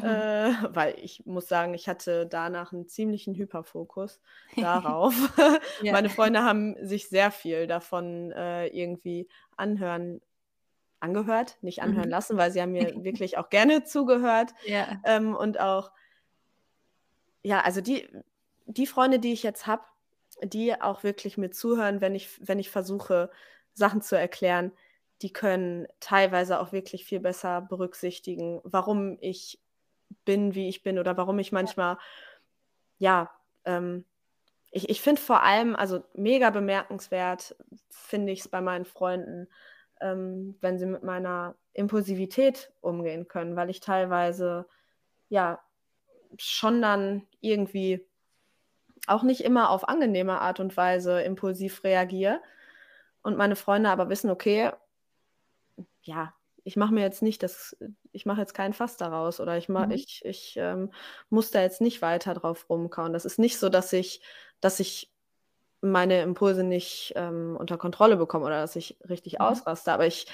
äh, 0.00 0.52
weil 0.70 0.98
ich 0.98 1.24
muss 1.26 1.48
sagen, 1.48 1.74
ich 1.74 1.88
hatte 1.88 2.26
danach 2.26 2.72
'n 2.72 2.88
ziemlichen 2.88 3.34
Hyperfokus 3.36 4.20
darauf. 4.58 5.14
Ja. 5.78 5.92
Meine 5.92 6.08
Freunde 6.10 6.42
haben 6.44 6.76
sich 6.86 7.08
sehr 7.08 7.30
viel 7.30 7.66
davon, 7.66 8.32
äh, 8.32 8.66
irgendwie 8.68 9.28
anhören 9.56 10.20
angehört, 11.00 11.58
nicht 11.62 11.82
anhören 11.82 12.08
Mhm. 12.08 12.10
lassen, 12.10 12.38
weil 12.38 12.50
sie 12.52 12.62
haben 12.62 12.72
mir 12.72 12.92
wirklich 13.04 13.38
auch 13.38 13.50
gerne 13.50 13.84
zugehört, 13.84 14.54
Ja. 14.62 15.00
ähm, 15.04 15.34
und 15.36 15.60
auch 15.60 15.92
ja, 17.42 17.60
also, 17.62 17.80
die 17.80 18.08
die 18.68 18.86
Freunde, 18.86 19.20
die 19.20 19.32
ich 19.32 19.42
jetzt 19.44 19.66
habe, 19.68 19.84
die 20.42 20.80
auch 20.80 21.02
wirklich 21.04 21.38
mir 21.38 21.50
zuhören, 21.50 22.00
wenn 22.00 22.14
ich 22.14 22.30
wenn 22.46 22.58
ich 22.58 22.70
versuche, 22.70 23.30
Sachen 23.74 24.02
zu 24.02 24.18
erklären, 24.18 24.72
die 25.22 25.32
können 25.32 25.86
teilweise 26.00 26.58
auch 26.60 26.72
wirklich 26.72 27.04
viel 27.04 27.20
besser 27.20 27.60
berücksichtigen, 27.62 28.60
warum 28.64 29.18
ich 29.20 29.60
bin, 30.24 30.54
wie 30.54 30.68
ich 30.68 30.82
bin 30.82 30.98
oder 30.98 31.16
warum 31.16 31.38
ich 31.38 31.52
manchmal 31.52 31.98
ja, 32.98 33.30
ähm 33.64 34.04
ich 34.72 34.88
ich 34.90 35.00
finde 35.02 35.20
vor 35.22 35.42
allem 35.42 35.76
also, 35.76 36.04
mega 36.14 36.50
bemerkenswert 36.50 37.56
finde 37.90 38.32
ich's 38.32 38.48
bei 38.48 38.60
meinen 38.60 38.84
Freunden, 38.86 39.48
ähm, 40.00 40.56
wenn 40.60 40.78
sie 40.78 40.86
mit 40.86 41.02
meiner 41.04 41.56
Impulsivität 41.74 42.72
umgehen 42.82 43.28
können, 43.28 43.56
weil 43.56 43.70
ich 43.70 43.80
teilweise, 43.80 44.66
ja, 45.30 45.60
schon 46.38 46.82
dann 46.82 47.26
irgendwie 47.40 48.06
auch 49.08 49.22
nicht 49.24 49.40
immer 49.42 49.70
auf 49.70 49.88
angenehme 49.88 50.40
Art 50.40 50.60
und 50.60 50.76
Weise 50.76 51.20
impulsiv 51.22 51.82
reagiere 51.84 52.40
und 53.22 53.36
meine 53.38 53.56
Freunde 53.56 53.90
aber 53.90 54.08
wissen: 54.10 54.30
„Okay, 54.30 54.70
ja, 56.02 56.35
ich 56.66 56.76
mache 56.76 56.92
mir 56.94 57.02
jetzt 57.02 57.22
nicht 57.22 57.42
das 57.44 57.76
ich 58.12 58.26
mache 58.26 58.40
jetzt 58.42 58.54
kein 58.54 58.74
Fass 58.74 58.96
daraus 58.98 59.40
oder 59.40 59.56
ich 59.58 59.68
ma 59.70 59.86
Mhm. 59.86 59.90
ich 59.90 60.22
ich, 60.24 60.56
ähm, 60.58 60.92
muss 61.30 61.50
da 61.52 61.62
jetzt 61.62 61.80
nicht 61.80 62.02
weiter 62.02 62.34
drauf 62.34 62.68
rumkauen.“ 62.70 63.12
Das 63.14 63.24
ist 63.26 63.38
nicht 63.38 63.58
so, 63.58 63.68
dass 63.70 63.92
ich 63.94 64.22
dass 64.60 64.80
ich 64.80 65.12
meine 65.82 66.22
Impulse 66.22 66.64
nicht, 66.64 67.12
ähm, 67.16 67.56
unter 67.58 67.78
Kontrolle 67.78 68.16
bekomme 68.16 68.46
oder 68.46 68.60
dass 68.60 68.76
ich 68.76 68.98
richtig 69.08 69.40
Mhm. 69.40 69.40
ausraste, 69.40 69.92
aber 69.92 70.06
ich 70.06 70.26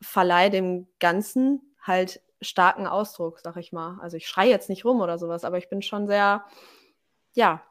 verleihe 0.00 0.50
dem 0.50 0.88
Ganzen 1.00 1.62
halt 1.82 2.22
starken 2.42 2.86
Ausdruck, 2.86 3.40
sage 3.40 3.60
ich 3.60 3.72
mal. 3.72 3.98
Also, 4.00 4.16
ich 4.16 4.28
schreie 4.28 4.50
jetzt 4.50 4.68
nicht 4.68 4.84
rum 4.84 5.00
oder 5.00 5.18
so 5.18 5.28
was, 5.28 5.44
aber 5.44 5.58
ich 5.58 5.68
bin 5.68 5.82
schon 5.82 6.06
sehr, 6.06 6.44
ja, 7.34 7.62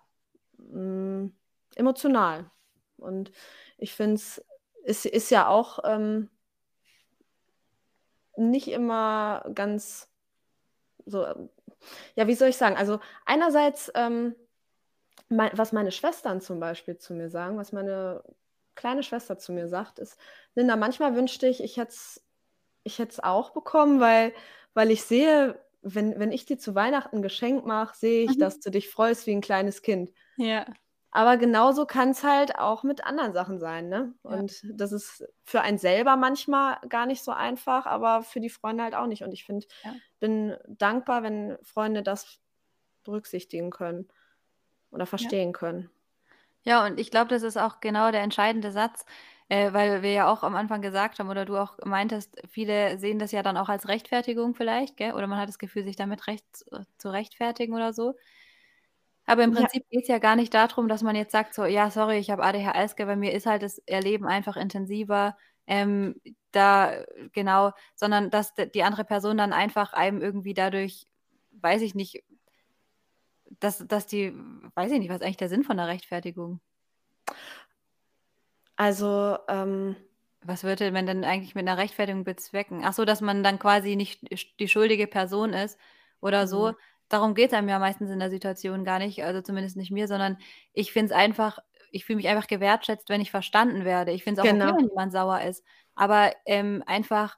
hm, 0.58 1.36
emotional. 1.76 2.52
Und 2.98 3.32
ich 3.78 3.94
finde 3.94 4.16
es 4.16 4.44
ist 4.86 5.06
ist 5.08 5.32
ja 5.32 5.48
auch, 5.50 5.80
ähm 5.86 6.30
nicht 8.38 8.69
immer 8.69 9.45
ganz 9.56 10.10
so, 11.06 11.26
ja, 12.15 12.28
wie 12.28 12.36
soll 12.36 12.50
ich 12.50 12.58
sagen? 12.58 12.78
Also, 12.78 13.00
einerseits, 13.26 13.91
ähm, 13.95 14.36
mei 15.30 15.52
was 15.56 15.73
meine 15.73 15.91
Schwestern 15.93 16.41
zum 16.41 16.60
Beispiel 16.62 16.97
zu 17.00 17.13
mir 17.15 17.30
sagen, 17.30 17.58
was 17.60 17.73
meine 17.73 18.23
kleine 18.76 19.04
Schwester 19.04 19.38
zu 19.39 19.54
mir 19.54 19.69
sagt, 19.69 20.00
ist: 20.00 20.19
„Linda, 20.56 20.76
manchmal 20.78 21.15
wünschte 21.15 21.47
ich, 21.47 21.63
ich 21.63 21.78
hätte 21.78 21.91
es 21.91 22.26
ich 22.86 23.00
auch 23.26 23.52
bekommen, 23.52 24.00
weil 24.02 24.34
weil 24.76 24.91
ich 24.91 25.04
sehe, 25.06 25.60
wenn 25.84 26.19
wenn 26.19 26.32
ich 26.34 26.45
dir 26.47 26.60
zu 26.60 26.76
Weihnachten 26.76 27.17
'n 27.19 27.21
Geschenk 27.23 27.65
mache, 27.67 27.97
sehe 27.97 28.26
ich, 28.26 28.38
Mhm. 28.38 28.38
dass 28.39 28.60
du 28.62 28.71
dich 28.71 28.89
freust 28.91 29.28
wie 29.28 29.34
'n 29.34 29.41
kleines 29.41 29.82
Kind.“ 29.84 30.12
Ja. 30.38 30.78
Aber 31.18 31.38
genauso 31.38 31.88
kann's 31.88 32.24
halt 32.24 32.60
auch 32.60 32.84
mit 32.84 33.04
anderen 33.04 33.34
Sachen 33.34 33.60
sein, 33.60 33.90
ne? 33.90 34.14
Ja. 34.30 34.44
Und 34.44 34.64
das 34.68 34.92
ist 34.92 35.26
für 35.44 35.62
einen 35.62 35.80
selber 35.80 36.16
manchmal 36.16 36.78
gar 36.90 37.08
nicht 37.08 37.24
so 37.24 37.32
einfach, 37.32 37.88
aber 37.88 38.22
für 38.22 38.40
die 38.40 38.52
Freunde 38.52 38.84
halt 38.84 38.94
auch 38.94 39.08
nicht. 39.08 39.24
Und 39.24 39.32
ich 39.34 39.44
finde 39.44 39.66
Ja. 39.84 39.98
bin 40.20 40.56
dankbar, 40.68 41.24
wenn 41.24 41.58
Freunde 41.64 42.04
das 42.04 42.40
berücksichtigen 43.04 43.72
können 43.72 44.10
oder 44.92 45.06
Ja. 45.18 45.32
verstehen 45.32 45.54
können. 45.54 45.92
Ja, 46.64 46.86
und 46.86 47.00
ich 47.00 47.12
glaube, 47.12 47.30
das 47.30 47.44
ist 47.44 47.58
auch 47.58 47.80
genau 47.80 48.12
der 48.12 48.22
entscheidende 48.22 48.72
Satz, 48.72 49.06
äh, 49.50 49.72
weil 49.74 50.02
wir 50.02 50.12
ja 50.12 50.28
auch 50.32 50.44
am 50.44 50.56
Anfang 50.56 50.82
gesagt 50.82 51.20
haben 51.20 51.30
oder 51.30 51.46
du 51.46 51.56
auch 51.58 51.78
meintest, 51.86 52.36
viele 52.50 52.98
sehen 53.00 53.20
das 53.20 53.32
ja 53.32 53.42
dann 53.44 53.56
auch 53.58 53.70
als 53.70 53.88
Rechtfertigung 53.88 54.54
vielleicht, 54.54 54.98
gell? 54.98 55.14
Oder 55.14 55.28
man 55.28 55.40
hat 55.40 55.48
das 55.50 55.60
Gefühl, 55.60 55.84
sich 55.86 55.96
damit 55.96 56.28
recht 56.28 56.46
zu 56.98 57.10
rechtfertigen 57.10 57.74
oder 57.74 57.94
so. 57.94 58.16
Aber 59.30 59.44
im 59.44 59.52
Ja. 59.52 59.68
Prinzip 59.68 59.84
geht's 59.90 60.08
ja 60.08 60.20
gar 60.20 60.38
nicht 60.38 60.54
da 60.54 60.68
drum, 60.68 60.88
dass 60.88 61.04
man 61.04 61.16
jetzt 61.16 61.34
sagt 61.34 61.54
so: 61.54 61.66
„Ja, 61.66 61.92
sorry, 61.92 62.18
ich 62.18 62.30
habe 62.32 62.44
ADHS, 62.44 62.96
bei 62.96 63.16
mir 63.18 63.34
ist 63.34 63.46
halt 63.46 63.62
das 63.62 63.78
Erleben 63.86 64.26
einfach 64.26 64.56
intensiver.“ 64.56 65.38
Ähm, 65.68 66.16
da 66.54 67.04
genau, 67.34 67.72
sondern 67.96 68.30
dass 68.30 68.54
die 68.56 68.84
andere 68.84 69.04
Person 69.04 69.38
dann 69.38 69.52
einfach 69.52 69.92
einem 69.92 70.22
irgendwie 70.22 70.54
dadurch, 70.54 71.08
weiß 71.52 71.82
ich 71.82 71.94
nicht 71.94 72.24
dass 73.62 73.86
dass 73.88 74.08
die 74.08 74.34
weiß 74.76 74.92
ich 74.92 75.00
nicht, 75.00 75.10
was 75.10 75.18
ist 75.18 75.24
eigentlich 75.24 75.38
der 75.38 75.50
Sinn 75.50 75.63
von 75.63 75.78
'ner 75.78 75.88
Rechtfertigung? 75.88 76.60
Also, 78.80 79.40
ähm 79.48 79.96
Was 80.44 80.63
würde 80.63 80.92
man 80.92 81.08
denn 81.08 81.24
eigentlich 81.26 81.56
mit 81.56 81.66
'ner 81.66 81.78
Rechtfertigung 81.80 82.24
bezwecken? 82.24 82.82
Ach 82.86 82.94
so, 82.94 83.06
dass 83.06 83.22
man 83.22 83.44
dann 83.44 83.58
quasi 83.60 83.96
nicht 83.96 84.22
die 84.60 84.68
schuldige 84.68 85.08
Person 85.08 85.52
ist 85.52 85.80
oder 86.22 86.48
so. 86.48 86.68
Mhm. 86.68 86.78
Darum 87.10 87.36
geht's 87.36 87.54
einem 87.54 87.70
ja 87.70 87.80
meistens 87.80 88.10
in 88.12 88.20
der 88.20 88.30
Situation 88.30 88.84
gar 88.84 89.00
nicht, 89.00 89.24
also 89.24 89.41
zumindest 89.41 89.78
nicht 89.78 89.91
mir, 89.91 90.08
sondern 90.08 90.38
ich 90.74 90.91
finde 90.91 91.08
es 91.08 91.12
einfach 91.20 91.60
ich 91.89 92.04
fühle 92.06 92.17
mich 92.17 92.28
einfach 92.28 92.48
gewertschätzt, 92.48 93.08
wenn 93.10 93.22
ich 93.22 93.32
verstanden 93.32 93.86
werde. 93.86 94.12
Ich 94.12 94.24
finde 94.24 94.41
es 94.41 94.46
auch 94.48 94.52
okay, 94.52 94.67
Genau. 94.67 94.78
wenn 94.78 94.89
jemand 94.89 95.13
sauer 95.13 95.41
ist, 95.41 95.63
aber, 95.96 96.34
ähm, 96.46 96.84
einfach 96.86 97.38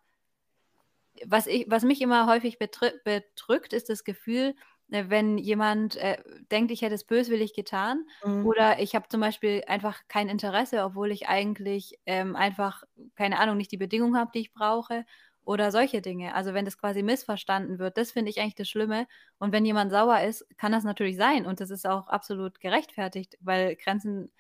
was 1.26 1.48
ich 1.48 1.66
was 1.70 1.84
mich 1.84 2.02
immer 2.02 2.28
häufig 2.28 2.60
bedrückt, 2.60 3.74
ist 3.74 3.90
das 3.90 4.04
Gefühl, 4.04 4.56
äh, 4.92 5.06
wenn 5.10 5.38
jemand, 5.38 5.96
äh, 5.98 6.22
denkt, 6.52 6.72
ich 6.72 6.82
hätte 6.82 6.96
es 6.96 7.04
böswillig 7.06 7.54
getan 7.54 8.06
Mhm. 8.26 8.52
oder 8.52 8.80
ich 8.80 8.96
habe 8.96 9.08
zum 9.10 9.22
Beispiel 9.22 9.64
einfach 9.68 10.02
kein 10.08 10.30
Interesse, 10.30 10.84
obwohl 10.84 11.12
ich 11.12 11.28
eigentlich, 11.28 12.00
ähm, 12.06 12.36
einfach, 12.36 12.84
keine 13.16 13.40
Ahnung, 13.40 13.58
nicht 13.58 13.72
die 13.72 13.78
Bedingungen 13.78 14.18
habe, 14.18 14.32
die 14.34 14.40
ich 14.42 14.54
brauche 14.54 15.06
oder 15.50 15.72
solche 15.72 16.02
Dinge. 16.02 16.36
Also, 16.36 16.54
wenn 16.54 16.66
das 16.66 16.78
quasi 16.78 17.04
missverstanden 17.04 17.80
wird, 17.80 17.98
das 17.98 18.12
finde 18.12 18.30
ich 18.32 18.40
eigentlich 18.40 18.56
das 18.56 18.70
Schlimme. 18.70 19.08
Und 19.40 19.52
wenn 19.52 19.66
jemand 19.66 19.92
sauer 19.92 20.22
ist, 20.22 20.46
kann 20.58 20.72
das 20.72 20.84
natürlich 20.84 21.18
sein 21.18 21.46
und 21.48 21.60
das 21.60 21.72
ist 21.72 21.88
auch 21.88 22.08
absolut 22.08 22.60
gerechtfertigt, 22.60 23.38
weil 23.42 23.76
Grenzen, 23.76 24.32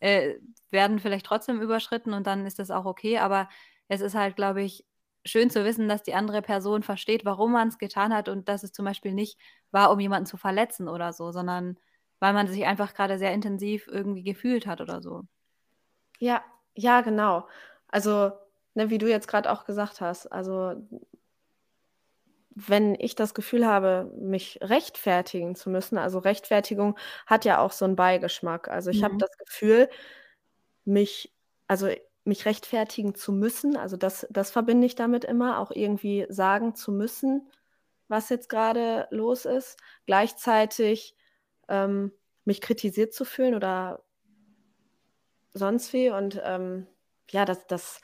äh, 0.00 0.36
werden 0.70 0.98
vielleicht 1.00 1.26
trotzdem 1.26 1.60
überschritten 1.60 2.12
und 2.12 2.26
dann 2.26 2.46
ist 2.46 2.58
das 2.58 2.70
auch 2.70 2.84
okay. 2.86 3.18
Aber 3.18 3.48
es 3.88 4.00
ist 4.00 4.14
halt, 4.14 4.36
glaube 4.36 4.62
ich, 4.62 4.84
schön 5.24 5.50
zu 5.50 5.64
wissen, 5.64 5.88
dass 5.88 6.02
die 6.02 6.14
andere 6.14 6.42
Person 6.42 6.82
versteht, 6.82 7.24
warum 7.24 7.52
man's 7.52 7.78
getan 7.78 8.14
hat 8.14 8.28
und 8.28 8.48
dass 8.48 8.62
es 8.64 8.72
zum 8.72 8.84
Beispiel 8.84 9.14
nicht 9.14 9.38
war, 9.70 9.90
um 9.92 10.00
jemanden 10.00 10.26
zu 10.26 10.36
verletzen 10.36 10.88
oder 10.88 11.12
so, 11.12 11.32
sondern 11.32 11.78
weil 12.20 12.32
man 12.34 12.46
sich 12.48 12.64
einfach 12.66 12.94
grade 12.94 13.18
sehr 13.18 13.32
intensiv 13.34 13.88
irgendwie 13.88 14.22
gefühlt 14.24 14.66
hat 14.66 14.80
oder 14.80 15.02
so. 15.02 15.22
Ja, 16.20 16.42
ja, 16.74 17.00
genau. 17.00 17.48
Also, 17.88 18.32
ne, 18.74 18.90
wie 18.90 18.98
du 18.98 19.08
jetzt 19.08 19.28
gerade 19.28 19.50
auch 19.52 19.64
gesagt 19.64 20.00
hast, 20.00 20.26
also 20.32 20.74
wenn 22.54 22.94
ich 22.98 23.14
das 23.14 23.32
Gefühl 23.34 23.66
habe, 23.66 24.12
mich 24.18 24.58
rechtfertigen 24.62 25.54
zu 25.54 25.70
müssen 25.70 25.96
also 25.98 26.18
Rechtfertigung 26.18 26.98
hat 27.26 27.44
ja 27.46 27.58
auch 27.60 27.72
so 27.72 27.84
'n 27.86 27.96
Beigeschmack. 27.96 28.68
Also, 28.68 28.90
ich 28.90 29.02
habe 29.04 29.14
Mhm. 29.14 29.18
das 29.18 29.30
Gefühl, 29.38 29.88
mich 30.84 31.34
also, 31.68 31.88
mich 32.24 32.46
rechtfertigen 32.46 33.14
zu 33.16 33.32
müssen, 33.32 33.76
also 33.76 33.96
das 33.98 34.26
das 34.30 34.50
verbinde 34.52 34.86
ich 34.86 34.94
damit 34.96 35.24
immer, 35.24 35.58
auch 35.60 35.70
irgendwie 35.72 36.26
sagen 36.30 36.74
zu 36.76 36.92
müssen, 36.92 37.50
was 38.08 38.28
jetzt 38.30 38.48
grade 38.50 39.08
los 39.10 39.44
ist. 39.46 39.78
Gleichzeitig, 40.06 41.16
ähm, 41.68 42.12
mich 42.46 42.60
kritisiert 42.62 43.14
zu 43.14 43.24
fühlen 43.26 43.54
oder 43.56 44.04
sonst 45.54 45.92
wie 45.92 46.10
und, 46.10 46.40
ähm, 46.44 46.86
ja, 47.30 47.44
das 47.44 47.66
das 47.66 48.00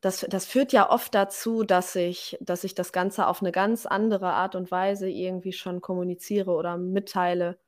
das 0.00 0.26
das 0.28 0.46
führt 0.46 0.72
ja 0.72 0.90
oft 0.90 1.14
dazu, 1.14 1.62
dass 1.64 1.94
ich 1.96 2.38
dass 2.40 2.64
ich 2.64 2.74
das 2.74 2.92
Ganze 2.92 3.26
auf 3.26 3.42
'ne 3.42 3.52
ganz 3.52 3.86
andere 3.86 4.32
Art 4.32 4.54
und 4.54 4.70
Weise 4.70 5.08
irgendwie 5.10 5.52
schon 5.52 5.80
kommuniziere 5.82 6.52
oder 6.52 6.76
mitteile. 6.78 7.58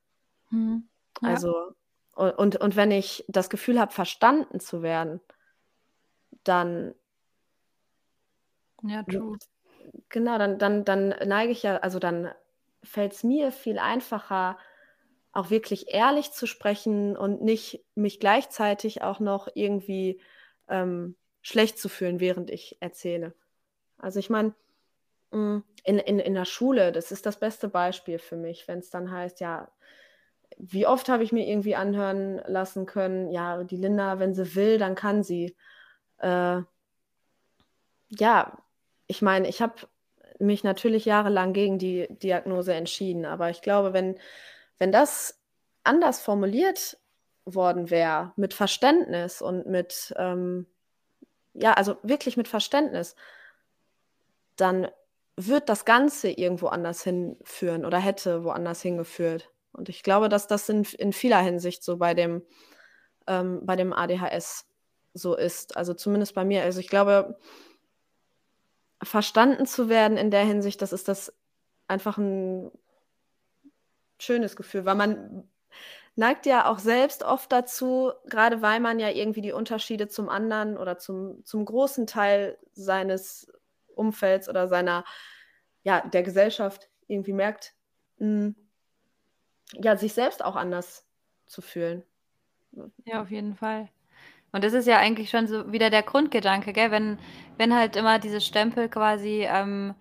Mhm. 0.51 0.89
Ja. 1.21 1.43
Also, 1.45 1.73
und 2.15 2.57
und 2.57 2.77
wenn 2.77 2.91
ich 2.91 3.25
das 3.29 3.49
Gefühl 3.49 3.79
habe, 3.81 3.93
verstanden 3.93 4.61
zu 4.61 4.83
werden 4.83 5.21
dann 6.47 6.95
Ja, 8.85 9.03
true. 9.05 9.39
genau, 10.11 10.39
dann 10.39 10.59
dann 10.59 10.85
dann 10.85 11.09
neige 11.27 11.53
ich 11.53 11.63
ja 11.63 11.79
also, 11.79 11.99
dann 11.99 12.31
fällt's 12.83 13.25
mir 13.25 13.53
viel 13.53 13.79
einfacher, 13.79 14.59
auch 15.33 15.51
wirklich 15.51 15.93
ehrlich 15.95 16.33
zu 16.33 16.47
sprechen 16.47 17.17
und 17.17 17.43
nicht 17.43 17.85
mich 17.95 18.21
gleichzeitig 18.21 19.03
auch 19.03 19.21
noch 19.21 19.49
irgendwie, 19.55 20.21
ähm, 20.69 21.17
schlecht 21.43 21.79
zu 21.79 21.89
fühlen, 21.89 22.21
während 22.21 22.51
ich 22.51 22.77
erzähle. 22.81 23.35
Also, 23.99 24.21
ich 24.21 24.31
meine, 24.31 24.55
hm, 25.33 25.65
in 25.85 25.99
in 25.99 26.19
in 26.21 26.35
der 26.35 26.45
Schule, 26.47 26.93
das 26.93 27.13
ist 27.13 27.27
das 27.27 27.39
beste 27.41 27.69
Beispiel 27.69 28.19
für 28.21 28.37
mich, 28.37 28.69
wenn's 28.69 28.91
dann 28.91 29.11
heißt, 29.13 29.41
ja 29.41 29.71
wie 30.59 30.87
oft 30.87 31.09
habe 31.09 31.25
ich 31.25 31.33
mir 31.33 31.47
irgendwie 31.49 31.77
anhören 31.77 32.41
lassen 32.47 32.87
können: 32.87 33.31
„Ja, 33.31 33.65
die 33.65 33.77
Linda, 33.77 34.19
wenn 34.21 34.35
sie 34.35 34.55
will, 34.55 34.79
dann 34.79 34.95
kann 34.95 35.23
sie.“ 35.23 35.57
Äh 36.19 36.63
ja, 38.09 38.59
ich 39.07 39.23
meine, 39.23 39.49
ich 39.49 39.63
habe 39.63 39.75
mich 40.39 40.65
natürlich 40.65 41.05
jahrelang 41.05 41.53
gegen 41.53 41.79
die 41.79 42.09
Diagnose 42.11 42.75
entschieden, 42.75 43.25
aber 43.27 43.51
ich 43.51 43.63
glaube, 43.63 43.93
wenn 43.93 44.19
wenn 44.79 44.93
das 44.93 45.41
anders 45.85 46.21
formuliert 46.21 46.99
worden 47.45 47.91
wäre, 47.91 48.33
mit 48.37 48.55
Verständnis 48.55 49.41
und 49.43 49.67
mit, 49.67 50.13
ähm 50.19 50.67
ja, 51.55 51.73
also 51.75 51.97
wirklich 52.03 52.37
mit 52.37 52.49
Verständnis 52.49 53.15
dann 54.57 54.89
wird 55.37 55.69
das 55.69 55.85
Ganze 55.85 56.31
irgendwo 56.31 56.67
anders 56.69 57.03
hinführen 57.03 57.85
oder 57.85 57.99
hätte 57.99 58.45
woanders 58.45 58.83
hingeführt. 58.83 59.51
Und 59.73 59.89
ich 59.89 60.03
glaube, 60.03 60.29
dass 60.29 60.47
das 60.47 60.69
in 60.69 60.85
in 60.99 61.13
vieler 61.13 61.39
Hinsicht 61.41 61.83
so 61.83 61.97
bei 61.97 62.15
dem 62.15 62.43
ähm, 63.29 63.61
bei 63.65 63.77
dem 63.77 63.93
ADHS 63.93 64.67
so 65.15 65.37
ist. 65.37 65.77
Also, 65.77 65.95
zumindest 65.95 66.35
bei 66.35 66.45
mir. 66.45 66.63
Also, 66.65 66.81
ich 66.81 66.89
glaube 66.89 67.39
verstanden 69.03 69.67
zu 69.67 69.89
werden 69.89 70.17
in 70.17 70.31
der 70.31 70.45
Hinsicht, 70.45 70.81
das 70.83 70.93
ist 70.93 71.09
das 71.09 71.33
einfach 71.89 72.19
'n 72.19 72.71
schönes 74.19 74.57
Gefühl, 74.57 74.85
weil 74.85 74.95
man 74.95 75.45
neigt 76.17 76.47
ja 76.47 76.71
auch 76.71 76.79
selbst 76.79 77.23
oft 77.23 77.51
dazu, 77.53 78.13
grade 78.29 78.63
weil 78.63 78.81
man 78.81 78.99
ja 78.99 79.11
irgendwie 79.11 79.41
die 79.41 79.53
Unterschiede 79.53 80.09
zum 80.09 80.29
anderen 80.29 80.77
oder 80.77 80.99
zum 80.99 81.45
zum 81.45 81.65
großen 81.65 82.07
Teil 82.07 82.59
seines 82.73 83.51
Umfelds 83.95 84.49
oder 84.49 84.69
seiner 84.69 85.05
ja, 85.85 86.01
der 86.01 86.23
Gesellschaft 86.23 86.89
irgendwie 87.09 87.33
merkt, 87.33 87.75
hm 88.19 88.55
ja, 89.75 89.97
sich 89.97 90.13
selbst 90.13 90.45
auch 90.45 90.57
anders 90.57 91.07
zu 91.47 91.63
fühlen. 91.63 92.03
Ja, 93.05 93.23
auf 93.23 93.31
jeden 93.31 93.57
Fall. 93.57 93.89
Und 94.53 94.65
das 94.65 94.75
ist 94.75 94.87
ja 94.87 94.99
eigentlich 94.99 95.31
schon 95.31 95.47
so 95.47 95.73
wieder 95.73 95.91
der 95.91 96.03
Grundgedanke, 96.03 96.73
gell? 96.73 96.91
Wenn 96.91 97.19
wenn 97.57 97.75
halt 97.75 97.97
immer 97.97 98.19
dieses 98.19 98.47
Stempel 98.47 98.89
quasi, 98.89 99.47
ähm 99.49 99.95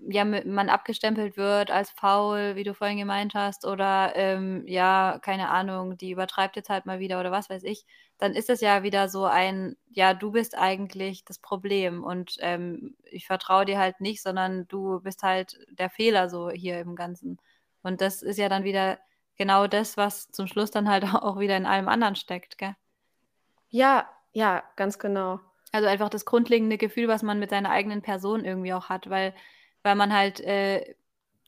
ja, 0.00 0.24
man 0.24 0.68
abgestempelt 0.68 1.36
wird 1.36 1.70
als 1.70 1.90
faul, 1.90 2.54
wie 2.56 2.64
du 2.64 2.74
vorhin 2.74 2.98
gemeint 2.98 3.34
hast, 3.34 3.64
oder, 3.66 4.12
ähm, 4.16 4.64
ja, 4.66 5.18
keine 5.22 5.48
Ahnung, 5.50 5.96
die 5.96 6.10
übertreibt 6.12 6.56
jetzt 6.56 6.70
halt 6.70 6.86
mal 6.86 6.98
wieder 7.00 7.20
oder 7.20 7.30
was 7.32 7.50
weiß 7.50 7.64
ich, 7.64 7.84
dann 8.18 8.34
ist 8.34 8.50
es 8.50 8.60
ja 8.60 8.82
wieder 8.82 9.08
so 9.08 9.24
ein: 9.26 9.76
„Ja, 9.90 10.14
du 10.14 10.30
bist 10.32 10.56
eigentlich 10.56 11.24
das 11.24 11.38
Problem 11.38 12.04
und, 12.04 12.36
ähm, 12.40 12.96
ich 13.04 13.26
vertraue 13.26 13.64
dir 13.64 13.78
halt 13.78 14.00
nicht, 14.00 14.22
sondern 14.22 14.66
du 14.68 15.00
bist 15.00 15.22
halt 15.22 15.58
der 15.70 15.90
Fehler 15.90 16.28
so 16.28 16.50
hier 16.50 16.78
im 16.80 16.94
Ganzen.“ 16.96 17.38
Und 17.82 18.00
das 18.00 18.22
ist 18.22 18.38
ja 18.38 18.48
dann 18.48 18.64
wieder 18.64 18.98
genau 19.36 19.66
das, 19.66 19.96
was 19.96 20.28
zum 20.30 20.46
Schluss 20.46 20.70
dann 20.70 20.88
halt 20.88 21.02
auch 21.14 21.38
wieder 21.38 21.56
in 21.56 21.66
allem 21.66 21.88
anderen 21.88 22.16
steckt, 22.16 22.58
gell? 22.58 22.74
Ja, 23.70 24.08
ja, 24.32 24.62
ganz 24.76 24.98
genau. 24.98 25.40
Also, 25.72 25.86
einfach 25.88 26.08
das 26.08 26.24
grundlegende 26.24 26.78
Gefühl, 26.78 27.08
was 27.08 27.22
man 27.22 27.38
mit 27.38 27.50
seiner 27.50 27.70
eigenen 27.70 28.02
Person 28.02 28.44
irgendwie 28.44 28.72
auch 28.72 28.88
hat, 28.88 29.10
weil 29.10 29.34
weil 29.82 29.94
man 29.96 30.12
halt, 30.14 30.40
äh 30.40 30.94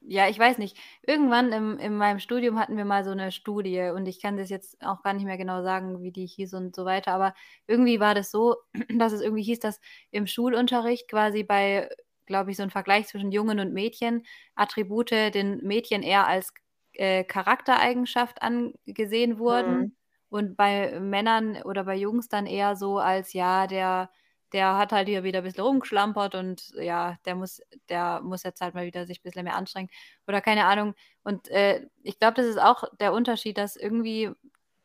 ja, 0.03 0.29
ich 0.31 0.39
weiß 0.39 0.59
nicht, 0.59 0.79
irgendwann 1.07 1.53
im 1.53 1.79
in 1.79 1.97
meinem 1.97 2.21
Studium 2.21 2.59
hatten 2.59 2.77
wir 2.79 2.85
mal 2.87 3.05
so 3.05 3.13
'ne 3.15 3.33
Studie 3.33 3.91
und 3.95 4.07
ich 4.09 4.21
kann 4.23 4.37
das 4.39 4.49
jetzt 4.51 4.81
auch 4.83 5.03
gar 5.03 5.13
nicht 5.15 5.25
mehr 5.27 5.37
genau 5.39 5.63
sagen, 5.63 6.03
wie 6.03 6.11
die 6.13 6.27
hieß 6.27 6.55
und 6.55 6.75
so 6.77 6.85
weiter, 6.87 7.13
aber 7.15 7.35
irgendwie 7.67 8.01
war 8.01 8.15
das 8.15 8.31
so, 8.31 8.57
dass 8.99 9.13
es 9.13 9.21
irgendwie 9.23 9.43
hieß, 9.45 9.61
dass 9.61 9.81
im 10.11 10.27
Schulunterricht 10.27 11.09
quasi 11.11 11.45
bei 11.45 11.89
glaube 12.27 12.51
ich, 12.53 12.57
so 12.59 12.63
'n 12.65 12.71
Vergleich 12.71 13.09
zwischen 13.09 13.33
Jungen 13.33 13.61
und 13.61 13.73
Mädchen, 13.75 14.25
Attribute 14.57 15.11
den 15.13 15.59
Mädchen 15.67 16.03
eher 16.03 16.27
als, 16.29 16.53
äh, 16.95 17.25
Charaktereigenschaft 17.25 18.43
angesehen 18.43 19.39
Mhm. 19.49 19.91
wurden 19.91 19.97
und 20.31 20.57
bei 20.57 20.99
Männern 21.01 21.63
oder 21.65 21.85
bei 21.85 21.97
Jungs 21.97 22.29
dann 22.29 22.47
eher 22.47 22.77
so 22.77 22.99
als: 22.99 23.33
„Ja, 23.35 23.67
der 23.67 24.11
der 24.53 24.77
hat 24.77 24.93
halt 24.93 25.09
hier 25.09 25.25
wieder 25.25 25.43
bisschen 25.43 25.65
rumgeschlampert 25.65 26.35
und 26.35 26.71
ja, 26.75 27.17
der 27.25 27.35
muss 27.37 27.61
der 27.89 28.21
muss 28.23 28.43
jetzt 28.43 28.61
halt 28.61 28.75
mal 28.75 28.87
wieder 28.87 29.07
sich 29.07 29.23
bisschen 29.23 29.45
mehr 29.45 29.57
anstrengen“, 29.57 29.91
oder 30.27 30.41
keine 30.41 30.67
Ahnung. 30.67 30.95
Und, 31.25 31.49
äh, 31.49 31.87
ich 32.03 32.19
glaube, 32.19 32.35
das 32.35 32.47
ist 32.47 32.61
auch 32.61 32.85
der 33.01 33.13
Unterschied, 33.13 33.59
dass 33.59 33.77
irgendwie 33.77 34.31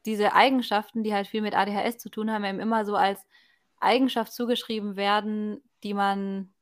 diese 0.05 0.33
Eigenschaften, 0.33 1.03
die 1.03 1.13
halt 1.13 1.27
viel 1.27 1.41
mit 1.41 1.55
ADHS 1.55 1.97
zu 1.97 2.09
tun 2.09 2.31
haben, 2.31 2.43
einem 2.43 2.59
immer 2.59 2.85
so 2.85 2.95
als 2.95 3.25
Eigenschaft 3.79 4.33
zugeschrieben 4.33 4.95
werden, 4.97 5.61
die 5.83 5.93
man 5.93 6.53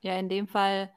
ja 0.00 0.16
in 0.18 0.28
dem 0.28 0.46
Fall 0.48 0.92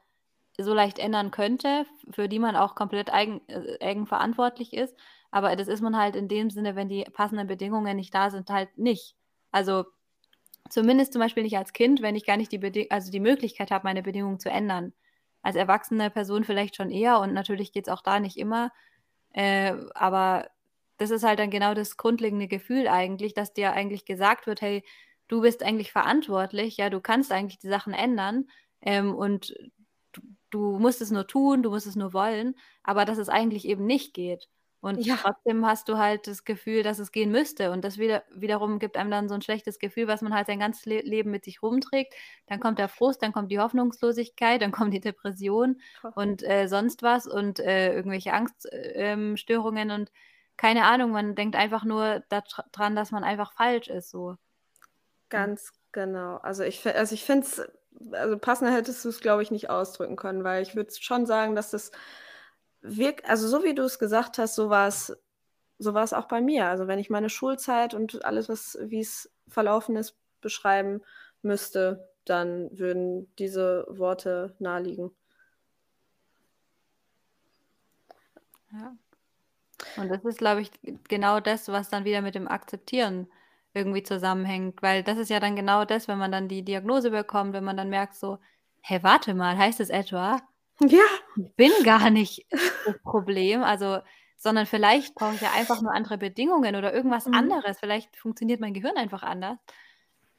so 0.60 0.74
leicht 0.74 1.00
ändern 1.00 1.32
könnte, 1.32 1.86
für 2.12 2.28
die 2.30 2.40
man 2.40 2.56
auch 2.56 2.76
komplett 2.76 3.14
eigen 3.14 3.42
äh, 3.50 3.78
eigenverantwortlich 3.82 4.74
ist. 4.74 4.96
Aber 5.32 5.56
das 5.56 5.68
ist 5.68 5.82
man 5.82 5.98
halt 5.98 6.16
in 6.16 6.28
dem 6.28 6.50
Sinne, 6.50 6.76
wenn 6.76 6.90
die 6.90 7.04
passenden 7.06 7.48
Bedingungen 7.48 7.96
nicht 7.98 8.14
da 8.16 8.30
sind, 8.32 8.50
halt 8.50 8.78
nicht. 8.78 9.16
Also, 9.52 9.86
zumindest 10.70 11.14
zum 11.14 11.22
Beispiel 11.22 11.44
nicht 11.44 11.58
als 11.58 11.74
Kind, 11.74 12.02
wenn 12.02 12.16
ich 12.16 12.26
gar 12.26 12.38
nicht 12.38 12.52
die 12.52 12.58
Bedi 12.60 12.88
also 12.90 13.12
die 13.12 13.20
Möglichkeit 13.20 13.72
habe, 13.72 13.86
meine 13.86 14.04
Bedingungen 14.04 14.40
zu 14.40 14.50
ändern. 14.50 14.94
Als 15.44 15.56
erwachsene 15.56 16.10
Person 16.10 16.44
vielleicht 16.44 16.76
schon 16.76 16.92
eher 16.92 17.20
und 17.20 17.34
natürlich 17.34 17.72
geht's 17.74 17.90
auch 17.90 18.02
da 18.02 18.20
nicht 18.20 18.38
immer. 18.38 18.72
Äh, 19.34 19.74
aber 19.96 20.50
das 20.98 21.12
ist 21.12 21.24
halt 21.24 21.40
dann 21.40 21.52
genau 21.52 21.74
das 21.74 21.98
grundlegende 21.98 22.48
Gefühl 22.48 22.88
eigentlich, 22.88 23.34
dass 23.34 23.54
dir 23.54 23.74
eigentlich 23.74 24.06
gesagt 24.06 24.48
wird: 24.48 24.62
„Hey, 24.62 24.84
du 25.28 25.42
bist 25.42 25.64
eigentlich 25.64 25.92
verantwortlich, 25.92 26.78
ja, 26.78 26.90
du 26.90 27.02
kannst 27.02 27.32
eigentlich 27.32 27.60
die 27.60 27.70
Sachen 27.70 27.94
ändern, 27.94 28.46
ähm, 28.82 29.16
und 29.16 29.54
du 30.14 30.22
du 30.52 30.80
musst 30.80 31.02
es 31.02 31.12
nur 31.12 31.28
tun, 31.28 31.64
du 31.64 31.70
musst 31.72 31.88
es 31.88 31.96
nur 31.96 32.14
wollen“, 32.14 32.56
aber 32.84 33.06
dass 33.06 33.18
es 33.18 33.30
eigentlich 33.30 33.66
eben 33.68 33.86
nicht 33.86 34.14
geht. 34.14 34.50
Und 34.82 35.04
Ja. 35.06 35.18
trotzdem 35.18 35.66
hast 35.66 35.90
du 35.90 35.98
halt 35.98 36.28
das 36.28 36.44
Gefühl, 36.46 36.84
dass 36.84 37.00
es 37.00 37.12
gehen 37.12 37.32
müsste 37.32 37.72
und 37.72 37.84
das 37.84 37.98
wieder 37.98 38.24
wiederum 38.34 38.80
gibt 38.80 38.96
einem 38.98 39.10
dann 39.12 39.28
so 39.30 39.36
'n 39.36 39.42
schlechtes 39.42 39.80
Gefühl, 39.80 40.08
was 40.08 40.22
man 40.22 40.34
halt 40.34 40.48
sein 40.48 40.60
ganzes 40.60 40.86
Le 40.86 41.02
Leben 41.02 41.32
mit 41.32 41.46
sich 41.46 41.62
rumträgt. 41.64 42.14
Dann 42.48 42.60
kommt 42.60 42.80
der 42.80 42.88
Frust, 42.90 43.22
dann 43.24 43.34
kommt 43.34 43.52
die 43.52 43.60
Hoffnungslosigkeit, 43.60 44.62
dann 44.62 44.72
kommt 44.72 44.94
die 44.94 45.00
Depression 45.02 45.82
und, 46.14 46.44
äh, 46.44 46.68
sonst 46.68 47.04
was 47.04 47.28
und, 47.28 47.60
äh, 47.60 47.94
irgendwelche 47.94 48.34
Angst 48.34 48.72
äh, 48.72 49.12
ähm, 49.14 49.38
Störungen 49.38 49.92
und 49.92 50.12
keine 50.58 50.86
Ahnung, 50.86 51.12
man 51.12 51.36
denkt 51.36 51.56
einfach 51.56 51.84
nur 51.84 52.24
da 52.30 52.42
dr 52.42 52.66
dran, 52.72 52.96
dass 52.96 53.12
man 53.12 53.24
einfach 53.24 53.54
falsch 53.54 53.88
ist 53.90 54.10
so. 54.10 54.38
Und 55.34 55.50
Ganz 55.50 55.74
genau. 55.92 56.38
Also, 56.38 56.64
ich 56.64 56.86
also, 56.88 57.14
ich 57.14 57.24
finde 57.26 57.46
es 57.46 57.62
also, 58.14 58.38
passender 58.38 58.74
hättest 58.74 59.04
du's, 59.04 59.20
glaube 59.20 59.44
ich, 59.44 59.52
nicht 59.52 59.70
ausdrücken 59.70 60.16
können, 60.16 60.44
weil 60.44 60.62
ich 60.64 60.76
würde 60.76 60.94
schon 61.00 61.26
sagen, 61.26 61.56
dass 61.56 61.72
das 61.72 61.92
wirk 62.82 63.24
also, 63.30 63.48
so 63.48 63.64
wie 63.64 63.76
du's 63.76 64.00
gesagt 64.00 64.38
hast, 64.38 64.56
so 64.56 64.70
war's 64.70 65.16
so 65.80 65.94
war's 65.94 66.14
auch 66.14 66.28
bei 66.28 66.42
mir. 66.42 66.68
Also, 66.68 66.88
wenn 66.88 67.00
ich 67.00 67.10
meine 67.10 67.30
Schulzeit 67.30 67.94
und 67.94 68.26
alles, 68.26 68.50
was 68.50 68.78
wie's 68.82 69.32
verlaufen 69.50 69.96
ist, 69.98 70.18
beschreiben 70.42 71.02
müsste, 71.44 72.10
dann 72.26 72.70
würden 72.78 73.34
diese 73.38 73.86
Worte 73.90 74.56
naheliegen. 74.60 75.12
Ja. 78.72 78.96
Und 79.96 80.10
das 80.10 80.24
ist, 80.26 80.38
glaube 80.40 80.62
ich, 80.62 80.72
genau 81.08 81.40
das, 81.40 81.68
was 81.70 81.90
dann 81.90 82.06
wieder 82.06 82.22
mit 82.22 82.36
dem 82.36 82.48
Akzeptieren 82.48 83.28
irgendwie 83.74 84.04
zusammenhängt, 84.04 84.82
weil 84.82 85.04
das 85.04 85.18
ist 85.18 85.30
ja 85.30 85.40
dann 85.40 85.56
genau 85.56 85.86
das, 85.86 86.08
wenn 86.08 86.18
man 86.18 86.32
dann 86.32 86.48
die 86.48 86.64
Diagnose 86.64 87.12
bekommt, 87.12 87.54
wenn 87.54 87.64
man 87.64 87.78
dann 87.78 87.90
merkt 87.90 88.16
so: 88.16 88.40
„Hey, 88.82 89.04
warte 89.04 89.34
mal, 89.34 89.58
heißt 89.58 89.80
es 89.80 89.90
etwa, 89.90 90.42
Ja. 90.82 91.08
ich 91.36 91.56
bin 91.56 91.84
gar 91.84 92.10
nicht 92.10 92.48
das 92.84 93.00
Problem, 93.04 93.64
also 93.64 94.00
sondern 94.38 94.66
vielleicht 94.68 95.16
brauche 95.16 95.36
ich 95.36 95.42
ja 95.42 95.52
einfach 95.54 95.82
nur 95.82 95.94
andere 95.94 96.18
Bedingungen 96.18 96.76
oder 96.76 96.94
irgendwas 96.94 97.28
Mhm. 97.28 97.32
anderes. 97.32 97.80
Vielleicht 97.80 98.16
funktioniert 98.18 98.60
mein 98.62 98.74
Gehirn 98.74 98.98
einfach 98.98 99.24
anders.“ 99.24 99.58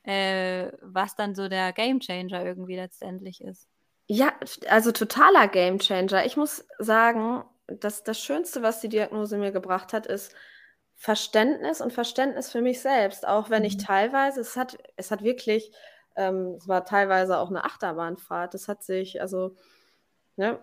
Äh, 0.04 0.72
was 0.82 1.16
dann 1.16 1.34
so 1.34 1.48
der 1.48 1.72
Gamechanger 1.72 2.44
irgendwie 2.44 2.76
letztendlich 2.76 3.42
ist. 3.42 3.64
Ja, 4.10 4.32
also 4.70 4.90
totaler 4.92 5.48
Gamechanger. 5.48 6.24
Ich 6.24 6.36
muss 6.38 6.66
sagen, 6.78 7.44
dass 7.66 8.04
das 8.04 8.18
Schönste, 8.18 8.62
was 8.62 8.80
die 8.80 8.88
Diagnose 8.88 9.36
mir 9.36 9.52
gebracht 9.52 9.92
hat, 9.92 10.06
ist 10.06 10.34
Verständnis 10.96 11.82
und 11.82 11.92
Verständnis 11.92 12.50
für 12.50 12.62
mich 12.62 12.80
selbst, 12.80 13.28
auch 13.28 13.50
wenn 13.50 13.64
ich 13.64 13.76
Mhm. 13.76 13.76
teilweise 13.76 14.40
es 14.40 14.56
hat 14.56 14.78
es 14.96 15.10
hat 15.10 15.22
wirklich 15.22 15.72
ähm, 16.16 16.54
es 16.58 16.66
war 16.66 16.86
teilweise 16.86 17.38
auch 17.38 17.50
'ne 17.50 17.62
Achterbahnfahrt. 17.64 18.54
Das 18.54 18.66
hat 18.66 18.82
sich 18.82 19.20
also, 19.20 19.56
ne 20.38 20.60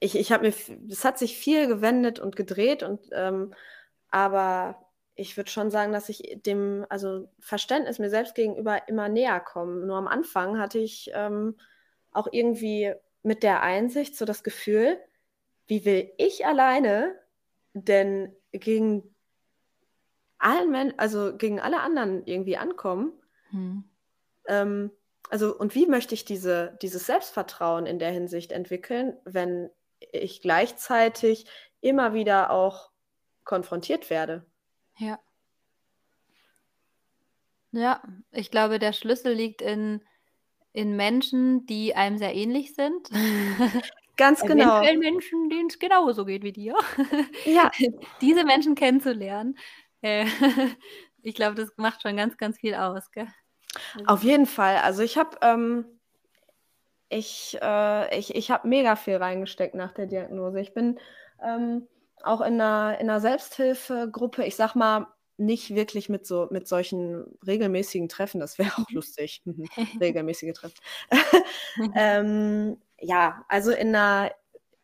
ich 0.00 0.16
ich 0.16 0.32
habe 0.32 0.48
mir 0.48 0.54
es 0.90 1.04
hat 1.04 1.18
sich 1.18 1.36
viel 1.38 1.68
gewendet 1.68 2.18
und 2.20 2.36
gedreht 2.36 2.82
und, 2.84 3.08
ähm 3.12 3.54
aber 4.10 4.86
ich 5.16 5.36
würde 5.36 5.50
schon 5.50 5.70
sagen, 5.70 5.92
dass 5.92 6.08
ich 6.10 6.38
dem 6.46 6.86
also 6.90 7.28
Verständnis 7.40 7.98
mir 8.00 8.10
selbst 8.10 8.34
gegenüber 8.36 8.88
immer 8.88 9.08
näher 9.10 9.40
komme. 9.40 9.86
Nur 9.86 9.96
am 9.98 10.08
Anfang 10.08 10.58
hatte 10.60 10.78
ich, 10.80 11.10
ähm, 11.14 11.56
auch 12.12 12.28
irgendwie 12.32 12.94
mit 13.24 13.42
der 13.44 13.62
Einsicht 13.62 14.16
so 14.16 14.24
das 14.26 14.44
Gefühl: 14.44 14.98
„Wie 15.68 15.84
will 15.86 16.12
ich 16.18 16.46
alleine 16.46 17.16
denn 17.74 18.34
gegen 18.52 19.14
allen 20.40 20.70
Men 20.70 20.94
also 20.98 21.36
gegen 21.36 21.60
alle 21.60 21.80
anderen 21.80 22.24
irgendwie 22.26 22.56
ankommen?“ 22.56 23.12
Mhm. 23.52 23.88
Ähm, 24.46 24.90
also 25.30 25.56
und 25.56 25.74
wie 25.74 25.86
möchte 25.86 26.14
ich 26.14 26.24
diese 26.24 26.78
dieses 26.82 27.06
Selbstvertrauen 27.06 27.86
in 27.86 27.98
der 27.98 28.10
Hinsicht 28.10 28.52
entwickeln, 28.52 29.16
wenn 29.24 29.70
ich 30.12 30.40
gleichzeitig 30.40 31.46
immer 31.80 32.14
wieder 32.14 32.50
auch 32.50 32.90
konfrontiert 33.44 34.10
werde? 34.10 34.46
Ja. 34.96 35.18
Ja, 37.72 38.02
ich 38.30 38.50
glaube, 38.50 38.78
der 38.78 38.92
Schlüssel 38.92 39.34
liegt 39.34 39.62
in 39.62 40.02
in 40.72 40.96
Menschen, 40.96 41.66
die 41.66 41.94
einem 41.94 42.18
sehr 42.18 42.34
ähnlich 42.34 42.74
sind. 42.74 43.10
Ganz 44.16 44.40
genau. 44.42 44.80
Eventuell 44.80 44.98
Menschen, 44.98 45.48
denen's 45.48 45.78
genauso 45.78 46.24
geht 46.24 46.42
wie 46.42 46.52
dir. 46.52 46.74
Ja. 47.44 47.70
Diese 48.20 48.44
Menschen 48.44 48.74
kennenzulernen, 48.74 49.56
äh, 50.02 50.26
ich 51.22 51.34
glaube, 51.34 51.54
das 51.54 51.70
macht 51.76 52.02
schon 52.02 52.16
ganz, 52.16 52.36
ganz 52.36 52.58
viel 52.58 52.74
aus, 52.74 53.10
gell? 53.12 53.28
Also 53.94 54.06
Auf 54.06 54.22
jeden 54.22 54.46
Fall. 54.46 54.76
Also, 54.78 55.02
ich 55.02 55.16
habe, 55.18 55.36
ähm 55.42 55.84
ich 57.12 57.56
äh, 57.62 58.18
ich 58.18 58.34
ich 58.34 58.50
habe 58.50 58.68
mega 58.68 58.94
viel 58.96 59.16
reingesteckt 59.16 59.74
nach 59.74 59.92
der 59.92 60.06
Diagnose. 60.06 60.60
Ich 60.60 60.74
bin, 60.74 60.98
ähm, 61.42 61.88
auch 62.22 62.40
in 62.42 62.56
'ner 62.56 62.98
in 63.00 63.06
'ner 63.06 63.20
Selbsthilfegruppe, 63.20 64.44
ich 64.44 64.56
sage 64.56 64.78
mal, 64.78 65.06
nicht 65.38 65.74
wirklich 65.74 66.08
mit 66.10 66.26
so 66.26 66.48
mit 66.50 66.68
solchen 66.68 67.38
regelmäßigen 67.46 68.08
Treffen, 68.10 68.40
das 68.40 68.58
wäre 68.58 68.72
auch 68.76 68.90
Mhm. 68.92 68.94
lustig, 68.94 69.42
regelmäßige 70.00 70.52
Treffen. 70.52 70.74
Ähm, 71.94 72.78
ja, 73.00 73.44
also 73.48 73.70
in 73.72 73.90
'ner 73.92 74.32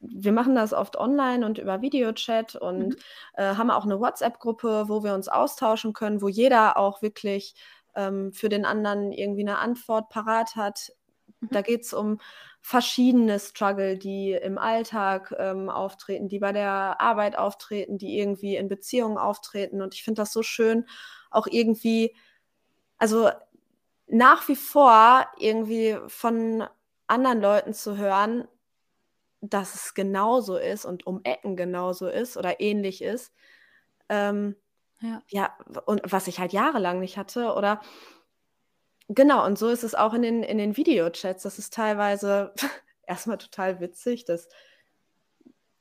wir 0.07 0.33
machen 0.33 0.55
das 0.55 0.73
oft 0.75 0.97
online 0.99 1.47
und 1.47 1.59
über 1.59 1.81
Videochat 1.83 2.57
und, 2.57 2.95
Mhm. 2.95 3.05
äh, 3.35 3.55
haben 3.57 3.71
auch 3.71 3.87
'ne 3.87 4.01
WhatsApp-Gruppe, 4.01 4.85
wo 4.89 5.03
wir 5.05 5.15
uns 5.15 5.29
austauschen 5.29 5.93
können, 5.95 6.21
wo 6.23 6.29
jeder 6.29 6.77
auch 6.79 7.01
wirklich, 7.03 7.55
ähm, 7.97 8.33
für 8.33 8.49
den 8.49 8.65
anderen 8.65 9.13
irgendwie 9.13 9.45
'ne 9.45 9.59
Antwort 9.59 10.09
parat 10.11 10.57
hat. 10.57 10.93
Mhm. 11.41 11.49
Da 11.53 11.63
geht's 11.63 11.93
um 11.95 12.21
verschiedene 12.63 13.39
Struggle, 13.41 13.99
die 13.99 14.33
im 14.33 14.59
Alltag, 14.59 15.35
ähm, 15.39 15.69
auftreten, 15.71 16.29
die 16.29 16.39
bei 16.41 16.53
der 16.53 17.01
Arbeit 17.01 17.37
auftreten, 17.39 17.99
die 17.99 18.19
irgendwie 18.19 18.57
in 18.57 18.69
Beziehungen 18.69 19.19
auftreten. 19.19 19.83
Und 19.83 19.95
ich 19.95 20.03
finde 20.05 20.23
das 20.23 20.33
so 20.33 20.43
schön, 20.43 20.87
auch 21.31 21.47
irgendwie 21.51 22.15
also 22.99 23.31
nach 24.09 24.49
wie 24.49 24.57
vor 24.57 25.27
irgendwie 25.39 25.99
von 26.09 26.65
anderen 27.09 27.41
Leuten 27.43 27.75
zu 27.75 27.97
hören, 27.99 28.49
dass 29.43 29.75
es 29.75 29.95
genauso 29.95 30.57
ist 30.59 30.85
und 30.87 31.07
um 31.07 31.21
Ecken 31.25 31.57
genauso 31.57 32.09
ist 32.09 32.37
oder 32.39 32.61
ähnlich 32.61 33.03
ist. 33.03 33.33
Ähm, 34.11 34.57
Ja. 35.01 35.25
ja, 35.31 35.57
und 35.87 36.03
was 36.05 36.29
ich 36.29 36.39
halt 36.39 36.53
jahrelang 36.53 37.01
nicht 37.01 37.17
hatte 37.17 37.55
oder 37.55 37.81
genau, 39.09 39.45
und 39.47 39.59
so 39.59 39.69
ist 39.69 39.85
es 39.85 39.95
auch 39.95 40.15
in 40.15 40.23
den 40.23 40.43
in 40.43 40.59
den 40.59 40.77
Videochats. 40.77 41.43
Das 41.43 41.59
ist 41.59 41.73
teilweise 41.75 42.53
erst 43.07 43.27
mal 43.27 43.37
total 43.37 43.81
witzig, 43.81 44.25
dass 44.25 44.49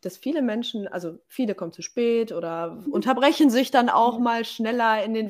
dass 0.01 0.17
viele 0.17 0.41
Menschen 0.41 0.87
also 0.87 1.19
viele 1.27 1.55
kommen 1.55 1.71
zu 1.71 1.81
spät 1.81 2.31
oder 2.33 2.85
Mhm. 2.85 2.91
unterbrechen 2.91 3.49
sich 3.49 3.71
dann 3.71 3.89
auch 3.89 4.17
Ja. 4.17 4.19
mal 4.19 4.43
schneller 4.45 5.03
in 5.03 5.13
den 5.13 5.29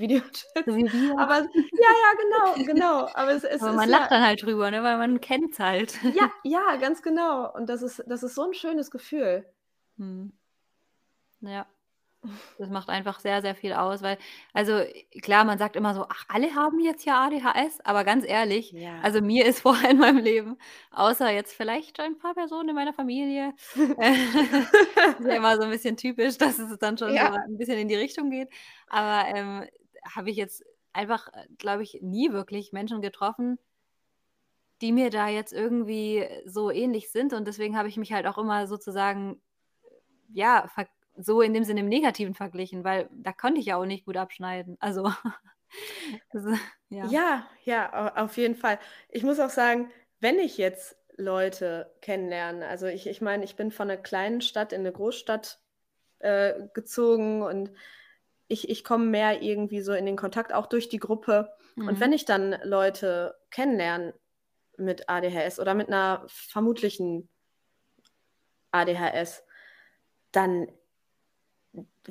So 0.65 0.71
Videochats. 0.71 0.77
wie 0.77 0.91
wir. 0.91 1.15
Aber 1.15 1.35
ja, 1.75 1.89
ja, 2.03 2.13
genau, 2.21 2.65
genau. 2.65 3.09
Aber 3.13 3.31
es 3.33 3.43
es 3.43 3.65
Aber 3.65 3.71
ist 3.71 3.85
man 3.85 3.89
ja 3.89 3.99
lacht 3.99 4.11
dann 4.11 4.23
halt 4.23 4.43
drüber, 4.43 4.71
ne, 4.71 4.83
weil 4.83 4.97
man 4.97 5.21
kennt's 5.21 5.59
halt. 5.59 5.99
Ja, 6.11 6.23
ja, 6.43 6.75
ganz 6.77 7.01
genau. 7.01 7.51
Und 7.53 7.67
das 7.69 7.81
ist 7.81 8.03
das 8.07 8.23
ist 8.23 8.35
so 8.35 8.43
'n 8.43 8.53
schönes 8.53 8.91
Gefühl. 8.91 9.45
Mhm. 9.97 10.33
Ja. 11.41 11.72
Das 12.57 12.69
macht 12.69 12.89
einfach 12.89 13.19
sehr, 13.19 13.41
sehr 13.41 13.55
viel 13.55 13.73
aus, 13.73 14.01
weil 14.01 14.17
also 14.53 14.81
klar, 15.21 15.43
man 15.45 15.57
sagt 15.57 15.75
immer 15.75 15.93
so: 15.93 16.05
„Ach, 16.09 16.23
alle 16.29 16.53
haben 16.55 16.79
jetzt 16.79 17.03
ja 17.05 17.23
ADHS“, 17.25 17.79
aber 17.83 18.03
ganz 18.03 18.25
ehrlich, 18.25 18.73
Ja. 18.73 19.01
also 19.01 19.21
mir 19.21 19.45
ist 19.45 19.61
vorher 19.61 19.89
in 19.91 19.97
meinem 19.97 20.17
Leben, 20.17 20.57
außer 20.91 21.31
jetzt 21.31 21.53
vielleicht 21.53 21.99
ein 21.99 22.17
paar 22.17 22.33
Personen 22.35 22.69
in 22.69 22.75
meiner 22.75 22.93
Familie, 22.93 23.53
äh, 23.97 24.11
ist 25.19 25.27
ja 25.27 25.35
immer 25.35 25.55
so 25.57 25.63
'n 25.63 25.69
bisschen 25.71 25.97
typisch, 25.97 26.37
dass 26.37 26.59
es 26.59 26.77
dann 26.79 26.97
schon 26.97 27.17
so 27.19 27.25
Ja. 27.25 27.33
'n 27.33 27.57
bisschen 27.57 27.77
in 27.79 27.87
die 27.87 27.95
Richtung 27.95 28.29
geht. 28.29 28.49
Aber, 28.87 29.27
ähm, 29.35 29.67
habe 30.15 30.29
ich 30.29 30.37
jetzt 30.37 30.63
einfach, 30.93 31.29
glaube 31.57 31.83
ich, 31.83 31.99
nie 32.01 32.31
wirklich 32.33 32.71
Menschen 32.71 33.01
getroffen 33.01 33.57
die 34.81 34.91
mir 34.91 35.09
da 35.09 35.27
jetzt 35.29 35.53
irgendwie 35.53 36.27
so 36.45 36.71
ähnlich 36.71 37.11
sind. 37.11 37.33
Und 37.33 37.47
deswegen 37.47 37.77
habe 37.77 37.87
ich 37.89 37.97
mich 37.97 38.11
halt 38.13 38.27
auch 38.27 38.37
immer 38.37 38.67
sozusagen, 38.67 39.41
ja, 40.33 40.67
ver 40.69 40.87
so 41.17 41.41
in 41.41 41.53
dem 41.53 41.63
Sinne 41.63 41.81
im 41.81 41.89
Negativen 41.89 42.33
verglichen, 42.35 42.83
weil 42.83 43.09
da 43.13 43.33
konnte 43.33 43.59
ich 43.61 43.67
ja 43.67 43.77
auch 43.77 43.85
nicht 43.85 44.05
gut 44.05 44.17
abschneiden. 44.17 44.77
Also, 44.79 45.05
das 46.33 46.45
ja. 46.89 47.15
Ja, 47.15 47.49
ja, 47.65 48.13
auf 48.15 48.37
jeden 48.37 48.55
Fall. 48.55 48.79
Ich 49.09 49.23
muss 49.23 49.39
auch 49.39 49.49
sagen, 49.49 49.91
wenn 50.21 50.39
ich 50.39 50.57
jetzt 50.57 50.95
Leute 51.17 51.93
kennenlerne 52.01 52.67
also 52.67 52.87
ich 52.87 53.05
ich 53.07 53.21
meine, 53.21 53.43
ich 53.43 53.55
bin 53.55 53.71
von 53.71 53.87
'ner 53.87 53.97
kleinen 53.97 54.39
Stadt 54.41 54.71
in 54.73 54.83
'ne 54.83 54.91
Großstadt, 54.93 55.59
äh, 56.19 56.67
gezogen 56.73 57.43
und 57.43 57.71
ich 58.47 58.69
ich 58.69 58.83
komme 58.85 59.05
mehr 59.05 59.41
irgendwie 59.43 59.81
so 59.81 59.93
in 59.93 60.05
den 60.07 60.17
Kontakt 60.17 60.53
auch 60.53 60.67
durch 60.67 60.89
die 60.89 60.99
Gruppe. 60.99 61.53
Und 61.85 61.99
Mhm. 61.99 62.01
wenn 62.01 62.13
ich 62.13 62.25
dann 62.25 62.57
Leute 62.63 63.35
kennenlerne 63.51 64.15
mit 64.77 65.09
ADHS 65.09 65.59
oder 65.59 65.73
mit 65.75 65.89
'ner 65.89 66.25
vermutlichen 66.29 67.29
ADHS, 68.73 69.43
dann 70.31 70.67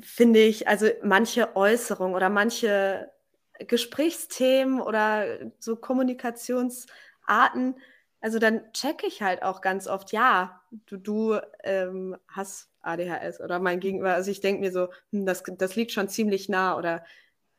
finde 0.01 0.39
ich 0.41 0.67
also 0.67 0.87
manche 1.03 1.55
Äußerungen 1.55 2.15
oder 2.15 2.29
manche 2.29 3.11
Gesprächsthemen 3.59 4.81
oder 4.81 5.51
so 5.59 5.75
Kommunikationsarten 5.77 7.75
also 8.21 8.39
dann 8.39 8.71
checke 8.73 9.05
ich 9.05 9.21
halt 9.21 9.43
auch 9.43 9.59
ganz 9.61 9.85
oft: 9.87 10.13
„Ja, 10.13 10.61
du 10.71 10.95
du, 10.97 11.39
ähm, 11.63 12.15
hast 12.29 12.69
ADHS.“ 12.81 13.41
Oder 13.41 13.59
mein. 13.59 13.81
Gegenüber 13.81 14.13
also 14.13 14.31
ich 14.31 14.39
denke 14.41 14.61
mir 14.61 14.71
so: 14.71 14.87
„Hm, 15.11 15.25
das 15.25 15.43
das 15.57 15.75
liegt 15.75 15.91
schon 15.91 16.07
ziemlich 16.09 16.47
nah“ 16.49 16.77
oder 16.77 17.03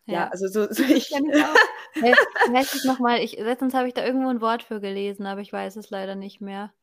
ja, 0.09 0.27
Ja. 0.27 0.31
also 0.31 0.49
so 0.49 0.73
so 0.73 0.85
ich 2.79 2.85
noch 2.85 2.99
mal? 2.99 3.21
Ich 3.21 3.39
letztens 3.39 3.75
habe 3.75 3.89
ich 3.89 3.95
da 3.95 4.05
irgendwo 4.05 4.29
'n 4.31 4.41
Wort 4.43 4.63
für 4.65 4.81
gelesen, 4.81 5.27
aber 5.27 5.41
ich 5.41 5.53
weiß 5.53 5.77
es 5.77 5.91
leider 5.91 6.15
nicht 6.17 6.41
mehr. 6.41 6.75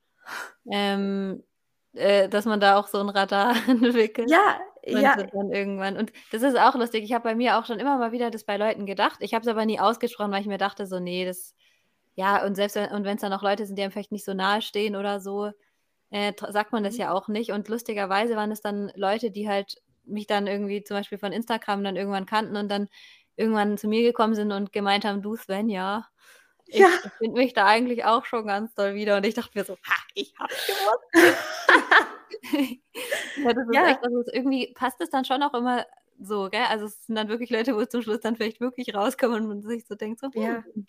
Ähm, 0.71 1.43
äh, 1.93 2.29
dass 2.29 2.45
man 2.45 2.59
da 2.61 2.77
auch 2.79 2.87
so 2.87 2.99
'n 2.99 3.09
Radar 3.09 3.55
entwickelt 3.69 4.29
Ja, 4.29 4.59
ja. 4.87 5.17
dann 5.31 5.51
irgendwann 5.51 5.97
und 5.97 6.11
das 6.31 6.41
ist 6.43 6.57
auch 6.57 6.75
lustig. 6.75 7.03
Ich 7.03 7.13
habe 7.13 7.23
bei 7.23 7.35
mir 7.35 7.57
auch 7.57 7.65
schon 7.65 7.79
immer 7.79 7.97
mal 7.97 8.11
wieder 8.11 8.31
das 8.31 8.43
bei 8.45 8.57
Leuten 8.57 8.85
gedacht. 8.85 9.17
Ich 9.21 9.33
habe 9.33 9.43
es 9.43 9.47
aber 9.47 9.65
nie 9.65 9.79
ausgesprochen, 9.79 10.31
weil 10.31 10.41
ich 10.41 10.47
mir 10.47 10.57
dachte 10.57 10.87
so: 10.87 10.99
„Ne, 10.99 11.25
das“ 11.25 11.55
ja, 12.15 12.45
und 12.45 12.55
selbst 12.55 12.75
wenn 12.75 12.91
und 12.91 13.05
wenn's 13.05 13.21
dann 13.21 13.33
auch 13.33 13.43
Leute 13.43 13.65
sind, 13.65 13.77
die 13.77 13.83
einem 13.83 13.91
vielleicht 13.91 14.11
nicht 14.11 14.25
so 14.25 14.33
nahestehen 14.33 14.95
oder 14.95 15.19
so, 15.21 15.51
äh, 16.11 16.33
sagt 16.51 16.71
man 16.73 16.83
das 16.83 16.95
Mhm. 16.95 17.01
ja 17.01 17.11
auch 17.13 17.27
nicht. 17.29 17.51
Und 17.51 17.69
lustigerweise 17.69 18.35
waren 18.35 18.51
es 18.51 18.61
dann 18.61 18.91
Leute, 18.95 19.31
die 19.31 19.49
halt 19.49 19.75
mich 20.05 20.27
dann 20.27 20.47
irgendwie 20.47 20.83
zum 20.83 20.97
Beispiel 20.97 21.17
von 21.19 21.33
Instagram 21.33 21.83
dann 21.83 21.95
irgendwann 21.97 22.25
kannten 22.25 22.57
und 22.57 22.69
dann 22.69 22.89
irgendwann 23.37 23.77
zu 23.77 23.87
mir 23.89 24.03
gekommen 24.03 24.35
sind 24.35 24.51
und 24.53 24.73
gemeint 24.73 25.05
haben: 25.05 25.21
„Du 25.23 25.35
Svenja, 25.37 26.07
Ja. 26.67 26.89
ich 27.01 27.13
finde 27.19 27.39
mich 27.41 27.53
da 27.53 27.65
eigentlich 27.67 28.05
auch 28.05 28.25
schon 28.25 28.47
ganz 28.47 28.73
doll 28.75 28.95
wieder.“ 28.95 29.17
Und 29.17 29.25
ich 29.25 29.35
dachte 29.35 29.57
mir 29.57 29.65
so: 29.65 29.75
„Ha, 29.75 29.95
ich 30.15 30.33
habe 30.39 30.53
es 30.55 30.65
gewusst.“ 30.65 31.05
Ja, 33.43 33.53
das 33.53 33.67
ist 33.69 33.81
echt 33.87 33.99
Ja. 33.99 34.05
also 34.05 34.23
irgendwie 34.31 34.73
passt 34.75 35.01
es 35.01 35.09
dann 35.09 35.25
schon 35.25 35.43
auch 35.43 35.53
immer 35.53 35.85
so, 36.19 36.49
gell? 36.49 36.63
Also 36.69 36.85
es 36.85 37.05
sind 37.05 37.15
dann 37.15 37.29
wirklich 37.29 37.49
Leute, 37.49 37.75
wo 37.75 37.85
zum 37.85 38.01
Schluss 38.03 38.19
dann 38.21 38.35
vielleicht 38.35 38.59
wirklich 38.61 38.93
rauskommen 38.95 39.41
und 39.43 39.47
man 39.47 39.61
sich 39.63 39.85
so 39.87 39.95
denkt, 39.95 40.19
so, 40.19 40.27
hm, 40.27 40.33
Ja. 40.33 40.63
du, 40.63 40.85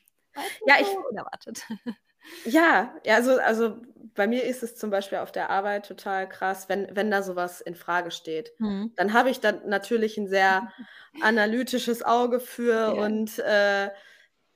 Ja, 0.67 0.77
ich 0.81 0.89
unerwartet. 1.11 1.67
Ja, 2.45 2.97
ja, 3.05 3.15
also 3.17 3.39
also 3.39 3.77
bei 4.15 4.27
mir 4.27 4.43
ist 4.45 4.63
es 4.65 4.75
zum 4.77 4.91
Beispiel 4.91 5.19
auf 5.19 5.31
der 5.31 5.49
Arbeit 5.51 5.87
total 5.87 6.29
krass, 6.29 6.69
wenn 6.69 6.89
wenn 6.97 7.09
da 7.11 7.23
so 7.23 7.37
was 7.37 7.61
in 7.61 7.77
Frage 7.77 8.11
steht. 8.11 8.53
Mhm. 8.61 8.93
Dann 8.97 9.13
habe 9.13 9.31
ich 9.31 9.39
dann 9.41 9.69
natürlich 9.69 10.19
'n 10.19 10.27
sehr 10.27 10.65
analytisches 11.21 12.03
Auge 12.03 12.41
für 12.41 12.97
Ja. 12.97 12.97
und, 12.97 13.39
äh, 13.39 13.91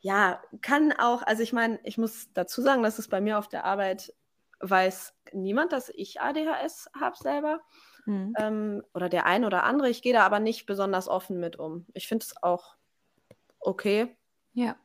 ja, 0.01 0.43
kann 0.63 0.93
auch 0.93 1.23
also 1.23 1.43
ich 1.43 1.53
meine, 1.53 1.79
ich 1.85 1.97
muss 1.99 2.33
dazu 2.35 2.61
sagen, 2.63 2.83
dass 2.83 2.99
es 2.99 3.09
bei 3.09 3.21
mir 3.21 3.39
auf 3.39 3.49
der 3.49 3.65
Arbeit 3.65 4.13
weiß 4.61 5.15
niemand, 5.33 5.73
dass 5.73 5.91
ich 5.91 6.21
ADHS 6.21 6.91
habe 6.99 7.17
selber, 7.17 7.63
Mhm. 8.07 8.37
ähm, 8.39 8.83
oder 8.95 9.09
der 9.11 9.27
ein 9.27 9.45
oder 9.47 9.65
andere. 9.65 9.91
Ich 9.91 10.03
gehe 10.03 10.13
da 10.15 10.25
aber 10.27 10.41
nicht 10.41 10.67
besonders 10.67 11.09
offen 11.09 11.41
mit 11.41 11.59
um. 11.59 11.87
Ich 11.95 12.09
finde 12.09 12.25
es 12.27 12.35
auch 12.43 12.77
okay. 13.61 14.17
Ja. 14.55 14.77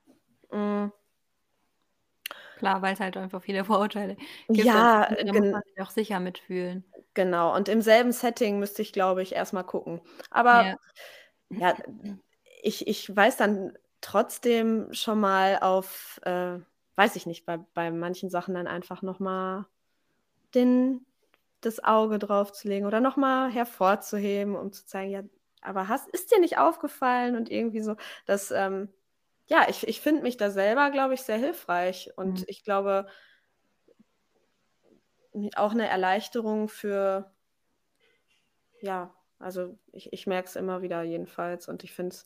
Hm. 0.51 0.91
Klar, 2.57 2.81
weil's 2.81 2.99
halt 2.99 3.17
einfach 3.17 3.41
viele 3.43 3.63
Vorurteile 3.65 4.17
gibt 4.51 4.73
Ja, 4.73 5.07
und 5.19 5.27
da 5.27 5.33
muss 5.33 5.49
man 5.51 5.61
sich 5.65 5.81
auch 5.81 5.89
sicher 5.89 6.19
mitfühlen. 6.19 6.83
Genau, 7.15 7.53
und 7.55 7.67
im 7.67 7.81
selben 7.81 8.11
Setting 8.13 8.59
müsste 8.59 8.81
ich, 8.81 8.93
glaube 8.93 9.21
ich, 9.21 9.33
erst 9.33 9.53
mal 9.53 9.63
gucken. 9.63 10.01
Aber 10.29 10.63
Ja. 10.63 10.75
ja, 11.57 11.77
ich 12.63 12.87
ich 12.87 13.15
weise 13.15 13.37
dann 13.39 13.77
trotzdem 14.01 14.93
schon 14.93 15.19
mal 15.19 15.59
auf, 15.61 16.19
äh 16.25 16.59
weiß 16.95 17.15
ich 17.15 17.25
nicht, 17.25 17.45
bei 17.45 17.57
bei 17.73 17.91
manchen 17.91 18.29
Sachen 18.29 18.55
dann 18.55 18.67
einfach 18.67 19.01
noch 19.01 19.19
mal 19.19 19.67
den 20.55 21.05
das 21.61 21.83
Auge 21.83 22.19
draufzulegen 22.19 22.87
oder 22.87 22.99
noch 23.01 23.17
mal 23.17 23.51
hervorzuheben, 23.51 24.55
um 24.55 24.71
zu 24.73 24.85
zeigen: 24.85 25.11
„Ja, 25.11 25.23
aber 25.61 25.87
hast 25.89 26.09
ist 26.09 26.31
dir 26.33 26.39
nicht 26.39 26.57
aufgefallen?“ 26.59 27.35
Und 27.37 27.51
irgendwie 27.51 27.81
so, 27.81 27.95
dass, 28.25 28.51
ähm 28.51 28.89
ja, 29.47 29.67
ich 29.69 29.87
ich 29.87 30.01
finde 30.01 30.23
mich 30.23 30.37
da 30.37 30.49
selber, 30.51 30.91
glaube 30.91 31.13
ich, 31.15 31.23
sehr 31.23 31.37
hilfreich 31.37 32.11
und 32.17 32.43
Mhm. 32.43 32.47
ich 32.47 32.63
glaube 32.63 33.07
auch 35.55 35.73
'ne 35.73 35.87
Erleichterung 35.89 36.67
für 36.69 37.31
ja, 38.81 39.13
also 39.39 39.77
ich 39.91 40.11
ich 40.13 40.27
merke 40.27 40.47
es 40.49 40.55
immer 40.55 40.81
wieder 40.81 41.03
jedenfalls 41.03 41.67
und 41.67 41.83
ich 41.83 41.93
finde 41.93 42.15
es 42.15 42.25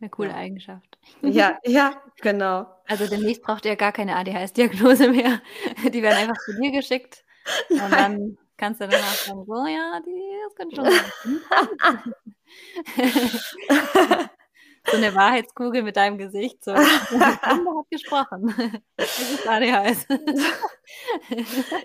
hm 0.00 0.04
'Ne 0.04 0.10
coole 0.10 0.28
Ja. 0.28 0.34
Eigenschaft. 0.34 0.98
Ja, 1.22 1.54
ja, 1.64 2.02
genau. 2.20 2.66
Also 2.88 3.06
demnächst 3.08 3.42
braucht 3.42 3.64
ihr 3.66 3.76
gar 3.76 3.92
keine 3.92 4.14
ADHS-Diagnose 4.16 5.08
mehr. 5.10 5.40
Die 5.92 6.02
werden 6.02 6.16
einfach 6.16 6.36
zu 6.44 6.52
dir 6.54 6.70
geschickt 6.70 7.24
und 7.76 7.90
Nein. 7.90 7.96
dann 7.96 8.38
kannst 8.56 8.80
du 8.80 8.86
danach 8.86 9.16
sagen: 9.24 9.44
„So, 9.46 9.66
ja, 9.66 10.00
die 10.06 10.22
das 10.44 10.54
könnte 10.54 10.76
schon 10.76 10.90
sein.“ 10.90 11.12
So 14.90 14.96
'ne 14.98 15.14
Wahrheitskugel 15.14 15.82
mit 15.82 15.96
deinem 15.96 16.18
Gesicht, 16.18 16.62
so: 16.64 16.72
„Die 17.26 17.38
Kunde 17.38 17.70
hat 17.78 17.90
gesprochen. 17.90 18.82
Es 19.18 19.30
ist 19.30 19.46
ADHS.“ 19.48 20.06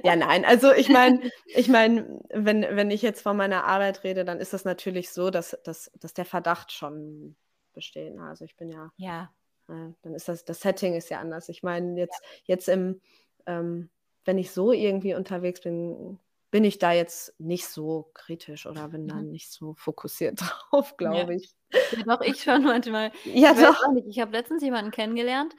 Ja, 0.04 0.16
nein, 0.16 0.46
also 0.46 0.72
ich 0.74 0.90
meine 0.90 1.20
ich 1.54 1.68
meine, 1.70 2.20
wenn 2.32 2.64
wenn 2.64 2.90
ich 2.92 3.02
jetzt 3.04 3.22
von 3.22 3.38
meiner 3.38 3.66
Arbeit 3.66 4.04
rede, 4.04 4.26
dann 4.26 4.40
ist 4.40 4.52
das 4.54 4.66
natürlich 4.66 5.12
so, 5.12 5.30
dass 5.30 5.56
dass 5.64 5.92
dass 6.00 6.14
der 6.16 6.26
Verdacht 6.26 6.72
schon 6.72 7.36
besteht, 7.74 8.16
ne? 8.16 8.24
Also 8.28 8.46
ich 8.46 8.56
bin 8.58 8.70
ja 8.72 8.92
Ja. 9.00 9.34
äh, 9.70 9.94
dann 10.04 10.16
ist 10.16 10.28
das 10.30 10.46
das 10.46 10.62
Setting 10.62 10.96
ist 10.96 11.10
ja 11.10 11.20
anders. 11.22 11.50
Ich 11.50 11.64
meine 11.64 12.00
Ja. 12.02 12.02
jetzt 12.02 12.24
jetzt 12.46 12.70
im 12.70 13.02
ähm, 13.48 13.92
wenn 14.26 14.38
ich 14.40 14.52
so 14.52 14.72
irgendwie 14.74 15.16
unterwegs 15.16 15.62
bin, 15.62 16.20
bin 16.52 16.64
ich 16.66 16.80
da 16.80 16.94
jetzt 16.94 17.40
nicht 17.40 17.68
so 17.68 18.12
kritisch 18.16 18.66
oder 18.68 18.90
bin 18.90 19.08
da 19.08 19.22
Mhm. 19.22 19.24
nicht 19.24 19.52
so 19.52 19.74
fokussiert 19.76 20.42
drauf, 20.72 20.98
Ja. 21.00 21.26
glaube 21.26 21.36
ich. 21.36 21.54
Ja 21.92 22.04
doch, 22.06 22.22
ich 22.22 22.44
schon 22.44 22.64
manchmal. 22.64 23.12
Ja, 23.26 23.54
Ich 23.56 23.62
doch. 23.62 23.78
ich 24.10 24.20
habe 24.20 24.32
letztens 24.34 24.64
jemanden 24.64 24.92
kennengelernt 24.92 25.56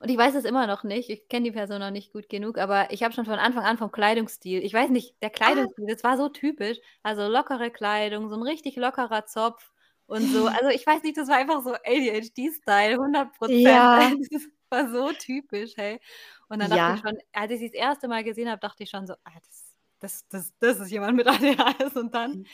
und 0.00 0.10
ich 0.10 0.18
weiß 0.18 0.34
es 0.36 0.44
immer 0.46 0.66
noch 0.68 0.84
nicht. 0.84 1.10
Ich 1.10 1.28
kenne 1.28 1.44
die 1.46 1.52
Person 1.52 1.80
noch 1.80 1.90
nicht 1.92 2.12
gut 2.12 2.28
genug, 2.30 2.58
aber 2.58 2.92
ich 2.92 3.02
habe 3.04 3.14
schon 3.14 3.26
von 3.26 3.38
Anfang 3.40 3.64
an 3.64 3.78
vom 3.78 3.92
Kleidungsstil 3.92 4.64
ich 4.64 4.74
weiß 4.74 4.90
nicht, 4.90 5.16
der 5.22 5.30
Ah. 5.46 5.66
Kleidungsstil, 5.70 5.86
das 5.88 6.04
war 6.04 6.16
so 6.18 6.28
typisch. 6.30 6.78
Also 7.04 7.28
lockere 7.28 7.70
Kleidung, 7.72 8.30
so 8.30 8.36
'n 8.36 8.42
richtig 8.44 8.76
lockerer 8.76 9.26
Zopf 9.26 9.73
und 10.06 10.30
so. 10.32 10.46
Also 10.48 10.68
ich 10.70 10.86
weiß 10.86 11.02
nicht, 11.02 11.16
das 11.18 11.28
war 11.28 11.36
einfach 11.38 11.62
so 11.64 11.74
ADHD-Style, 11.74 12.98
100 12.98 13.34
%. 13.36 13.46
Ja. 13.46 14.14
Das 14.70 14.88
war 14.88 14.90
so 14.90 15.12
typisch, 15.12 15.74
hey. 15.76 16.00
Und 16.48 16.58
dann 16.60 16.70
dachte 16.70 16.90
ich 16.92 16.98
Ja. 16.98 17.04
schon 17.04 17.16
als 17.32 17.52
ich 17.52 17.60
sie 17.60 17.66
das 17.70 17.74
erste 17.74 18.08
Mal 18.08 18.24
gesehen 18.24 18.48
habe, 18.50 18.60
dachte 18.60 18.82
ich 18.84 18.90
schon 18.90 19.06
so: 19.06 19.14
„Ah, 19.24 19.32
das 19.46 19.76
das 20.00 20.26
das 20.28 20.52
das 20.58 20.80
ist 20.80 20.90
jemand 20.90 21.16
mit 21.16 21.26
ADHS.“ 21.28 21.96
Und 21.96 22.14
dann 22.14 22.32
Hm. 22.32 22.46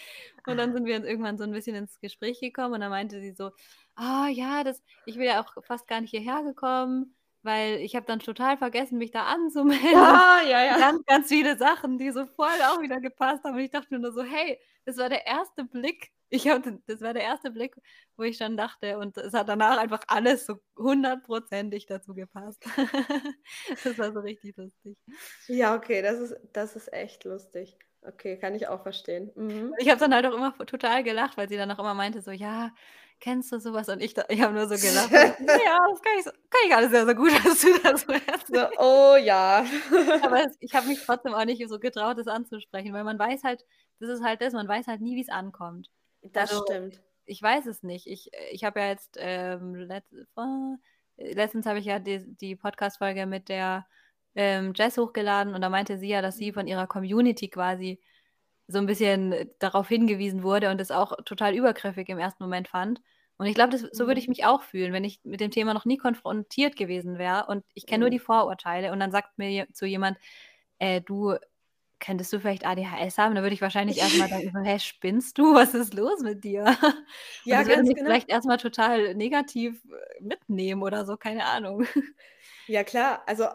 und 0.46 0.56
dann 0.58 0.72
sind 0.74 0.86
wir 0.86 1.04
irgendwann 1.04 1.38
so 1.38 1.44
'n 1.44 1.52
bisschen 1.52 1.76
ins 1.76 2.00
Gespräch 2.00 2.40
gekommen 2.40 2.74
und 2.74 2.80
dann 2.82 2.90
meinte 2.90 3.20
sie 3.20 3.32
so: 3.32 3.50
„Ah 3.96 4.28
ja, 4.28 4.64
das 4.64 4.82
ich 5.04 5.18
wäre 5.18 5.34
ja 5.36 5.42
auch 5.44 5.64
fast 5.64 5.86
gar 5.88 6.00
nicht 6.02 6.10
hierher 6.10 6.42
gekommen, 6.44 7.16
weil 7.42 7.78
ich 7.80 7.96
habe 7.96 8.06
dann 8.06 8.20
total 8.20 8.58
vergessen, 8.58 8.98
mich 8.98 9.10
da 9.12 9.24
anzumelden.“ 9.26 10.10
Und 10.12 10.22
Ah, 10.22 10.42
ja, 10.46 10.62
ja. 10.64 10.76
ganz, 10.76 11.04
ganz 11.04 11.28
viele 11.28 11.58
Sachen, 11.58 11.98
die 11.98 12.10
so 12.12 12.24
voll 12.26 12.62
auch 12.62 12.80
wieder 12.80 13.00
gepasst 13.00 13.42
haben. 13.44 13.54
Und 13.56 13.60
ich 13.60 13.70
dachte 13.70 13.88
mir 13.92 13.98
nur 14.00 14.12
so: 14.12 14.22
„Hey, 14.22 14.60
das 14.84 14.96
war 14.98 15.08
der 15.08 15.26
erste 15.26 15.64
Blick.“ 15.64 16.12
Ich 16.30 16.48
hatte 16.48 16.80
das 16.86 17.00
war 17.00 17.12
der 17.14 17.24
erste 17.24 17.50
Blick, 17.50 17.74
wo 18.16 18.22
ich 18.22 18.36
schon 18.38 18.56
dachte 18.56 18.98
und 18.98 19.16
es 19.18 19.32
hat 19.34 19.48
danach 19.48 19.78
einfach 19.78 20.02
alles 20.08 20.46
so 20.46 20.56
hundertprozentig 20.78 21.86
dazu 21.86 22.14
gepasst. 22.14 22.64
Das 23.84 23.98
war 23.98 24.12
so 24.12 24.20
richtig 24.20 24.56
lustig. 24.56 24.96
Ja, 25.48 25.74
okay, 25.76 26.00
das 26.02 26.18
ist 26.20 26.36
das 26.52 26.76
ist 26.76 26.92
echt 26.92 27.24
lustig. 27.24 27.78
Okay, 28.02 28.38
kann 28.38 28.54
ich 28.54 28.68
auch 28.68 28.82
verstehen. 28.82 29.32
Mhm. 29.36 29.74
Ich 29.78 29.88
habe 29.88 30.00
dann 30.00 30.14
halt 30.14 30.26
auch 30.26 30.34
immer 30.34 30.56
total 30.66 31.02
gelacht, 31.04 31.36
weil 31.36 31.48
sie 31.48 31.56
dann 31.56 31.70
auch 31.70 31.78
immer 31.78 31.94
meinte 31.94 32.20
so: 32.22 32.30
„Ja, 32.30 32.72
kennst 33.20 33.52
du 33.52 33.60
so 33.60 33.72
was?“ 33.72 33.88
Und 33.88 34.00
ich 34.02 34.14
da 34.14 34.24
ich 34.28 34.40
habe 34.42 34.54
nur 34.54 34.68
so 34.68 34.78
gelacht. 34.78 35.14
„Ja, 35.66 35.78
das 35.90 36.02
kann 36.02 36.18
ich 36.18 36.24
so 36.24 36.30
kann 36.32 36.60
ich 36.66 36.74
alles 36.74 36.90
sehr, 36.90 37.04
sehr 37.06 37.14
gut, 37.14 37.30
was 37.44 37.60
du 37.60 37.78
da 37.82 37.96
so 37.96 38.12
So, 38.52 38.66
erzählst.“ 38.66 38.78
oh 38.78 39.16
ja. 39.16 39.64
Aber 40.20 40.44
es 40.44 40.56
ich 40.60 40.74
habe 40.74 40.86
mich 40.86 41.00
trotzdem 41.06 41.34
auch 41.34 41.44
nicht 41.44 41.66
so 41.68 41.78
getraut, 41.78 42.18
das 42.18 42.26
anzusprechen, 42.26 42.92
weil 42.92 43.04
man 43.04 43.18
weiß 43.18 43.42
halt 43.44 43.64
das 44.00 44.10
ist 44.10 44.24
halt 44.24 44.40
das, 44.42 44.52
man 44.54 44.68
weiß 44.68 44.86
halt 44.88 45.00
nie, 45.02 45.16
wie's 45.16 45.28
ankommt. 45.30 45.90
Das 46.22 46.50
Also, 46.50 46.58
stimmt. 46.58 47.02
ich 47.26 47.42
weiß 47.42 47.66
es 47.66 47.82
nicht. 47.82 48.06
Ich 48.06 48.30
ich 48.52 48.64
habe 48.64 48.80
ja 48.80 48.88
jetzt, 48.88 49.16
ähm, 49.20 49.88
vor 50.34 50.78
äh, 51.18 51.32
letztens 51.34 51.66
habe 51.66 51.78
ich 51.80 51.84
ja 51.86 51.98
die 52.00 52.24
die 52.36 52.56
Podcast-Folge 52.56 53.26
mit 53.26 53.48
der, 53.48 53.86
ähm, 54.34 54.72
Jess 54.76 54.98
hochgeladen 54.98 55.54
und 55.54 55.60
da 55.62 55.68
meinte 55.70 55.98
sie 55.98 56.08
ja, 56.08 56.22
dass 56.22 56.36
sie 56.38 56.52
von 56.52 56.66
ihrer 56.68 56.86
Community 56.86 57.48
quasi 57.50 58.00
so 58.68 58.78
'n 58.78 58.86
bisschen 58.86 59.50
darauf 59.58 59.88
hingewiesen 59.88 60.42
wurde 60.42 60.70
und 60.70 60.78
das 60.80 60.90
auch 60.90 61.16
total 61.24 61.54
übergriffig 61.56 62.08
im 62.08 62.18
ersten 62.18 62.42
Moment 62.44 62.68
fand. 62.68 63.00
Und 63.38 63.46
ich 63.46 63.54
glaube, 63.54 63.76
so 63.78 64.06
würde 64.06 64.20
ich 64.20 64.28
Mhm. 64.28 64.28
mich 64.28 64.44
auch 64.46 64.62
fühlen, 64.62 64.92
wenn 64.92 65.04
ich 65.04 65.20
mit 65.24 65.40
dem 65.40 65.50
Thema 65.50 65.74
noch 65.74 65.86
nie 65.86 65.96
konfrontiert 65.98 66.76
gewesen 66.76 67.18
wäre 67.18 67.46
und 67.48 67.64
ich 67.74 67.86
kenne 67.86 68.02
nur 68.02 68.10
Mhm. 68.10 68.10
die 68.10 68.18
Vorurteile 68.20 68.92
und 68.92 69.00
dann 69.00 69.10
sagt 69.12 69.38
mir 69.38 69.66
so 69.72 69.86
jemand: 69.86 70.18
„Äh, 70.78 71.00
du, 71.02 71.36
könntest 72.00 72.32
du 72.32 72.40
vielleicht 72.40 72.66
ADHS 72.66 73.18
haben?“ 73.18 73.34
Dann 73.34 73.44
würde 73.44 73.54
ich 73.54 73.62
wahrscheinlich 73.62 73.98
erst 73.98 74.16
mal 74.16 74.28
denken 74.28 74.52
„Hä, 74.64 74.78
spinnst 74.78 75.38
du? 75.38 75.54
Was 75.54 75.74
ist 75.74 75.94
los 75.94 76.20
mit 76.22 76.44
dir?“ 76.44 76.64
Und 76.64 76.66
Ja, 77.44 77.62
würde 77.64 77.64
ganz 77.64 77.90
genau. 77.94 78.16
vielleicht 78.16 78.28
erst 78.30 78.46
mal 78.46 78.56
total 78.58 79.14
negativ, 79.14 79.82
äh, 79.86 80.22
mitnehmen 80.22 80.82
oder 80.82 81.04
so, 81.06 81.16
keine 81.16 81.44
Ahnung. 81.46 81.84
Ja 82.68 82.84
klar, 82.84 83.22
also 83.26 83.46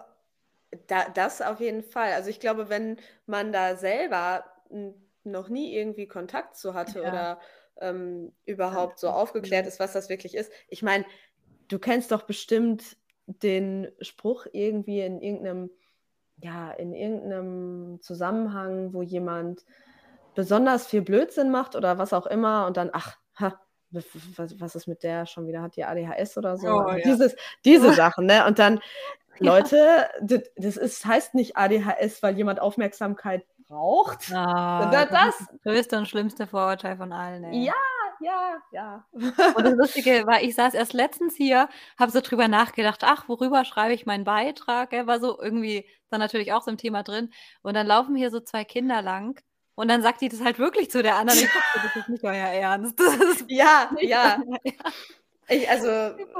da 0.87 1.09
das 1.09 1.41
auf 1.41 1.59
jeden 1.59 1.83
Fall. 1.83 2.13
Also 2.13 2.29
ich 2.29 2.39
glaube, 2.39 2.69
wenn 2.69 2.99
man 3.25 3.51
da 3.53 3.75
selber 3.77 4.45
noch 5.23 5.49
nie 5.49 5.75
irgendwie 5.75 6.07
Kontakt 6.07 6.57
zu 6.57 6.73
hatte 6.73 7.03
Ja. 7.03 7.05
oder, 7.05 7.39
ähm, 7.81 8.33
überhaupt 8.45 8.99
so 8.99 9.09
aufgeklärt 9.09 9.67
ist, 9.67 9.79
was 9.79 9.93
das 9.93 10.09
wirklich 10.09 10.35
ist. 10.35 10.51
Ich 10.69 10.83
meine, 10.83 11.05
du 11.69 11.79
kennst 11.79 12.11
doch 12.11 12.23
bestimmt 12.23 12.97
den 13.27 13.91
Spruch 14.01 14.47
irgendwie 14.53 15.01
in 15.01 15.21
irgend 15.21 15.43
'nem 15.43 15.71
ja, 16.45 16.71
in 16.71 16.93
irgend 16.93 17.25
'nem 17.27 17.99
Zusammenhang, 18.01 18.93
wo 18.93 19.01
jemand 19.03 19.65
besonders 20.35 20.87
viel 20.87 21.01
Blödsinn 21.01 21.51
macht 21.51 21.75
oder 21.75 21.97
was 21.97 22.13
auch 22.13 22.27
immer 22.27 22.67
und 22.67 22.77
dann: 22.77 22.89
„Ach, 22.93 23.17
ha, 23.39 23.59
was 23.91 24.05
was 24.59 24.75
ist 24.75 24.87
mit 24.87 25.03
der 25.03 25.25
schon 25.25 25.47
wieder? 25.47 25.61
Hat 25.61 25.75
die 25.77 25.85
ADHS 25.85 26.37
oder 26.37 26.57
so?“ 26.57 26.87
Oh 26.87 26.95
ja. 26.95 27.01
dieses 27.03 27.35
diese 27.65 27.93
Sachen, 27.93 28.25
ne? 28.27 28.45
Und 28.45 28.59
dann: 28.59 28.79
Ja. 29.39 29.51
„Leute, 29.53 30.09
d 30.21 30.43
das 30.57 30.77
ist 30.77 31.05
heißt 31.05 31.35
nicht 31.35 31.57
ADHS, 31.57 32.23
weil 32.23 32.37
jemand 32.37 32.61
Aufmerksamkeit 32.61 33.45
braucht, 33.67 34.23
sondern 34.77 35.07
das 35.07 35.21
ist 35.23 35.23
das.“ 35.25 35.35
das 35.39 35.61
größte 35.63 35.97
und 35.97 36.07
schlimmste 36.07 36.47
Vorurteil 36.47 36.97
von 36.97 37.11
allen, 37.13 37.43
ey. 37.43 37.67
Ja, 37.67 37.73
ja, 38.19 38.61
ja. 38.71 39.07
Und 39.53 39.63
das 39.65 39.75
Lustige 39.75 40.25
war, 40.25 40.41
ich 40.43 40.55
saß 40.55 40.73
erst 40.73 40.93
letztens 40.93 41.35
hier, 41.35 41.69
habe 41.97 42.11
so 42.11 42.21
drüber 42.21 42.47
nachgedacht: 42.47 43.01
„Ach, 43.03 43.27
worüber 43.29 43.65
schreibe 43.65 43.93
ich 43.93 44.05
meinen 44.05 44.23
Beitrag?“ 44.25 44.89
Gell, 44.91 45.07
war 45.07 45.19
so 45.19 45.39
irgendwie 45.41 45.87
dann 46.09 46.19
natürlich 46.19 46.53
auch 46.53 46.61
so 46.63 46.71
im 46.71 46.77
Thema 46.77 47.03
drin. 47.03 47.31
Und 47.61 47.73
dann 47.75 47.87
laufen 47.87 48.15
hier 48.15 48.31
so 48.31 48.39
2 48.41 48.63
Kinder 48.65 49.01
lang 49.01 49.41
und 49.75 49.87
dann 49.89 50.01
sagt 50.01 50.21
die 50.21 50.29
das 50.29 50.41
halt 50.43 50.59
wirklich 50.59 50.91
zu 50.91 51.03
der 51.03 51.15
anderen. 51.17 51.39
Ich 51.39 51.51
dachte 51.51 51.79
„Das 51.81 51.95
ist 51.95 52.09
nicht 52.09 52.23
euer 52.23 52.33
Ernst. 52.47 52.99
Ja, 53.49 53.95
ja. 54.01 54.41
euer 54.49 54.59
Ernst.“ 54.63 54.95
Ich 55.49 55.69
also, 55.69 55.87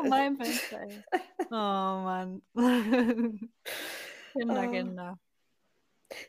es 0.01 0.15
meinem 0.15 0.37
Fenster, 0.37 0.79
ey. 0.81 1.03
Oh 1.51 1.55
Mann. 1.55 2.41
Kinder. 4.33 4.67
Kinder. 4.69 5.17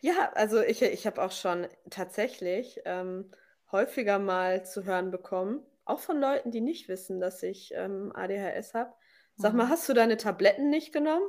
Ja, 0.03 0.33
also 0.35 0.61
ich 0.63 0.83
ich 0.83 1.07
habe 1.07 1.23
auch 1.23 1.33
schon 1.33 1.67
tatsächlich, 1.91 2.81
ähm, 2.85 3.31
häufiger 3.73 4.19
mal 4.19 4.65
zu 4.65 4.85
hören 4.85 5.11
bekommen, 5.11 5.63
auch 5.85 6.01
von 6.01 6.21
Leuten, 6.21 6.51
die 6.51 6.61
nicht 6.61 6.89
wissen, 6.89 7.21
dass 7.21 7.43
ich, 7.43 7.73
ähm, 7.75 8.13
ADHS 8.15 8.75
habe: 8.75 8.93
„Sag 9.37 9.55
mal, 9.55 9.65
Mhm. 9.65 9.71
hast 9.71 9.89
du 9.89 9.95
deine 9.95 10.17
Tabletten 10.17 10.71
nicht 10.71 10.93
genommen?“ 10.93 11.29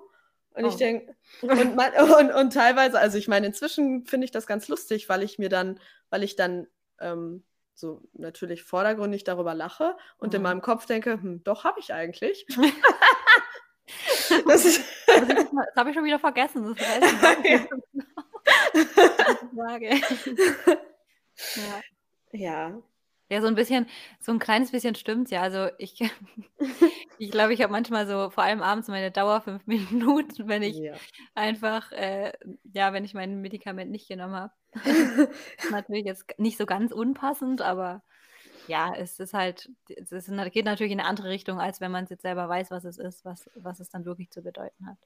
Und 0.51 0.65
ich 0.65 0.75
Oh. 0.75 0.77
denke 0.77 1.15
und 1.55 1.75
man 1.75 1.91
und 1.93 2.31
und 2.33 2.53
teilweise 2.53 2.99
also, 2.99 3.17
ich 3.17 3.27
meine, 3.27 3.47
inzwischen 3.47 4.05
finde 4.05 4.25
ich 4.25 4.31
das 4.31 4.47
ganz 4.47 4.67
lustig, 4.67 5.09
weil 5.09 5.23
ich 5.23 5.39
mir 5.39 5.49
dann 5.49 5.79
weil 6.09 6.23
ich 6.23 6.35
dann, 6.35 6.67
ähm, 6.99 7.43
so 7.75 8.01
natürlich 8.13 8.63
vordergründig 8.63 9.23
darüber 9.23 9.53
lache 9.53 9.95
und 10.17 10.33
in 10.33 10.41
Mhm. 10.41 10.43
meinem 10.43 10.61
Kopf 10.61 10.85
denke: 10.87 11.13
„Hm, 11.21 11.43
doch, 11.43 11.63
habe 11.63 11.79
ich 11.79 11.93
eigentlich.“ 11.93 12.47
Das 14.47 14.65
ist 14.65 14.81
ich 15.13 15.25
das 15.49 15.75
habe 15.75 15.89
ich 15.89 15.95
schon 15.95 16.05
wieder 16.05 16.19
vergessen. 16.19 16.75
Das 16.79 17.05
ich. 17.05 17.67
Gute 19.25 19.49
Frage. 19.55 19.89
Ja. 21.55 21.83
Ja. 22.37 22.81
Ja, 23.31 23.41
so 23.41 23.47
'n 23.47 23.55
bisschen 23.55 23.87
so 24.19 24.31
'n 24.31 24.39
kleines 24.39 24.71
bisschen 24.71 24.95
stimmt's 24.95 25.31
ja. 25.31 25.41
Also, 25.41 25.69
ich 25.79 25.99
ich 27.17 27.31
glaube, 27.31 27.53
ich 27.53 27.61
habe 27.61 27.71
manchmal 27.71 28.07
so 28.07 28.29
vor 28.29 28.43
allem 28.43 28.61
abends 28.61 28.87
meine 28.87 29.11
Dauer 29.11 29.41
5 29.41 29.65
Minuten, 29.67 30.47
wenn 30.47 30.63
ich 30.63 30.81
Ja. 30.81 30.99
einfach, 31.35 31.91
äh 31.91 32.31
ja, 32.73 32.93
wenn 32.93 33.05
ich 33.05 33.13
mein 33.13 33.41
Medikament 33.41 33.91
nicht 33.91 34.07
genommen 34.07 34.35
habe. 34.35 34.53
Natürlich 35.69 36.05
jetzt 36.05 36.25
nicht 36.39 36.57
so 36.57 36.65
ganz 36.65 36.91
unpassend, 36.93 37.61
aber 37.61 38.03
ja, 38.67 38.93
es 38.95 39.19
ist 39.19 39.33
halt 39.33 39.69
es 39.89 40.11
ist 40.11 40.31
geht 40.53 40.65
natürlich 40.65 40.91
in 40.93 40.99
'ne 40.99 41.05
andere 41.05 41.29
Richtung, 41.29 41.59
als 41.61 41.81
wenn 41.81 41.91
man's 41.91 42.09
jetzt 42.11 42.23
selber 42.23 42.49
weiß, 42.49 42.71
was 42.71 42.85
es 42.85 42.97
ist, 42.99 43.25
was 43.25 43.49
was 43.55 43.79
es 43.81 43.89
dann 43.89 44.05
wirklich 44.05 44.31
zu 44.31 44.41
bedeuten 44.43 44.87
hat. 44.87 44.99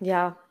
Ja. 0.00 0.45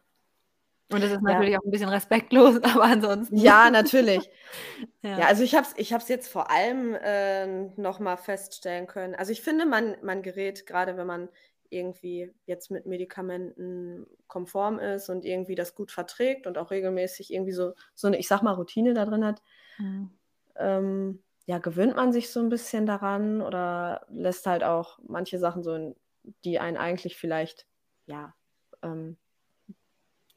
Und 0.92 1.02
das 1.02 1.12
ist 1.12 1.22
Ja. 1.22 1.26
natürlich 1.26 1.58
auch 1.58 1.64
'n 1.64 1.72
bisschen 1.72 1.90
respektlos, 1.90 2.60
aber 2.64 2.84
ansonsten 2.84 3.32
Ja, 3.32 3.70
natürlich. 3.72 4.30
Ja, 5.16 5.26
Ja. 5.26 5.28
also, 5.28 5.44
ich 5.44 5.56
habe 5.56 5.66
es 5.68 5.74
ich 5.78 5.90
jetzt 6.10 6.28
vor 6.30 6.52
allem, 6.52 6.98
ähm, 7.02 7.74
noch 7.78 8.00
mal 8.00 8.18
feststellen 8.18 8.88
können. 8.88 9.16
Also, 9.16 9.32
ich 9.32 9.42
finde, 9.42 9.66
man 9.66 9.98
man 10.04 10.22
gerät 10.24 10.66
grade, 10.68 10.98
wenn 10.98 11.08
man 11.08 11.30
irgendwie 11.70 12.34
jetzt 12.46 12.72
mit 12.72 12.86
Medikamenten 12.86 14.08
konform 14.28 14.80
ist 14.80 15.10
und 15.10 15.26
irgendwie 15.26 15.56
das 15.56 15.76
gut 15.76 15.92
verträgt 15.92 16.48
und 16.48 16.58
auch 16.58 16.72
regelmäßig 16.72 17.34
irgendwie 17.34 17.54
so 17.54 17.74
so 17.96 18.10
'ne, 18.10 18.18
ich 18.20 18.28
sage 18.28 18.44
mal, 18.46 18.54
Routine 18.54 18.94
da 18.94 19.06
drin 19.06 19.26
hat 19.26 19.42
Mhm. 19.80 20.16
ähm, 20.58 21.24
ja, 21.48 21.60
gewöhnt 21.60 21.96
man 21.96 22.12
sich 22.14 22.30
so 22.32 22.40
'n 22.40 22.50
bisschen 22.50 22.86
daran 22.86 23.42
oder 23.42 24.06
lässt 24.10 24.48
halt 24.48 24.64
auch 24.64 25.00
manche 25.08 25.38
Sachen 25.40 25.64
so 25.64 25.74
in 25.76 25.96
die 26.44 26.60
einen 26.60 26.78
eigentlich 26.78 27.18
vielleicht 27.18 27.68
ja, 28.08 28.36
ähm 28.84 29.18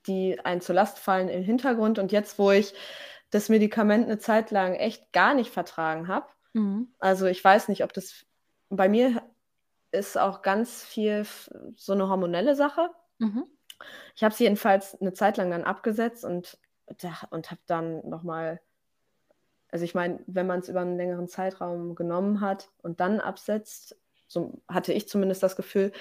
die 0.09 0.41
einen 0.45 0.61
zur 0.63 0.75
Last 0.77 0.99
fallen 0.99 1.29
im 1.31 1.43
Hintergrund. 1.45 1.99
Und 2.01 2.13
jetzt, 2.13 2.39
wo 2.41 2.51
ich 2.53 2.75
das 3.31 3.49
Medikament 3.51 4.09
'ne 4.09 4.19
Zeit 4.19 4.51
lang 4.53 4.75
echt 4.77 5.13
gar 5.13 5.35
nicht 5.35 5.53
vertragen 5.53 6.09
habe 6.09 6.29
Mhm. 6.55 6.89
also, 7.01 7.27
ich 7.27 7.45
weiß 7.45 7.69
nicht, 7.69 7.85
ob 7.85 7.93
das 7.95 8.27
bei 8.71 8.89
mir 8.89 9.23
ist 9.93 10.19
auch 10.19 10.43
ganz 10.43 10.85
viel 10.85 11.27
so 11.77 11.95
'ne 11.95 12.09
hormonelle 12.09 12.57
Sache. 12.57 12.91
Mhm. 13.21 13.49
Ich 14.17 14.25
habe 14.25 14.33
es 14.33 14.39
jedenfalls 14.41 15.01
'ne 15.01 15.13
Zeit 15.13 15.37
lang 15.37 15.51
dann 15.51 15.65
abgesetzt 15.65 16.25
und 16.25 16.59
und 17.31 17.51
habe 17.51 17.61
dann 17.67 18.09
noch 18.09 18.23
mal 18.25 18.61
also, 19.73 19.85
ich 19.85 19.95
meine, 19.95 20.21
wenn 20.27 20.47
man's 20.47 20.69
über 20.69 20.81
'n 20.81 20.97
längeren 20.97 21.29
Zeitraum 21.29 21.95
genommen 21.95 22.41
hat 22.41 22.71
und 22.83 23.01
dann 23.01 23.21
absetzt, 23.21 23.97
so 24.27 24.63
hatte 24.69 24.93
ich 24.93 25.09
zumindest 25.09 25.43
das 25.43 25.57
Gefühl, 25.57 25.93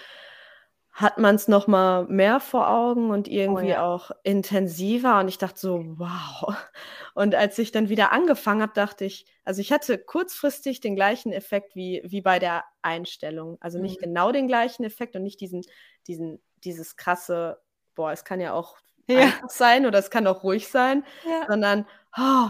hat 0.98 1.20
man's 1.20 1.48
noch 1.48 1.68
mal 1.68 2.06
mehr 2.08 2.40
vor 2.40 2.70
Augen 2.70 3.12
und 3.12 3.28
Oh 3.46 3.60
irgendwie 3.60 3.62
ja. 3.62 3.78
auch 3.78 4.12
intensiver. 4.24 5.20
Und 5.20 5.28
ich 5.28 5.38
dachte 5.38 5.60
so: 5.60 5.84
„Wow.“ 6.00 6.56
Und 7.16 7.36
als 7.36 7.60
ich 7.60 7.72
dann 7.72 7.90
wieder 7.90 8.12
angefangen 8.12 8.62
habe, 8.64 8.74
dachte 8.74 9.06
ich 9.06 9.28
also, 9.46 9.62
ich 9.62 9.72
hatte 9.72 10.00
kurzfristig 10.00 10.82
den 10.82 10.96
gleichen 10.96 11.32
Effekt 11.34 11.76
wie 11.76 12.02
wie 12.06 12.22
bei 12.22 12.40
der 12.40 12.66
Einstellung. 12.82 13.58
Also, 13.62 13.80
nicht 13.80 14.00
Mhm. 14.00 14.02
genau 14.02 14.32
den 14.32 14.48
gleichen 14.48 14.84
Effekt 14.86 15.16
und 15.16 15.24
nicht 15.24 15.40
diesen 15.42 15.64
diesen 16.08 16.42
dieses 16.64 16.96
krasse: 16.98 17.60
„Boah, 17.96 18.12
es 18.12 18.26
kann 18.26 18.42
ja 18.42 18.54
auch 18.54 18.78
Ja. 19.08 19.48
sein 19.48 19.86
oder 19.86 20.00
es 20.00 20.10
kann 20.12 20.28
auch 20.28 20.44
ruhig 20.44 20.68
sein“, 20.70 21.06
Ja. 21.24 21.48
sondern, 21.48 21.86
oh, 22.18 22.50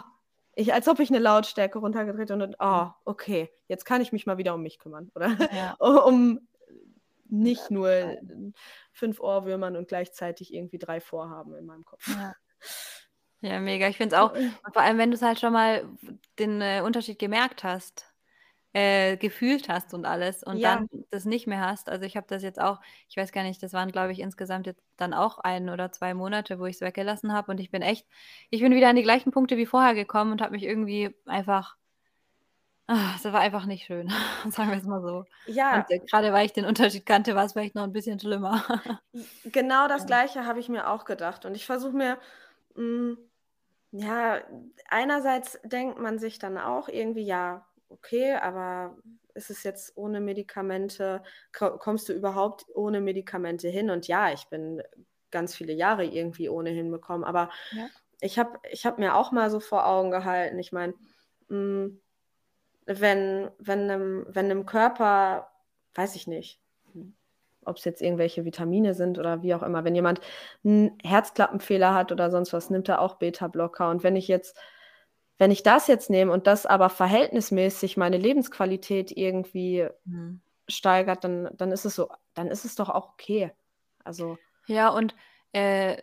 ich 0.56 0.74
als 0.74 0.88
ob 0.88 1.00
ich 1.02 1.12
'ne 1.12 1.20
Lautstärke 1.20 1.80
runtergedreht 1.80 2.32
und 2.32 2.40
dann: 2.40 2.56
Mhm. 2.70 2.88
„Oh, 2.88 2.92
okay, 3.06 3.50
jetzt 3.68 3.86
kann 3.86 4.02
ich 4.02 4.12
mich 4.14 4.26
mal 4.26 4.38
wieder 4.38 4.56
um 4.56 4.64
mich 4.64 4.80
kümmern.“ 4.80 5.12
Oder 5.16 5.30
Ja. 5.52 5.78
um 6.08 6.48
nicht 7.30 7.72
nur. 7.72 8.18
5 8.94 9.20
Ohrwürmern 9.20 9.76
und 9.78 9.88
gleichzeitig 9.88 10.54
irgendwie 10.54 10.80
3 10.80 11.00
Vorhaben 11.02 11.56
in 11.56 11.66
meinem 11.66 11.86
Kopf. 11.86 12.04
Ja. 12.08 12.34
Ja, 13.42 13.60
mega. 13.60 13.88
Ich 13.88 13.98
finde 13.98 14.16
es 14.16 14.22
auch 14.22 14.34
vor 14.74 14.82
allem, 14.82 14.98
wenn 14.98 15.12
du's 15.12 15.22
halt 15.22 15.40
schon 15.40 15.54
mal 15.54 15.88
den, 16.40 16.60
äh, 16.62 16.82
Unterschied 16.84 17.20
gemerkt 17.20 17.64
hast, 17.64 18.12
äh, 18.74 19.18
gefühlt 19.18 19.70
hast 19.70 19.94
und 19.94 20.06
alles 20.06 20.44
und 20.44 20.64
Ja. 20.64 20.66
dann 20.66 20.88
das 21.12 21.26
nicht 21.26 21.48
mehr 21.48 21.62
hast. 21.62 21.90
Also, 21.90 22.06
ich 22.06 22.18
habe 22.18 22.28
das 22.30 22.44
jetzt 22.44 22.60
auch 22.62 22.82
ich 23.10 23.18
weiß 23.18 23.32
gar 23.34 23.44
nicht, 23.44 23.64
das 23.64 23.74
waren, 23.74 23.92
glaube 23.92 24.12
ich, 24.14 24.20
insgesamt 24.22 24.68
jetzt 24.68 24.84
dann 24.98 25.14
auch 25.14 25.40
1 25.40 25.70
oder 25.70 25.92
2 25.92 26.14
Monate, 26.16 26.60
wo 26.60 26.66
ich's 26.68 26.82
weggelassen 26.82 27.34
habe 27.34 27.52
und 27.52 27.60
ich 27.60 27.72
bin 27.72 27.82
echt 27.84 28.08
ich 28.52 28.62
bin 28.62 28.74
wieder 28.76 28.90
an 28.90 28.96
die 28.98 29.04
gleichen 29.04 29.32
Punkte 29.32 29.58
wie 29.58 29.66
vorher 29.68 29.96
gekommen 29.96 30.32
und 30.34 30.42
habe 30.42 30.52
mich 30.54 30.64
irgendwie 30.64 31.16
einfach 31.28 31.78
es 33.18 33.26
war 33.26 33.40
einfach 33.42 33.66
nicht 33.66 33.86
schön, 33.86 34.10
sagen 34.50 34.72
wir's 34.72 34.84
mal 34.86 35.02
so. 35.02 35.26
Und, 35.70 35.86
Ja. 35.86 35.88
äh, 35.90 36.00
grade 36.10 36.32
weil 36.34 36.46
ich 36.46 36.54
den 36.54 36.66
Unterschied 36.66 37.06
kannte, 37.06 37.36
war's 37.36 37.54
vielleicht 37.54 37.76
noch 37.76 37.84
'n 37.84 37.92
bisschen 37.94 38.20
schlimmer. 38.20 38.64
Genau 39.44 39.88
das. 39.88 40.06
Gleiche 40.06 40.46
habe 40.46 40.60
ich 40.60 40.70
mir 40.70 40.90
auch 40.90 41.06
gedacht. 41.06 41.46
Und 41.46 41.56
ich 41.56 41.66
versuche 41.66 41.94
mir 41.96 42.20
hm, 42.76 43.18
ja, 43.92 44.42
einerseits 44.90 45.60
denkt 45.64 46.00
man 46.00 46.20
sich 46.20 46.40
dann 46.40 46.58
auch 46.58 46.90
irgendwie: 46.90 47.24
„Ja, 47.24 47.68
okay, 47.90 48.36
aber 48.36 48.98
ist 49.36 49.50
es 49.52 49.64
jetzt 49.64 49.98
ohne 49.98 50.22
Medikamente 50.22 51.24
ko 51.58 51.78
kommst 51.80 52.10
du 52.10 52.14
überhaupt 52.14 52.66
ohne 52.76 53.02
Medikamente 53.02 53.70
hin?“ 53.70 53.90
Und 53.92 54.08
ja, 54.08 54.32
ich 54.34 54.48
bin 54.50 54.84
ganz 55.32 55.56
viele 55.56 55.74
Jahre 55.74 56.06
irgendwie 56.06 56.50
ohne 56.50 56.72
hinbekommen. 56.72 57.24
Aber 57.26 57.50
Ja. 57.72 57.92
ich 58.22 58.40
habe 58.40 58.60
ich 58.72 58.86
habe 58.86 59.02
mir 59.02 59.16
auch 59.16 59.32
mal 59.32 59.50
so 59.52 59.60
vor 59.60 59.86
Augen 59.88 60.12
gehalten, 60.12 60.60
ich 60.60 60.72
meine, 60.72 60.96
hm, 61.50 62.02
wenn 62.88 63.52
wenn 63.60 63.88
'nem 63.88 64.26
wenn 64.30 64.48
'nem 64.50 64.66
Körper 64.66 65.52
weiß 65.96 66.16
ich 66.16 66.28
nicht, 66.28 66.62
ob's 67.66 67.86
jetzt 67.86 68.02
irgendwelche 68.02 68.46
Vitamine 68.46 68.94
sind 68.96 69.20
oder 69.20 69.44
wie 69.44 69.56
auch 69.56 69.64
immer, 69.64 69.84
wenn 69.86 69.96
jemand 69.96 70.22
'n 70.66 70.98
Herzklappenfehler 71.04 71.94
hat 71.96 72.12
oder 72.14 72.32
sonst 72.32 72.54
was, 72.54 72.70
nimmt 72.72 72.90
er 72.90 73.02
auch 73.02 73.16
Betablocker. 73.18 73.90
Und 73.92 74.04
wenn 74.04 74.16
ich 74.18 74.28
jetzt 74.30 74.58
wenn 75.40 75.52
ich 75.52 75.64
das 75.64 75.88
jetzt 75.88 76.10
nehme 76.12 76.32
und 76.34 76.48
das 76.48 76.66
aber 76.68 76.90
verhältnismäßig 76.90 77.98
meine 77.98 78.18
Lebensqualität 78.18 79.12
irgendwie 79.18 79.90
Mhm. 80.06 80.40
steigert, 80.70 81.24
dann 81.26 81.50
dann 81.58 81.72
ist 81.74 81.86
es 81.86 81.96
so 81.98 82.10
dann 82.36 82.50
ist 82.50 82.66
es 82.66 82.76
doch 82.78 82.90
auch 82.90 83.10
okay. 83.14 83.54
Also 84.06 84.40
Ja, 84.70 84.90
und, 84.90 85.16
äh, 85.54 86.02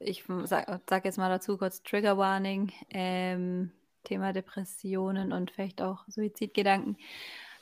ich 0.00 0.28
m 0.28 0.46
sa 0.46 0.80
sage 0.88 1.08
jetzt 1.08 1.18
mal 1.18 1.30
dazu 1.30 1.58
kurz 1.58 1.82
Trigger 1.82 2.18
Warning, 2.18 2.72
ähm, 2.90 3.72
Thema 4.06 4.32
Depressionen 4.34 5.32
und 5.32 5.50
vielleicht 5.52 5.82
auch 5.82 6.04
Suizidgedanken. 6.08 6.96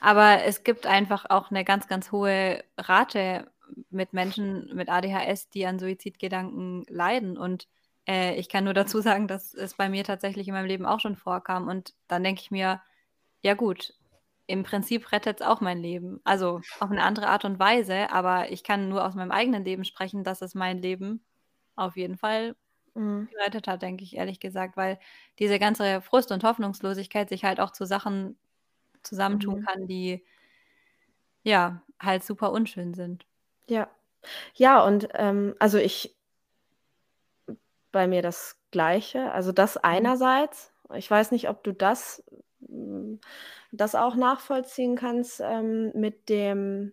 Aber 0.00 0.44
es 0.44 0.64
gibt 0.64 0.86
einfach 0.86 1.26
auch 1.30 1.50
'ne 1.52 1.64
ganz, 1.64 1.88
ganz 1.88 2.12
hohe 2.12 2.64
Rate 2.78 3.50
mit 3.90 4.12
Menschen 4.14 4.70
mit 4.74 4.88
ADHS, 4.90 5.50
die 5.50 5.66
an 5.66 5.78
Suizidgedanken 5.80 6.84
leiden. 6.88 7.38
Und, 7.38 7.68
äh, 8.08 8.34
ich 8.36 8.48
kann 8.50 8.64
nur 8.64 8.74
dazu 8.74 9.00
sagen, 9.02 9.28
dass 9.28 9.54
es 9.54 9.74
bei 9.76 9.88
mir 9.90 10.04
tatsächlich 10.04 10.48
in 10.48 10.54
meinem 10.54 10.66
Leben 10.68 10.86
auch 10.86 11.00
schon 11.00 11.16
vorkam. 11.16 11.68
Und 11.68 11.94
dann 12.08 12.24
denke 12.24 12.42
ich 12.42 12.50
mir: 12.52 12.82
„Ja 13.42 13.54
gut, 13.54 13.94
im 14.48 14.64
Prinzip 14.64 15.12
rettet's 15.12 15.42
auch 15.42 15.60
mein 15.62 15.78
Leben.“ 15.82 16.20
Also, 16.24 16.62
auf 16.80 16.90
'ne 16.90 17.02
andere 17.04 17.28
Art 17.28 17.44
und 17.46 17.58
Weise, 17.60 18.10
aber 18.12 18.52
ich 18.52 18.64
kann 18.64 18.88
nur 18.90 19.04
aus 19.06 19.14
meinem 19.16 19.32
eigenen 19.32 19.64
Leben 19.64 19.84
sprechen, 19.86 20.24
dass 20.24 20.42
es 20.42 20.54
mein 20.56 20.78
Leben 20.82 21.24
auf 21.76 21.96
jeden 21.96 22.18
Fall 22.18 22.56
Mhm. 22.96 23.28
gerettet 23.30 23.68
hat, 23.68 23.82
denke 23.82 24.04
ich, 24.04 24.16
ehrlich 24.16 24.40
gesagt, 24.40 24.76
weil 24.76 24.98
diese 25.38 25.58
ganze 25.58 26.00
Frust 26.02 26.32
und 26.32 26.44
Hoffnungslosigkeit 26.44 27.28
sich 27.28 27.44
halt 27.44 27.60
auch 27.60 27.72
zu 27.72 27.84
Sachen 27.86 28.38
zusammentun 29.04 29.56
Mhm. 29.56 29.66
kann, 29.66 29.86
die 29.88 30.24
ja, 31.46 31.82
halt 32.00 32.24
super 32.24 32.50
unschön 32.52 32.92
sind. 32.94 33.24
Ja. 33.68 33.88
Ja, 34.56 34.84
und, 34.84 35.08
ähm, 35.14 35.54
also, 35.58 35.78
ich 35.78 36.16
bei 37.92 38.06
mir 38.08 38.22
das 38.22 38.58
Gleiche. 38.72 39.30
Also, 39.32 39.52
das 39.52 39.76
Mhm. 39.88 40.14
einerseits. 40.16 40.72
Ich 40.94 41.10
weiß 41.10 41.30
nicht, 41.30 41.48
ob 41.48 41.62
du 41.64 41.72
das 41.72 42.24
hm, 42.66 43.20
das 43.72 43.94
auch 43.94 44.16
nachvollziehen 44.16 44.96
kannst, 44.96 45.40
ähm, 45.44 45.92
mit 45.94 46.28
dem 46.28 46.92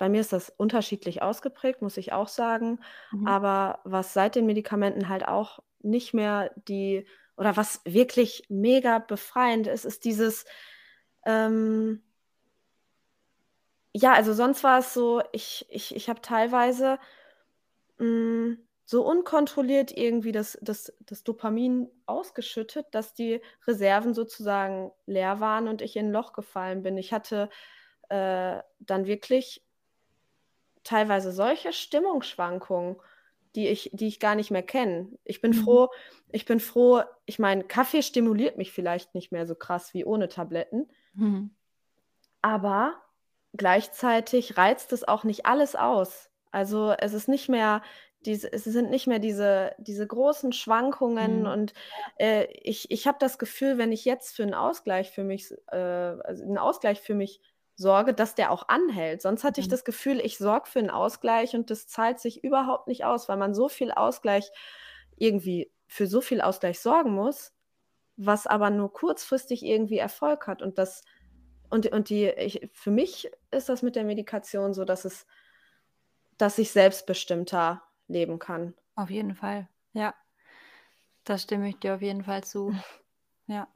bei 0.00 0.10
mir 0.10 0.22
ist 0.22 0.34
das 0.34 0.50
unterschiedlich 0.50 1.22
ausgeprägt, 1.22 1.82
muss 1.82 1.98
ich 1.98 2.14
auch 2.14 2.28
sagen. 2.28 2.80
Mhm. 3.12 3.24
Aber 3.24 3.80
was 3.84 4.14
seit 4.14 4.36
den 4.36 4.46
Medikamenten 4.46 5.10
halt 5.10 5.28
auch 5.28 5.60
nicht 5.80 6.14
mehr 6.14 6.52
die 6.68 7.06
oder 7.38 7.56
was 7.58 7.82
wirklich 7.86 8.44
mega 8.50 9.00
befreiend 9.00 9.68
ist, 9.68 9.86
ist 9.86 10.06
dieses, 10.06 10.46
ähm 11.26 12.02
ja, 13.94 14.12
also, 14.14 14.32
sonst 14.34 14.62
war 14.62 14.78
es 14.78 14.94
so, 14.94 15.20
ich 15.32 15.66
ich 15.68 15.94
ich 15.96 16.08
habe 16.08 16.20
teilweise 16.20 16.98
hm, 17.98 18.58
so 18.86 19.04
unkontrolliert 19.06 19.96
irgendwie 19.96 20.32
das 20.32 20.58
das 20.62 20.92
das 21.00 21.24
Dopamin 21.24 21.88
ausgeschüttet, 22.06 22.86
dass 22.92 23.14
die 23.14 23.40
Reserven 23.66 24.14
sozusagen 24.14 24.92
leer 25.06 25.40
waren 25.40 25.68
und 25.68 25.82
ich 25.82 25.96
in 25.96 26.08
'n 26.08 26.12
Loch 26.12 26.32
gefallen 26.34 26.82
bin. 26.82 26.98
Ich 26.98 27.12
hatte, 27.12 27.50
äh, 28.10 28.60
dann 28.80 29.06
wirklich 29.06 29.64
teilweise 30.90 31.32
solche 31.32 31.72
Stimmungsschwankungen, 31.72 32.96
die 33.56 33.68
ich 33.68 33.90
die 33.94 34.08
ich 34.08 34.20
gar 34.20 34.34
nicht 34.36 34.50
mehr 34.50 34.62
kenne. 34.64 35.18
Ich 35.24 35.40
bin 35.40 35.52
Mhm. 35.52 35.54
froh 35.54 35.88
ich 36.30 36.44
bin 36.46 36.60
froh 36.60 37.02
ich 37.26 37.38
meine, 37.38 37.64
Kaffee 37.64 38.02
stimuliert 38.02 38.58
mich 38.58 38.72
vielleicht 38.72 39.14
nicht 39.14 39.32
mehr 39.32 39.46
so 39.46 39.54
krass 39.56 39.94
wie 39.94 40.04
ohne 40.04 40.28
Tabletten. 40.28 40.88
Mhm. 41.14 41.50
Aber 42.44 43.02
gleichzeitig 43.52 44.56
reizt 44.56 44.92
es 44.92 45.06
auch 45.06 45.24
nicht 45.24 45.46
alles 45.46 45.76
aus. 45.76 46.30
Also, 46.52 46.92
es 46.98 47.12
ist 47.12 47.28
nicht 47.28 47.48
mehr 47.48 47.82
diese 48.26 48.52
es 48.52 48.64
sind 48.64 48.90
nicht 48.90 49.06
mehr 49.06 49.18
diese 49.18 49.72
diese 49.78 50.06
großen 50.06 50.52
Schwankungen 50.52 51.46
Mhm. 51.46 51.46
und, 51.46 51.72
äh, 52.18 52.44
ich 52.52 52.90
ich 52.90 53.06
habe 53.06 53.16
das 53.18 53.38
Gefühl, 53.38 53.78
wenn 53.78 53.92
ich 53.92 54.04
jetzt 54.04 54.36
für 54.36 54.42
'n 54.42 54.52
Ausgleich 54.54 55.10
für 55.10 55.24
mich 55.24 55.50
äh, 55.68 55.76
also 55.76 56.44
'n 56.44 56.58
Ausgleich 56.58 57.00
für 57.00 57.14
mich 57.14 57.40
sorge, 57.80 58.14
dass 58.14 58.34
der 58.36 58.52
auch 58.52 58.68
anhält. 58.68 59.22
Sonst 59.22 59.44
hatte 59.44 59.60
ich 59.60 59.68
Mhm. 59.68 59.70
das 59.70 59.84
Gefühl, 59.84 60.20
ich 60.20 60.38
sorge 60.38 60.68
für 60.70 60.80
'n 60.80 60.90
Ausgleich 60.90 61.54
und 61.56 61.70
das 61.70 61.88
zahlt 61.88 62.20
sich 62.20 62.44
überhaupt 62.44 62.88
nicht 62.88 63.04
aus, 63.06 63.28
weil 63.28 63.38
man 63.38 63.54
so 63.54 63.68
viel 63.70 63.92
Ausgleich 63.92 64.50
irgendwie 65.16 65.72
für 65.88 66.06
so 66.06 66.20
viel 66.20 66.40
Ausgleich 66.42 66.80
sorgen 66.80 67.12
muss, 67.14 67.54
was 68.16 68.46
aber 68.48 68.70
nur 68.70 68.92
kurzfristig 68.92 69.64
irgendwie 69.64 69.98
Erfolg 69.98 70.46
hat. 70.48 70.62
Und 70.62 70.78
das 70.78 71.02
und 71.70 71.86
und 71.92 72.10
die 72.10 72.26
ich 72.28 72.70
für 72.74 72.90
mich 72.92 73.30
ist 73.52 73.68
das 73.70 73.82
mit 73.82 73.96
der 73.96 74.04
Medikation 74.04 74.74
so, 74.74 74.84
dass 74.86 75.04
es 75.06 75.26
dass 76.38 76.58
ich 76.58 76.70
selbstbestimmter 76.72 77.82
leben 78.08 78.38
kann. 78.40 78.74
Auf 78.94 79.10
jeden 79.10 79.34
Fall, 79.34 79.68
ja. 79.94 80.14
Da 81.24 81.38
stimme 81.38 81.70
ich 81.70 81.78
dir 81.78 81.94
auf 81.94 82.02
jeden 82.02 82.24
Fall 82.24 82.44
zu. 82.44 82.74
Ja. 83.46 83.68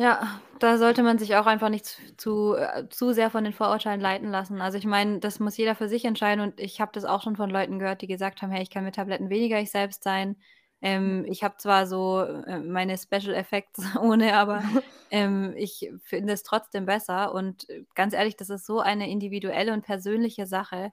Ja, 0.00 0.40
da 0.60 0.78
sollte 0.78 1.02
man 1.02 1.18
sich 1.18 1.34
auch 1.34 1.46
einfach 1.46 1.70
nicht 1.70 1.86
zu 2.20 2.54
äh, 2.54 2.88
zu 2.88 3.12
sehr 3.12 3.30
von 3.30 3.42
den 3.42 3.52
Vorurteilen 3.52 4.00
leiten 4.00 4.30
lassen. 4.30 4.60
Also, 4.60 4.78
ich 4.78 4.84
meine, 4.86 5.18
das 5.18 5.40
muss 5.40 5.56
jeder 5.56 5.74
für 5.74 5.88
sich 5.88 6.04
entscheiden 6.04 6.40
und 6.44 6.60
ich 6.60 6.80
habe 6.80 6.92
das 6.94 7.04
auch 7.04 7.20
schon 7.22 7.34
von 7.36 7.50
Leuten 7.50 7.80
gehört, 7.80 8.00
die 8.02 8.06
gesagt 8.06 8.40
haben: 8.40 8.50
„Hey, 8.52 8.62
ich 8.62 8.70
kann 8.70 8.84
mit 8.84 8.94
Tabletten 8.94 9.28
weniger 9.28 9.58
ich 9.60 9.70
selbst 9.72 10.04
sein. 10.04 10.36
Ähm, 10.82 11.24
ich 11.26 11.42
habe 11.42 11.56
zwar 11.58 11.88
so, 11.88 12.20
äh, 12.22 12.60
meine 12.60 12.96
Special 12.96 13.34
Effects 13.34 13.80
ohne, 14.00 14.34
aber, 14.36 14.62
ähm, 15.10 15.52
ich 15.56 15.90
finde 16.04 16.32
es 16.34 16.44
trotzdem 16.44 16.86
besser.“ 16.86 17.34
Und, 17.34 17.68
äh, 17.68 17.82
ganz 17.96 18.14
ehrlich, 18.14 18.36
das 18.36 18.50
ist 18.50 18.66
so 18.66 18.78
eine 18.78 19.10
individuelle 19.10 19.72
und 19.72 19.82
persönliche 19.82 20.46
Sache. 20.46 20.92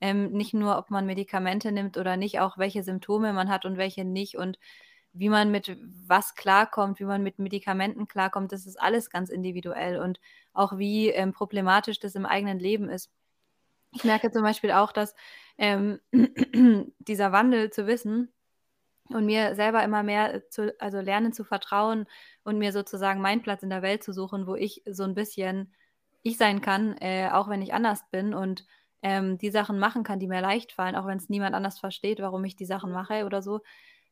Ähm, 0.00 0.30
nicht 0.32 0.54
nur, 0.54 0.78
ob 0.78 0.90
man 0.90 1.04
Medikamente 1.06 1.72
nimmt 1.72 1.96
oder 1.98 2.16
nicht, 2.16 2.40
auch 2.40 2.56
welche 2.58 2.82
Symptome 2.82 3.32
man 3.34 3.48
hat 3.50 3.64
und 3.66 3.76
welche 3.78 4.04
nicht 4.04 4.36
und 4.38 4.58
wie 5.18 5.28
man 5.30 5.50
mit 5.50 5.76
was 6.06 6.34
klarkommt, 6.34 7.00
wie 7.00 7.04
man 7.04 7.22
mit 7.22 7.38
Medikamenten 7.38 8.08
klarkommt, 8.08 8.52
das 8.52 8.66
ist 8.66 8.80
alles 8.80 9.10
ganz 9.10 9.30
individuell 9.30 9.98
und 10.00 10.20
auch 10.52 10.78
wie, 10.78 11.08
ähm, 11.10 11.32
problematisch 11.32 11.98
das 12.00 12.14
im 12.14 12.26
eigenen 12.26 12.58
Leben 12.58 12.88
ist. 12.90 13.10
Ich 13.92 14.04
merke 14.04 14.30
zum 14.30 14.42
Beispiel 14.42 14.72
auch, 14.72 14.92
dass, 14.92 15.14
ähm, 15.58 16.00
dieser 16.98 17.32
Wandel 17.32 17.70
zu 17.70 17.86
wissen 17.86 18.32
und 19.10 19.26
mir 19.26 19.54
selber 19.54 19.82
immer 19.84 20.02
mehr 20.02 20.48
zu 20.50 20.74
also, 20.80 21.00
lernen 21.00 21.32
zu 21.32 21.44
vertrauen 21.44 22.06
und 22.44 22.58
mir 22.58 22.72
sozusagen 22.72 23.20
meinen 23.20 23.42
Platz 23.42 23.62
in 23.62 23.70
der 23.70 23.82
Welt 23.82 24.02
zu 24.04 24.12
suchen, 24.12 24.46
wo 24.46 24.54
ich 24.56 24.82
so 24.86 25.04
'n 25.04 25.14
bisschen 25.14 25.72
ich 26.22 26.38
sein 26.38 26.60
kann, 26.60 26.96
äh, 26.98 27.30
auch 27.32 27.48
wenn 27.48 27.62
ich 27.62 27.74
anders 27.74 28.04
bin 28.10 28.34
und, 28.34 28.66
ähm, 29.02 29.38
die 29.38 29.50
Sachen 29.50 29.78
machen 29.78 30.02
kann, 30.04 30.18
die 30.20 30.28
mir 30.28 30.40
leicht 30.40 30.72
fallen, 30.72 30.96
auch 30.96 31.06
wenn's 31.06 31.28
niemand 31.28 31.54
anders 31.54 31.78
versteht, 31.78 32.20
warum 32.20 32.44
ich 32.44 32.56
die 32.56 32.66
Sachen 32.66 32.92
mache 32.92 33.26
oder 33.26 33.42
so, 33.42 33.60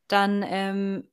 dann 0.07 0.43
ähm, 0.47 1.09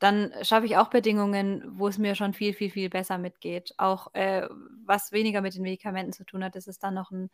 dann 0.00 0.32
schaffe 0.42 0.66
ich 0.66 0.76
auch 0.78 0.90
Bedingungen, 0.90 1.64
wo 1.78 1.88
es 1.88 1.98
mir 1.98 2.14
schon 2.16 2.34
viel, 2.34 2.54
viel, 2.54 2.70
viel 2.70 2.90
besser 2.90 3.18
mitgeht. 3.18 3.74
Auch, 3.78 4.14
äh, 4.14 4.48
was 4.86 5.12
weniger 5.12 5.40
mit 5.42 5.54
den 5.54 5.62
Medikamenten 5.62 6.12
zu 6.12 6.24
tun 6.24 6.44
hat, 6.44 6.56
das 6.56 6.66
ist 6.68 6.82
dann 6.84 6.94
noch 6.94 7.10
'n 7.12 7.30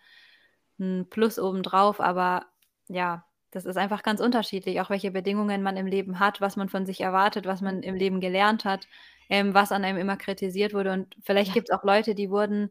'n 0.81 1.07
Plus 1.11 1.39
obendrauf, 1.39 2.01
aber 2.01 2.47
ja, 2.89 3.25
das 3.51 3.65
ist 3.67 3.77
einfach 3.79 4.03
ganz 4.03 4.21
unterschiedlich, 4.21 4.81
auch 4.81 4.91
welche 4.91 5.11
Bedingungen 5.11 5.63
man 5.63 5.77
im 5.77 5.87
Leben 5.87 6.19
hat, 6.21 6.41
was 6.41 6.57
man 6.57 6.69
von 6.69 6.87
sich 6.87 7.01
erwartet, 7.01 7.47
was 7.47 7.61
man 7.63 7.83
im 7.83 7.95
Leben 7.97 8.21
gelernt 8.21 8.65
hat, 8.65 8.87
ähm, 9.31 9.55
was 9.55 9.73
an 9.73 9.85
einem 9.85 9.99
immer 9.99 10.17
kritisiert 10.17 10.75
wurde. 10.75 10.93
Und 10.93 11.17
vielleicht 11.23 11.49
Ja. 11.51 11.55
gibt's 11.55 11.71
auch 11.73 11.85
Leute, 11.85 12.15
die 12.15 12.31
wurden 12.31 12.71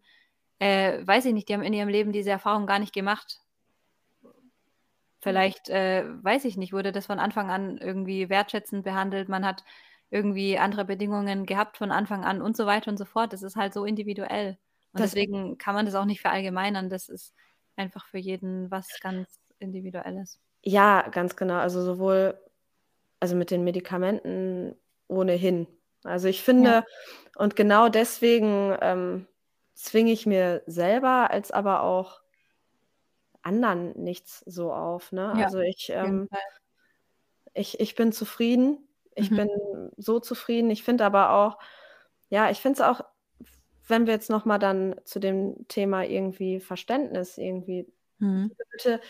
äh, 0.59 1.05
weiß 1.07 1.25
ich 1.25 1.33
nicht, 1.33 1.49
die 1.49 1.53
haben 1.55 1.63
in 1.63 1.73
ihrem 1.73 1.89
Leben 1.89 2.11
diese 2.13 2.31
Erfahrung 2.31 2.67
gar 2.67 2.79
nicht 2.79 2.93
gemacht. 2.93 3.39
Mhm. 5.25 5.53
Vielleicht, 5.53 5.69
äh, 5.69 6.05
weiß 6.23 6.45
ich 6.45 6.57
nicht, 6.57 6.73
wurde 6.73 6.91
das 6.91 7.07
von 7.07 7.19
Anfang 7.19 7.49
an 7.51 7.77
irgendwie 7.77 8.29
wertschätzend 8.29 8.83
behandelt. 8.83 9.29
Man 9.29 9.45
hat 9.45 9.63
irgendwie 10.11 10.57
andere 10.59 10.85
Bedingungen 10.85 11.45
gehabt 11.45 11.77
von 11.77 11.91
Anfang 11.91 12.23
an 12.25 12.41
und 12.41 12.55
so 12.57 12.65
weiter 12.65 12.91
und 12.91 12.97
so 12.97 13.05
fort. 13.05 13.33
Das 13.33 13.43
ist 13.43 13.55
halt 13.55 13.73
so 13.73 13.85
individuell. 13.85 14.57
Und 14.93 14.99
Das 14.99 15.13
deswegen 15.13 15.57
kann 15.57 15.75
man 15.75 15.85
das 15.85 15.95
auch 15.95 16.05
nicht 16.05 16.21
verallgemeinern. 16.21 16.89
Das 16.89 17.09
ist 17.09 17.33
einfach 17.75 18.05
für 18.07 18.19
jeden 18.19 18.71
was 18.71 18.99
ganz 18.99 19.39
Individuelles. 19.59 20.37
Ja, 20.63 21.07
ganz 21.09 21.35
genau. 21.35 21.55
Also, 21.55 21.81
sowohl 21.83 22.37
also, 23.21 23.35
mit 23.35 23.51
den 23.51 23.63
Medikamenten 23.63 24.75
ohnehin. 25.09 25.67
Also, 26.03 26.27
ich 26.29 26.43
Ja. 26.59 26.77
finde 26.77 26.85
und 27.37 27.55
genau 27.55 27.89
deswegen, 27.89 28.77
ähm, 28.81 29.27
zwinge 29.75 30.11
ich 30.13 30.25
mir 30.27 30.63
selber 30.67 31.31
als 31.31 31.51
aber 31.51 31.83
auch 31.83 32.21
anderen 33.47 33.93
nichts 34.03 34.41
so 34.47 34.73
auf, 34.73 35.11
ne? 35.13 35.33
Ja, 35.33 35.47
Also, 35.47 35.59
ich, 35.59 35.89
ähm 35.91 36.29
ich 37.53 37.79
ich 37.79 37.95
bin 37.95 38.11
zufrieden. 38.11 38.87
Ich 39.15 39.33
Mhm. 39.33 39.35
bin 39.35 39.47
so 39.97 40.19
zufrieden. 40.19 40.69
Ich 40.69 40.83
finde 40.83 41.05
aber 41.05 41.31
auch 41.31 41.57
ja, 42.29 42.49
ich 42.51 42.59
finde 42.59 42.81
es 42.81 42.87
auch, 42.87 43.01
wenn 43.87 44.05
wir 44.07 44.13
jetzt 44.13 44.29
noch 44.29 44.45
mal 44.45 44.59
dann 44.59 44.95
zu 45.05 45.19
dem 45.19 45.67
Thema 45.69 46.03
irgendwie 46.05 46.59
Verständnis 46.61 47.37
irgendwie 47.37 47.87
Mhm. 48.19 48.47
Leute, 48.73 49.01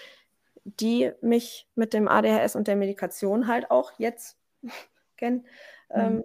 die 0.66 1.14
mich 1.22 1.70
mit 1.76 1.94
dem 1.94 2.08
ADHS 2.10 2.56
und 2.58 2.68
der 2.68 2.76
Medikation 2.78 3.48
halt 3.48 3.72
auch 3.72 3.94
jetzt 4.00 4.40
kennen, 5.18 5.48
Mhm. 5.96 6.18
ähm, 6.18 6.24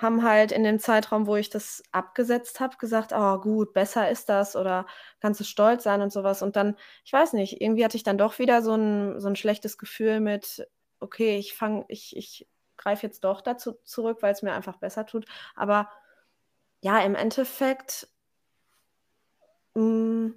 haben 0.00 0.22
halt 0.24 0.52
in 0.52 0.64
dem 0.64 0.78
Zeitraum, 0.78 1.26
wo 1.26 1.36
ich 1.36 1.50
das 1.50 1.82
abgesetzt 1.92 2.60
habe, 2.60 2.76
gesagt: 2.78 3.12
„Oh 3.14 3.38
gut, 3.40 3.72
besser 3.74 4.10
ist 4.10 4.28
das“ 4.28 4.56
oder 4.56 4.86
„kannst 5.20 5.40
du 5.40 5.44
stolz 5.44 5.84
sein“ 5.84 6.02
und 6.02 6.12
so 6.12 6.22
was. 6.24 6.42
Und 6.42 6.56
dann 6.56 6.76
ich 7.04 7.12
weiß 7.12 7.32
nicht, 7.34 7.60
irgendwie 7.60 7.84
hatte 7.84 7.96
ich 7.96 8.02
dann 8.04 8.18
doch 8.18 8.38
wieder 8.38 8.62
so 8.62 8.74
'n 8.74 9.20
so 9.20 9.28
'n 9.28 9.36
schlechtes 9.36 9.78
Gefühl 9.78 10.20
mit: 10.20 10.66
„Okay, 11.00 11.36
ich 11.38 11.54
fange 11.54 11.84
ich 11.88 12.16
ich 12.16 12.48
greife 12.76 13.06
jetzt 13.06 13.24
doch 13.24 13.40
dazu 13.40 13.74
zurück, 13.84 14.18
weil's 14.22 14.42
mir 14.42 14.52
einfach 14.54 14.78
besser 14.78 15.06
tut.“ 15.06 15.26
Aber 15.56 15.88
ja, 16.82 17.00
im 17.00 17.14
Endeffekt 17.16 18.08
hm 19.76 20.34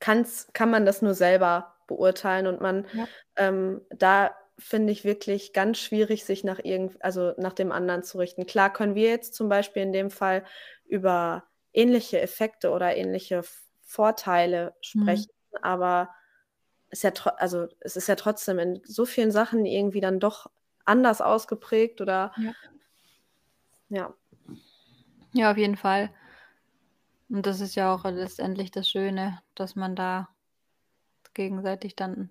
kann's 0.00 0.48
kann 0.52 0.70
man 0.70 0.84
das 0.86 1.02
nur 1.02 1.14
selber 1.14 1.76
beurteilen 1.86 2.46
und 2.46 2.60
man 2.60 2.86
Ja. 2.92 3.06
ähm, 3.36 3.82
da 3.90 4.32
finde 4.58 4.92
ich 4.92 5.04
wirklich 5.04 5.52
ganz 5.52 5.78
schwierig, 5.78 6.24
sich 6.24 6.44
nach 6.44 6.60
irgend 6.62 7.02
also, 7.04 7.32
nach 7.38 7.52
dem 7.54 7.72
anderen 7.72 8.02
zu 8.02 8.18
richten. 8.18 8.46
Klar 8.46 8.72
können 8.72 8.94
wir 8.94 9.08
jetzt 9.08 9.34
zum 9.34 9.48
Beispiel 9.48 9.82
in 9.82 9.92
dem 9.92 10.10
Fall 10.10 10.44
über 10.86 11.44
ähnliche 11.72 12.20
Effekte 12.20 12.70
oder 12.70 12.96
ähnliche 12.96 13.42
Vorteile 13.82 14.74
Mhm. 14.94 15.02
sprechen, 15.02 15.30
aber 15.62 16.10
ist 16.90 17.04
ja 17.04 17.12
also, 17.38 17.68
es 17.80 17.96
ist 17.96 18.08
ja 18.08 18.16
trotzdem 18.16 18.58
in 18.58 18.80
so 18.84 19.06
vielen 19.06 19.32
Sachen 19.32 19.64
irgendwie 19.66 20.00
dann 20.00 20.20
doch 20.20 20.46
anders 20.84 21.20
ausgeprägt 21.20 22.00
oder 22.00 22.32
Ja. 22.36 22.52
ja. 23.88 24.14
Ja, 25.34 25.50
auf 25.50 25.56
jeden 25.56 25.76
Fall. 25.76 26.10
Und 27.28 27.46
das 27.46 27.60
ist 27.60 27.74
ja 27.74 27.92
auch 27.94 28.04
letztendlich 28.04 28.70
das 28.70 28.88
Schöne, 28.88 29.42
dass 29.54 29.74
man 29.74 29.96
da 29.96 30.28
gegenseitig 31.34 31.96
dann 31.96 32.30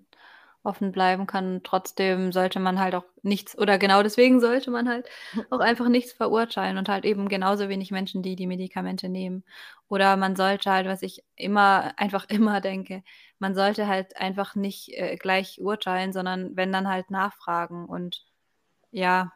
offen 0.64 0.92
bleiben 0.92 1.26
kann. 1.26 1.60
Trotzdem 1.64 2.32
sollte 2.32 2.60
man 2.60 2.78
halt 2.80 2.94
auch 2.94 3.04
nichts 3.22 3.56
oder 3.58 3.78
genau 3.78 4.02
deswegen 4.02 4.40
sollte 4.40 4.70
man 4.70 4.88
halt 4.88 5.08
auch 5.50 5.60
einfach 5.60 5.88
nichts 5.88 6.12
verurteilen 6.12 6.78
und 6.78 6.88
halt 6.88 7.04
eben 7.04 7.28
genauso 7.28 7.68
wenig 7.68 7.90
Menschen, 7.90 8.22
die 8.22 8.36
die 8.36 8.46
Medikamente 8.46 9.08
nehmen. 9.08 9.44
Oder 9.88 10.16
man 10.16 10.36
sollte 10.36 10.70
halt, 10.70 10.86
was 10.86 11.02
ich 11.02 11.24
immer 11.36 11.92
einfach 11.98 12.26
immer 12.28 12.60
denke, 12.60 13.02
man 13.38 13.54
sollte 13.54 13.86
halt 13.88 14.16
einfach 14.16 14.54
nicht, 14.54 14.90
äh, 14.94 15.16
gleich 15.16 15.60
urteilen, 15.60 16.12
sondern 16.12 16.56
wenn, 16.56 16.72
dann 16.72 16.88
halt 16.88 17.10
nachfragen. 17.10 17.86
Und 17.86 18.24
ja, 18.92 19.32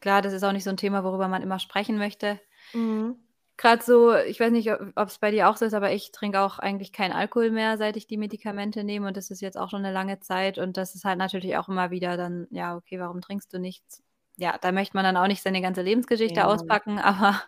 klar, 0.00 0.22
das 0.22 0.32
ist 0.34 0.44
auch 0.44 0.52
nicht 0.52 0.64
so 0.64 0.70
'n 0.70 0.76
Thema, 0.78 1.04
worüber 1.04 1.28
man 1.28 1.42
immer 1.42 1.58
sprechen 1.60 1.98
möchte. 1.98 2.40
Mhm. 2.74 3.14
Grad 3.60 3.82
so 3.82 4.14
ich 4.16 4.40
weiß 4.40 4.52
nicht, 4.52 4.70
o 4.70 4.76
ob's 4.96 5.18
bei 5.18 5.30
dir 5.30 5.46
auch 5.50 5.56
so 5.58 5.66
ist, 5.66 5.74
aber 5.74 5.92
ich 5.92 6.12
trinke 6.12 6.40
auch 6.40 6.58
eigentlich 6.58 6.94
keinen 6.94 7.12
Alkohol 7.12 7.50
mehr, 7.50 7.76
seit 7.76 7.98
ich 7.98 8.06
die 8.06 8.16
Medikamente 8.16 8.84
nehme 8.84 9.06
und 9.08 9.18
das 9.18 9.30
ist 9.30 9.42
jetzt 9.42 9.58
auch 9.58 9.68
schon 9.68 9.82
'ne 9.82 9.92
lange 9.92 10.18
Zeit 10.18 10.56
und 10.56 10.78
das 10.78 10.94
ist 10.94 11.04
halt 11.04 11.18
natürlich 11.18 11.58
auch 11.58 11.68
immer 11.68 11.90
wieder 11.90 12.16
dann: 12.16 12.46
„Ja, 12.50 12.74
okay, 12.74 12.98
warum 12.98 13.20
trinkst 13.20 13.52
du 13.52 13.58
nichts?“ 13.58 14.02
Ja, 14.38 14.56
da 14.58 14.72
möchte 14.72 14.96
man 14.96 15.04
dann 15.04 15.18
auch 15.18 15.26
nicht 15.26 15.42
seine 15.42 15.60
ganze 15.60 15.82
Lebensgeschichte 15.82 16.46
Ja. 16.46 16.46
auspacken, 16.46 16.98
aber, 17.00 17.42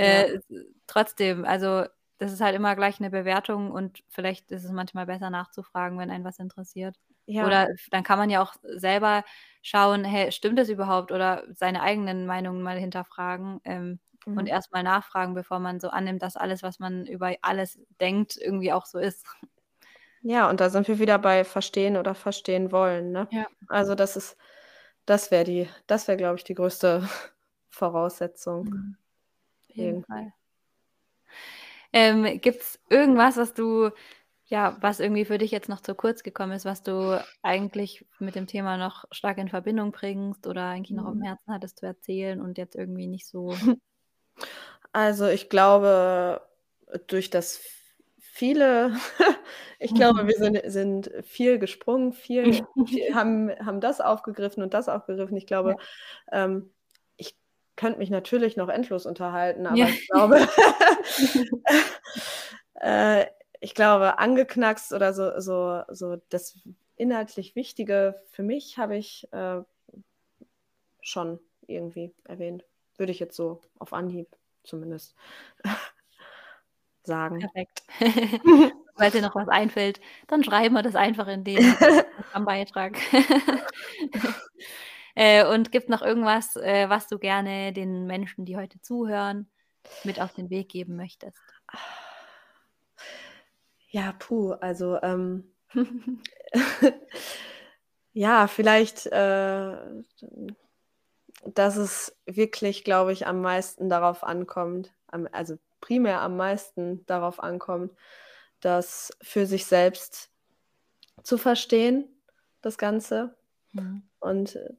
Ja. 0.00 0.28
äh, 0.28 0.38
trotzdem, 0.86 1.44
also, 1.44 1.86
das 2.18 2.32
ist 2.32 2.40
halt 2.40 2.54
immer 2.54 2.76
gleich 2.76 3.00
'ne 3.00 3.10
Bewertung 3.10 3.72
und 3.72 4.04
vielleicht 4.08 4.52
ist 4.52 4.62
es 4.64 4.70
manchmal 4.70 5.06
besser 5.06 5.30
nachzufragen, 5.30 5.98
wenn 5.98 6.10
einen 6.12 6.24
was 6.24 6.38
interessiert. 6.38 6.96
Ja. 7.28 7.58
Oder 7.58 7.68
dann 7.90 8.02
kann 8.04 8.18
man 8.18 8.30
ja 8.30 8.42
auch 8.42 8.54
selber 8.62 9.24
schauen: 9.62 10.04
„Hey, 10.04 10.30
stimmt 10.32 10.58
das 10.58 10.68
überhaupt?“ 10.68 11.10
Oder 11.12 11.44
seine 11.54 11.82
eigenen 11.82 12.26
Meinungen 12.26 12.62
mal 12.62 12.78
hinterfragen, 12.78 13.60
ähm, 13.64 13.98
Mhm. 14.34 14.46
erst 14.46 14.72
mal 14.72 14.82
nachfragen, 14.82 15.34
bevor 15.34 15.58
man 15.60 15.80
so 15.80 15.88
annimmt, 15.88 16.22
dass 16.22 16.36
alles, 16.36 16.62
was 16.62 16.78
man 16.78 17.06
über 17.06 17.34
alles 17.42 17.78
denkt, 18.00 18.36
irgendwie 18.36 18.72
auch 18.72 18.86
so 18.86 18.98
ist. 18.98 19.26
Ja, 20.22 20.50
und 20.50 20.60
da 20.60 20.68
sind 20.70 20.88
wir 20.88 20.98
wieder 20.98 21.18
bei 21.18 21.44
verstehen 21.44 21.96
oder 21.96 22.14
verstehen 22.14 22.72
wollen, 22.72 23.12
ne? 23.12 23.28
Ja. 23.30 23.48
Also, 23.68 23.94
das 23.94 24.16
ist 24.16 24.36
das 25.06 25.30
wäre 25.30 25.44
die 25.44 25.68
das 25.86 26.08
wäre, 26.08 26.16
glaube 26.18 26.36
ich, 26.38 26.44
die 26.44 26.54
größte 26.54 27.08
Voraussetzung 27.70 28.68
Mhm. 28.68 28.96
Auf 29.70 29.76
jeden 29.76 30.00
irgendwie. 30.00 30.06
Fall. 30.06 30.32
Ähm, 31.92 32.40
gibt's 32.40 32.78
irgendwas, 32.90 33.36
was 33.36 33.54
du 33.54 33.90
ja, 34.46 34.78
was 34.80 34.98
irgendwie 35.00 35.26
für 35.26 35.36
dich 35.38 35.50
jetzt 35.50 35.68
noch 35.68 35.80
zu 35.82 35.94
kurz 35.94 36.22
gekommen 36.22 36.52
ist, 36.52 36.64
was 36.64 36.82
du 36.82 37.22
eigentlich 37.42 38.06
mit 38.18 38.34
dem 38.34 38.46
Thema 38.46 38.78
noch 38.78 39.04
stark 39.12 39.36
in 39.38 39.48
Verbindung 39.50 39.92
bringst 39.92 40.46
oder 40.46 40.66
eigentlich 40.68 40.92
noch 40.96 41.04
Mhm. 41.04 41.22
Herzen 41.22 41.52
hattest 41.52 41.78
zu 41.78 41.86
erzählen 41.86 42.40
und 42.40 42.56
jetzt 42.58 42.74
irgendwie 42.74 43.08
nicht 43.08 43.26
so 43.28 43.58
Also, 44.92 45.26
ich 45.28 45.48
glaube, 45.50 46.42
durch 47.08 47.30
das 47.30 47.60
viele 48.20 48.92
ich 49.78 49.94
glaube, 49.94 50.26
wir 50.26 50.34
sind 50.36 50.60
sind 50.72 51.10
viel 51.24 51.58
gesprungen, 51.58 52.12
viel 52.12 52.66
viel 52.84 53.14
haben 53.14 53.50
haben 53.64 53.80
das 53.80 54.00
aufgegriffen 54.00 54.62
und 54.62 54.74
das 54.74 54.88
aufgegriffen. 54.88 55.36
Ich 55.36 55.46
Ja. 55.62 55.74
glaube, 55.74 55.76
ähm, 56.32 56.72
ich 57.16 57.36
könnte 57.76 57.98
mich 57.98 58.10
natürlich 58.10 58.56
noch 58.56 58.68
endlos 58.68 59.06
unterhalten, 59.06 59.66
Ja. 59.68 59.86
aber 59.86 59.90
ich 59.90 60.06
glaube 60.08 60.36
äh, 62.80 63.26
ich 63.60 63.74
glaube, 63.74 64.18
angeknackst 64.18 64.92
oder 64.92 65.12
so 65.14 65.40
so 65.40 65.82
so 65.90 66.16
das 66.30 66.58
inhaltlich 66.96 67.56
Wichtige 67.56 68.20
für 68.30 68.42
mich 68.42 68.78
habe 68.78 68.96
ich, 68.96 69.28
äh, 69.32 69.62
schon 71.00 71.40
irgendwie 71.66 72.14
erwähnt. 72.24 72.64
Würde 72.98 73.12
ich 73.12 73.18
jetzt 73.20 73.36
so 73.36 73.60
auf 73.78 73.92
Anhieb 73.92 74.28
zumindest 74.64 75.14
sagen. 77.04 77.38
Perfekt. 77.38 77.82
Falls 78.96 79.12
dir 79.12 79.22
noch 79.22 79.36
was 79.36 79.48
einfällt, 79.48 80.00
dann 80.26 80.42
schreiben 80.44 80.74
wir 80.74 80.82
das 80.82 80.96
einfach 80.96 81.28
in 81.28 81.44
den 81.44 81.58
am 82.32 82.44
Beitrag. 82.44 82.98
Äh, 85.14 85.44
und 85.44 85.72
gibt 85.72 85.88
noch 85.88 86.00
irgendwas, 86.02 86.54
äh, 86.54 86.88
was 86.88 87.08
du 87.08 87.18
gerne 87.18 87.72
den 87.72 88.06
Menschen, 88.06 88.44
die 88.44 88.56
heute 88.56 88.80
zuhören, 88.80 89.50
mit 90.04 90.20
auf 90.20 90.32
den 90.32 90.48
Weg 90.48 90.68
geben 90.68 90.94
möchtest? 90.94 91.42
Ja, 93.90 94.12
puh, 94.12 94.52
also, 94.52 95.00
ähm 95.02 95.54
ja, 98.12 98.46
vielleicht, 98.46 99.06
äh, 99.06 99.76
dass 101.44 101.76
es 101.76 102.16
wirklich, 102.26 102.84
glaube 102.84 103.12
ich, 103.12 103.26
am 103.26 103.40
meisten 103.42 103.88
darauf 103.88 104.24
ankommt 104.24 104.92
also, 105.32 105.56
primär 105.80 106.20
am 106.20 106.36
meisten 106.36 107.06
darauf 107.06 107.42
ankommt, 107.42 107.92
das 108.60 109.10
für 109.22 109.46
sich 109.46 109.64
selbst 109.66 110.30
zu 111.22 111.38
verstehen, 111.38 112.06
das 112.62 112.78
Ganze 112.78 113.36
Mhm. 113.74 114.02
und, 114.20 114.56
äh 114.56 114.74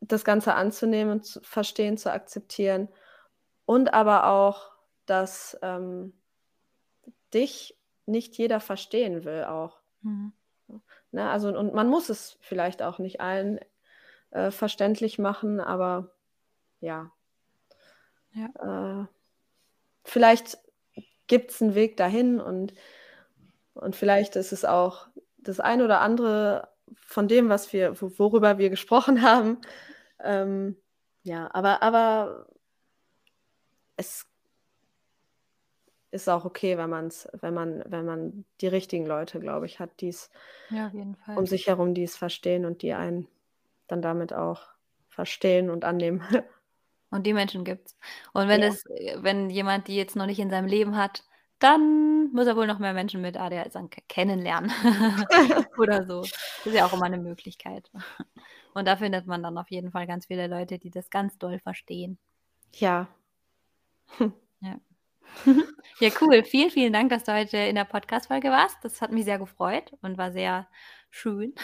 das 0.00 0.24
Ganze 0.24 0.54
anzunehmen, 0.54 1.22
zu 1.22 1.40
verstehen, 1.40 1.96
zu 1.96 2.12
akzeptieren 2.12 2.88
und 3.66 3.94
aber 3.94 4.28
auch, 4.28 4.72
dass, 5.06 5.58
ähm, 5.62 6.12
dich 7.34 7.76
nicht 8.06 8.36
jeder 8.38 8.60
verstehen 8.60 9.24
will 9.24 9.44
auch. 9.44 9.80
Mhm. 10.02 10.32
Ne, 11.12 11.28
also 11.30 11.48
und 11.56 11.74
man 11.74 11.88
muss 11.88 12.08
es 12.08 12.36
vielleicht 12.40 12.82
auch 12.82 12.98
nicht 12.98 13.20
allen, 13.20 13.60
äh, 14.32 14.50
verständlich 14.50 15.18
machen, 15.18 15.60
aber 15.60 16.12
ja. 16.80 17.12
Ja. 18.34 18.50
Äh, 18.60 19.06
vielleicht 20.04 20.58
gibt's 21.28 21.60
'n 21.62 21.74
Weg 21.76 21.96
dahin 21.96 22.40
und 22.40 22.74
und 23.74 23.96
vielleicht 23.96 24.36
ist 24.36 24.52
es 24.52 24.64
auch 24.64 25.08
das 25.38 25.60
ein 25.60 25.82
oder 25.82 26.00
andere 26.00 26.68
von 26.96 27.28
dem, 27.28 27.48
was 27.48 27.72
wir 27.72 28.00
wo 28.00 28.10
worüber 28.18 28.58
wir 28.58 28.70
gesprochen 28.70 29.22
haben. 29.22 29.60
Ähm, 30.22 30.76
ja, 31.24 31.50
aber 31.54 31.82
aber 31.82 32.48
es 33.98 34.26
ist 36.12 36.28
auch 36.28 36.44
okay, 36.44 36.78
wenn 36.78 36.90
man's 36.90 37.28
wenn 37.32 37.54
man 37.54 37.82
wenn 37.86 38.04
man 38.06 38.44
die 38.60 38.68
richtigen 38.68 39.06
Leute, 39.06 39.40
glaube 39.40 39.66
ich, 39.66 39.80
hat, 39.80 40.00
die's 40.00 40.30
Ja, 40.70 40.86
auf 40.88 40.92
jeden 40.92 41.16
um 41.34 41.46
sich 41.46 41.66
herum, 41.66 41.94
die 41.94 42.02
es 42.04 42.16
verstehen 42.16 42.64
und 42.64 42.82
die 42.82 42.94
einen 42.94 43.28
dann 43.88 44.02
damit 44.02 44.32
auch 44.32 44.62
verstehen 45.08 45.70
und 45.70 45.84
annehmen. 45.84 46.20
Und 47.12 47.24
die 47.24 47.32
Menschen 47.32 47.64
gibt's. 47.64 47.96
Und 48.32 48.48
wenn 48.48 48.62
Ja. 48.62 48.68
es 48.68 48.84
wenn 49.18 49.48
jemand 49.48 49.86
die 49.88 49.96
jetzt 49.96 50.16
noch 50.16 50.26
nicht 50.26 50.40
in 50.40 50.50
seinem 50.50 50.66
Leben 50.66 50.96
hat, 50.96 51.22
dann 51.60 52.30
muss 52.32 52.46
er 52.46 52.56
wohl 52.56 52.66
noch 52.66 52.78
mehr 52.80 52.92
Menschen 52.94 53.20
mit 53.22 53.36
ADHS 53.38 53.74
kennenlernen 54.08 54.70
oder 55.78 56.04
so. 56.06 56.30
Ist 56.64 56.74
ja 56.74 56.84
auch 56.86 56.92
immer 56.92 57.08
'ne 57.08 57.18
Möglichkeit. 57.18 57.90
Und 58.74 58.86
da 58.88 58.96
findet 58.96 59.26
man 59.26 59.42
dann 59.42 59.56
auf 59.58 59.70
jeden 59.70 59.90
Fall 59.92 60.06
ganz 60.06 60.26
viele 60.26 60.48
Leute, 60.48 60.78
die 60.78 60.90
das 60.90 61.10
ganz 61.10 61.38
doll 61.38 61.58
verstehen. 61.60 62.18
Ja. 62.74 63.08
Ja. 64.62 64.80
Ja, 66.00 66.10
cool. 66.20 66.44
Vielen, 66.44 66.70
vielen 66.70 66.92
Dank, 66.92 67.08
dass 67.10 67.24
du 67.24 67.32
heute 67.32 67.56
in 67.56 67.74
der 67.74 67.84
Podcast-Folge 67.84 68.50
warst. 68.50 68.76
Das 68.84 69.00
hat 69.00 69.12
mich 69.12 69.24
sehr 69.24 69.38
gefreut 69.38 69.92
und 70.02 70.18
war 70.18 70.30
sehr 70.32 70.68
schön. 71.10 71.54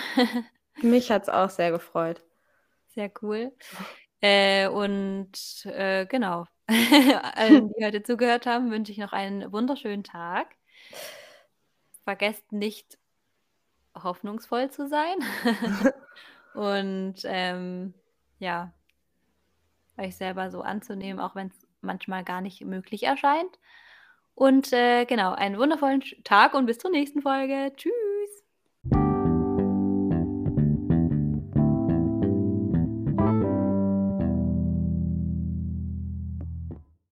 Mich 0.81 1.11
hat's 1.11 1.29
auch 1.29 1.51
sehr 1.51 1.70
gefreut. 1.70 2.23
Sehr 2.95 3.11
cool. 3.23 3.53
Äh, 4.20 4.68
und, 4.68 5.33
äh, 5.66 6.07
genau. 6.07 6.47
Allen, 6.68 7.73
die 7.73 7.85
heute 7.85 8.03
zugehört 8.03 8.47
haben, 8.47 8.70
wünsche 8.70 8.93
ich 8.93 8.99
noch 8.99 9.12
einen 9.12 9.53
wunderschönen 9.53 10.05
Tag. 10.05 10.47
Vergesst 12.05 12.53
nicht, 12.53 12.99
hoffnungsvoll 13.95 14.70
zu 14.70 14.89
sein 14.89 15.16
und, 16.55 17.23
ähm, 17.25 17.95
ja 18.39 18.73
euch 19.99 20.16
selber 20.16 20.51
so 20.51 20.62
anzunehmen, 20.62 21.20
auch 21.20 21.35
wenn's 21.35 21.66
manchmal 21.81 22.25
gar 22.25 22.41
nicht 22.41 22.62
möglich 22.64 23.05
erscheint. 23.05 23.59
Und, 24.35 24.73
äh, 24.73 25.05
genau, 25.05 25.33
einen 25.33 25.59
wundervollen 25.59 26.03
Tag 26.25 26.55
und 26.55 26.66
bis 26.66 26.79
zur 26.79 26.91
nächsten 26.91 27.23
Folge. 27.23 27.73
Tschü 27.77 27.91